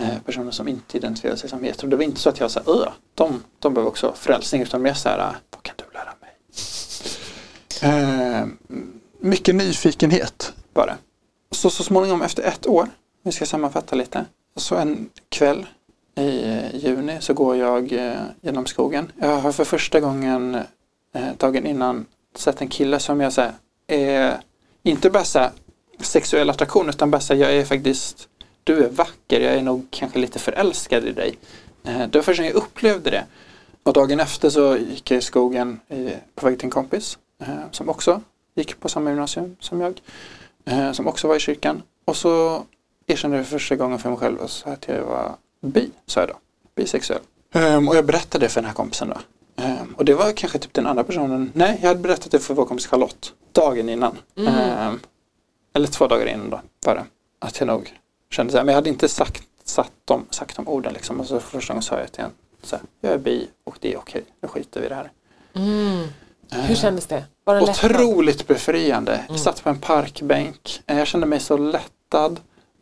[0.00, 1.90] Eh, personer som inte identifierar sig som hetero.
[1.90, 4.94] Det var inte så att jag sa öh, de, de behöver också frälsning utan mer
[4.94, 6.34] så här, vad kan du lära mig?
[7.82, 8.46] Eh,
[9.18, 10.96] mycket nyfikenhet var det.
[11.50, 12.88] Så, så småningom efter ett år,
[13.22, 14.24] vi ska sammanfatta lite,
[14.56, 15.66] så en kväll
[16.16, 19.12] i eh, juni så går jag eh, genom skogen.
[19.16, 20.54] Jag har för första gången
[21.14, 22.06] eh, dagen innan
[22.36, 23.52] sett en kille som jag säger
[23.86, 24.40] är
[24.82, 25.50] inte bara
[26.00, 28.28] sexuell attraktion utan bara jag är faktiskt
[28.68, 31.38] du är vacker, jag är nog kanske lite förälskad i dig.
[31.84, 33.24] Eh, det var första gången jag upplevde det.
[33.82, 35.80] Och dagen efter så gick jag i skogen
[36.34, 38.20] på väg till en kompis eh, som också
[38.54, 40.00] gick på samma gymnasium som jag.
[40.64, 41.82] Eh, som också var i kyrkan.
[42.04, 42.62] Och så
[43.06, 46.20] erkände jag för första gången för mig själv och sa att jag var bi, sa
[46.20, 46.36] jag då.
[46.74, 47.20] Bisexuell.
[47.52, 49.16] Ehm, och jag berättade det för den här kompisen då.
[49.62, 51.52] Ehm, och det var kanske typ den andra personen.
[51.54, 53.32] Nej, jag hade berättat det för vår kompis Charlotte.
[53.52, 54.16] Dagen innan.
[54.36, 54.54] Mm.
[54.54, 55.00] Ehm,
[55.72, 56.60] eller två dagar innan då.
[56.86, 57.04] Var det.
[57.38, 57.94] Att jag nog
[58.30, 58.64] kände så här.
[58.64, 61.20] Men jag hade inte sagt, satt dem, sagt de orden liksom.
[61.20, 62.30] Och så för första gången sa jag till en.
[62.62, 64.24] Så här, jag är bi och det är okej.
[64.42, 65.10] Nu skiter vi i det här.
[65.54, 66.06] Mm.
[66.50, 67.24] Hur Ehm, kändes det?
[67.44, 67.60] Var det?
[67.62, 69.12] Otroligt befriande.
[69.14, 69.24] Mm.
[69.28, 70.82] Jag satt på en parkbänk.
[70.86, 72.40] Eh, Jag kände mig så lättad,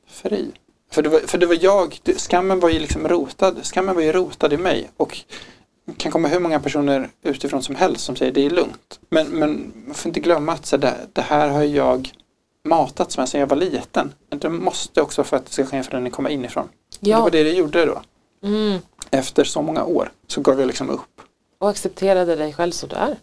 [0.09, 0.51] fri.
[0.91, 4.13] För det var, för det var jag, skammen var ju liksom rotad, skammen var ju
[4.13, 4.91] rotad i mig.
[4.97, 5.19] Och
[5.87, 9.01] det kan komma hur många personer utifrån som helst som säger det är lugnt.
[9.09, 12.13] Men, men man får inte glömma att så det, det här har jag
[12.67, 14.13] matats med sedan jag var liten.
[14.29, 16.69] Det måste också för att det ska ske en förändring komma inifrån.
[17.01, 17.21] Det Ja.
[17.21, 18.03] var det det gjorde då.
[18.45, 18.79] Mm.
[19.11, 21.21] Efter så många år så gav jag liksom upp.
[21.59, 23.17] Och accepterade dig själv som du är.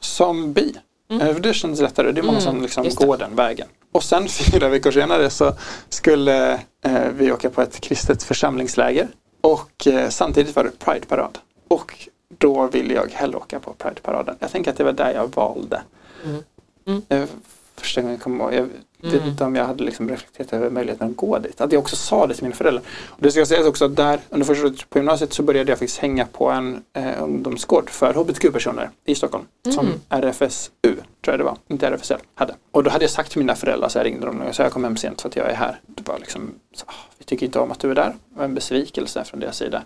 [0.00, 0.76] som bi.
[1.10, 1.26] Mm.
[1.28, 2.12] Eh, Det kändes lättare.
[2.12, 2.94] Det är många Mm, som liksom det.
[2.94, 3.68] går den vägen.
[3.92, 5.52] Och sen fyra veckor senare så
[5.88, 6.52] skulle
[6.84, 9.08] eh, vi åka på ett kristet församlingsläger.
[9.40, 11.38] Och eh, samtidigt var det Pride-parad.
[11.68, 12.08] Och
[12.38, 14.36] då ville jag hellre åka på Pride-paraden.
[14.40, 15.82] Jag tänker att det var där jag valde.
[16.24, 16.42] Mm.
[16.86, 17.02] Mm.
[17.08, 17.28] Eh,
[17.76, 18.54] första gången jag kom ihåg.
[18.54, 18.68] Jag
[19.02, 19.36] Mm.
[19.40, 21.60] om jag hade liksom reflekterat över möjligheten att gå dit.
[21.60, 22.82] Att jag också sa det till mina föräldrar.
[23.08, 25.78] Och det ska sägas också att där under första året på gymnasiet så började jag
[25.78, 29.44] faktiskt hänga på en eh, ungdomsgård för hbtq-personer i Stockholm.
[29.74, 30.00] Som Mm.
[30.08, 32.54] RFSU, tror jag det var, inte RFSL, hade.
[32.70, 34.72] Och då hade jag sagt till mina föräldrar, så jag ringde dem och sa jag
[34.72, 35.80] kom hem sent för att jag är här.
[35.86, 38.14] Det var liksom, så, ah, vi tycker inte om att du är där.
[38.28, 39.82] Det var en besvikelse från deras sida.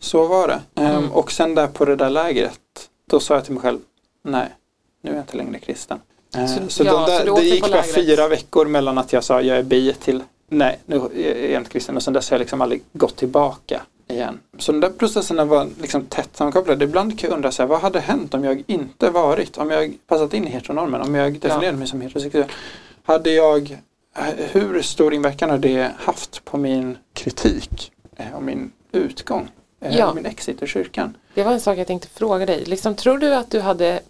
[0.00, 0.60] Så var det.
[0.74, 1.12] Ehm, Mm.
[1.12, 2.60] och sen där på det där lägret,
[3.10, 3.78] då sa jag till mig själv,
[4.22, 4.48] nej,
[5.00, 5.98] nu är jag inte längre kristen.
[6.36, 9.24] Eh, Så- så ja, de där, så det gick bara fyra veckor mellan att jag
[9.24, 12.34] sa jag är bi till nej, nu är jag inte kristen och sen dess har
[12.34, 14.38] jag liksom aldrig gått tillbaka igen.
[14.58, 16.84] Så de där processerna var liksom tätt sammankopplade.
[16.84, 19.94] Ibland kan jag undra så här, vad hade hänt om jag inte varit, om jag
[20.06, 22.52] passat in i heteronormen, om jag definierade mig som heterosexuell.
[23.02, 23.78] Hade jag,
[24.52, 29.48] hur stor inverkan har det haft på min kritik eh, och min utgång?
[29.80, 30.14] eh, Ja.
[30.14, 31.16] min exit ur kyrkan?
[31.34, 32.64] Det var en sak jag tänkte fråga dig.
[32.64, 34.00] Liksom, tror du att du hade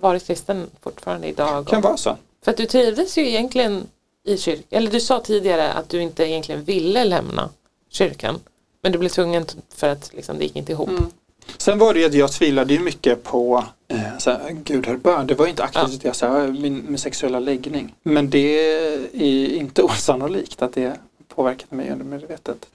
[0.00, 1.66] varit kristen fortfarande idag?
[1.66, 2.16] Kan vara så.
[2.44, 3.86] För att du trivdes ju egentligen
[4.24, 4.64] i kyrkan.
[4.70, 7.48] Eller du sa tidigare att du inte egentligen ville lämna
[7.90, 8.40] kyrkan.
[8.82, 9.44] Men du blev tvungen
[9.74, 10.88] för att liksom, det gick inte ihop.
[10.88, 11.10] Mm.
[11.58, 14.96] Sen var det ju att jag tvivlade ju mycket på eh, så här, Gud hör
[14.96, 15.26] bön.
[15.26, 15.96] Det var inte aktivt Ja.
[15.96, 17.94] att jag sa min, min sexuella läggning.
[18.02, 18.70] Men det
[19.12, 20.96] är inte osannolikt att det
[21.34, 22.66] påverkat mig undermedvetet.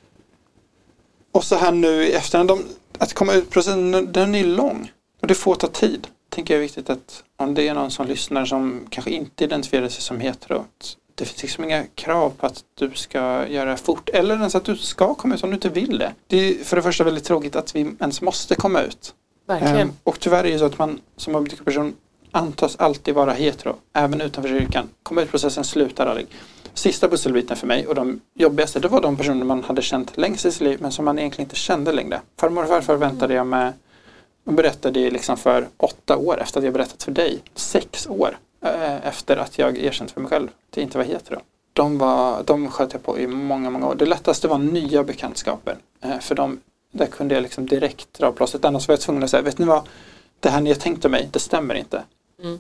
[1.32, 2.66] Och så här nu i efterhand, de,
[2.98, 4.92] att komma ut processen, den är lång.
[5.22, 6.08] Och det får ta tid.
[6.36, 9.90] Tänker jag är viktigt att om det är någon som lyssnar som kanske inte identifierar
[9.90, 10.66] sig som hetero.
[11.16, 14.10] Det finns liksom inga krav på att du ska göra fort.
[14.10, 16.14] Eller ens att du ska komma ut om du inte vill det.
[16.28, 19.14] Det är för det första väldigt tråkigt att vi ens måste komma ut.
[19.48, 19.78] Verkligen.
[19.78, 21.94] Ehm, och tyvärr är det så att man som hbtq-person
[22.32, 24.90] antas alltid vara hetero, även utanför kyrkan.
[25.04, 26.28] Kom ut-processen slutar aldrig.
[26.74, 30.46] Sista pusselbiten för mig och de jobbigaste, det var de personer man hade känt längst
[30.46, 32.22] i sitt liv men som man egentligen inte kände längre.
[32.40, 33.74] Farmor och farfar väntade jag med
[34.46, 37.44] och berättade liksom för åtta år efter att jag berättat för dig.
[37.56, 41.42] Sex år eh, efter att jag erkänt för mig själv att jag inte var hetero.
[41.74, 43.96] De, var, de sköt jag på i många, många år.
[43.96, 45.78] Det lättaste var nya bekantskaper.
[46.02, 46.60] Eh, för de,
[46.92, 48.66] där kunde jag liksom direkt dra plåstret.
[48.66, 49.88] Annars var jag tvungen att säga, vet ni vad?
[50.40, 52.04] Det här ni har tänkt om mig, det stämmer inte.
[52.42, 52.60] Mm.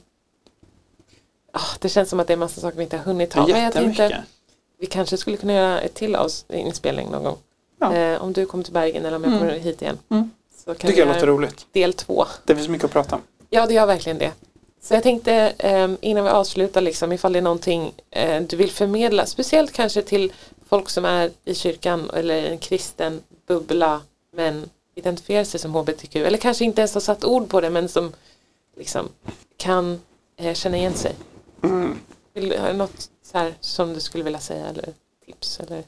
[1.53, 3.47] Oh, det känns som att det är massa saker vi inte har hunnit ta.
[3.47, 4.23] Men jag tänkte
[4.77, 6.17] vi kanske skulle kunna göra ett till
[6.49, 7.37] inspelning någon gång.
[7.79, 7.93] Ja.
[7.93, 9.39] Eh, om du kommer till Bergen eller om jag mm.
[9.39, 9.97] kommer hit igen.
[10.09, 10.31] Mm.
[10.65, 11.67] Så kan Tycker jag låter roligt.
[11.71, 12.25] Del två.
[12.45, 13.21] Det finns mycket att prata om.
[13.49, 14.31] Ja, det gör verkligen det.
[14.81, 18.71] Så jag tänkte eh, innan vi avslutar liksom, ifall det är någonting eh, du vill
[18.71, 20.33] förmedla, speciellt kanske till
[20.69, 24.01] folk som är i kyrkan eller i en kristen bubbla
[24.35, 27.89] men identifierar sig som hbtq eller kanske inte ens har satt ord på det men
[27.89, 28.13] som
[28.77, 29.09] liksom
[29.57, 30.01] kan
[30.37, 31.15] eh, känna igen sig.
[31.63, 31.99] Mm.
[32.33, 34.93] Vill, har du något så här, som du skulle vilja säga eller
[35.25, 35.59] tips?
[35.59, 35.83] Eller?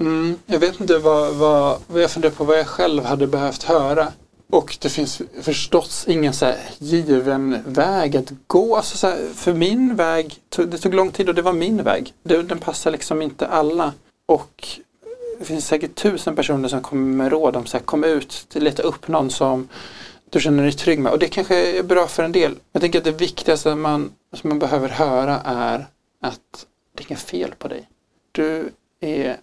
[0.00, 3.62] Mm, jag vet inte vad, vad, vad jag funderar på vad jag själv hade behövt
[3.62, 4.12] höra.
[4.50, 8.76] Och det finns förstås ingen så given väg att gå.
[8.76, 12.12] Alltså så här, för min väg, det tog lång tid och det var min väg.
[12.22, 13.92] Den passar liksom inte alla.
[14.26, 14.68] Och
[15.38, 18.82] det finns säkert tusen personer som kommer med råd om så här, kom ut, leta
[18.82, 19.68] upp någon som
[20.30, 21.12] du känner dig trygg med.
[21.12, 22.54] Och det kanske är bra för en del.
[22.72, 25.86] Jag tänker att det viktigaste man, som man behöver höra är
[26.20, 27.88] att det är inget fel på dig.
[28.32, 29.36] Du är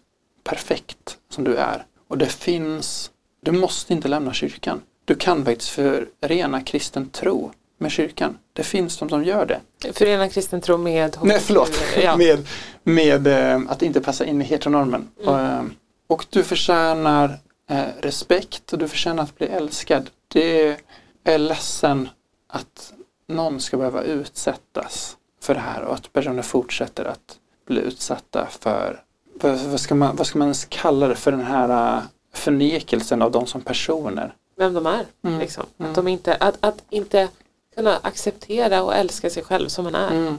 [0.50, 1.86] perfekt som du är.
[2.08, 3.12] Och det finns,
[3.42, 4.82] du måste inte lämna kyrkan.
[5.06, 8.38] Du kan faktiskt förena kristen tro med kyrkan.
[8.54, 9.94] Det finns de som gör det.
[9.94, 11.72] Förena kristen tro med Nej, förlåt.
[12.04, 12.18] Ja.
[12.18, 12.48] med
[12.86, 15.10] med äh, att inte passa in i heteronormen.
[15.22, 15.34] Mm.
[15.34, 15.64] Och, äh,
[16.08, 17.40] och du förtjänar
[17.70, 20.10] äh, respekt och du förtjänar att bli älskad.
[20.28, 20.78] Det
[21.24, 22.10] är ledsen
[22.48, 22.94] att
[23.28, 29.02] någon ska behöva utsättas för det här och att personer fortsätter att bli utsatta för
[29.42, 32.02] vad, ska man, vad ska man ens kalla det, för den här
[32.34, 35.06] förnekelsen av dem som personer vem de är.
[35.24, 35.40] Mm.
[35.40, 35.66] Liksom.
[35.78, 35.92] Mm.
[35.92, 37.30] Att, de inte, att, att inte
[37.76, 40.12] kunna acceptera och älska sig själv som man är.
[40.12, 40.38] Mm.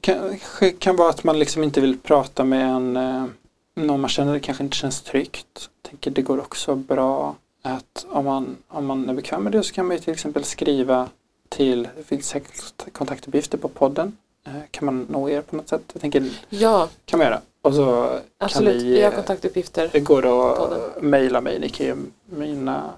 [0.00, 3.24] Kanske kan vara att man liksom inte vill prata med en eh,
[3.74, 5.70] någon man känner det kanske inte känns tryggt.
[5.82, 9.74] Tänker det går också bra att om man, om man är bekväm med det så
[9.74, 11.08] kan man till exempel skriva
[11.48, 14.16] till, det finns säkert kontaktuppgifter på podden.
[14.46, 15.82] Eh, kan man nå er på något sätt?
[15.92, 16.88] Jag tänker, ja.
[17.04, 17.40] kan man göra.
[17.62, 19.90] Och så Absolut, kan vi, vi har kontaktuppgifter.
[19.92, 22.90] Det går att mejla mig, ni kan ju mina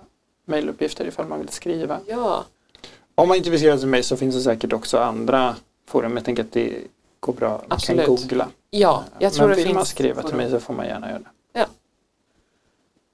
[0.44, 2.00] mejluppgifter ifall man vill skriva.
[2.06, 2.44] Ja.
[3.14, 5.56] Om man inte vill skriva till mig så finns det säkert också andra
[5.86, 6.16] forum.
[6.16, 6.78] Jag tänker att det
[7.20, 7.62] går bra.
[7.68, 8.48] Man kan googla.
[8.70, 11.30] Ja, jag tror Men vill man skriva till mig så får man gärna göra det.
[11.52, 11.66] Ja.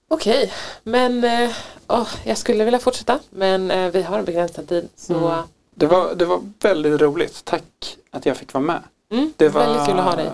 [0.08, 0.50] Okej, okay.
[0.82, 1.50] men eh,
[1.88, 4.88] oh, jag skulle vilja fortsätta men eh, vi har en begränsad tid.
[4.96, 5.14] Så...
[5.14, 5.42] Mm.
[5.74, 7.44] Det, var, det var väldigt roligt.
[7.44, 8.82] Tack att jag fick vara med.
[9.10, 10.30] Mm, det var väldigt kul att ha dig.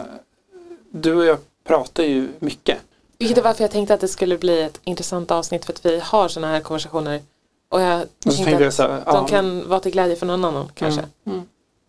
[0.90, 2.78] Du och jag pratar ju mycket.
[3.19, 6.01] Vilket är varför jag tänkte att det skulle bli ett intressant avsnitt för att vi
[6.05, 7.23] har sådana här konversationer.
[7.69, 9.12] Och jag och tänkte att så, ja.
[9.12, 11.01] de kan vara till glädje för någon annan kanske.
[11.01, 11.39] Mm.
[11.39, 11.48] Mm.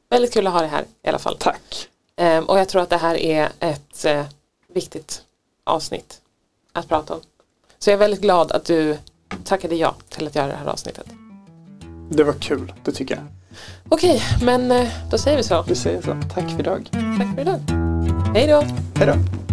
[0.09, 1.37] Väldigt kul att ha det här i alla fall.
[1.39, 1.89] Tack.
[2.21, 4.23] Um, och jag tror att det här är ett uh,
[4.73, 5.23] viktigt
[5.63, 6.21] avsnitt
[6.73, 7.21] att prata om.
[7.79, 8.97] Så jag är väldigt glad att du
[9.43, 11.05] tackade ja till att göra det här avsnittet.
[12.09, 13.23] Det var kul, det tycker jag.
[13.89, 15.63] Okej, men uh, då säger vi så.
[15.67, 16.17] Vi säger så.
[16.33, 16.89] Tack för idag.
[16.91, 17.59] Tack för idag.
[18.35, 18.63] Hej då.
[18.95, 19.48] Hej då.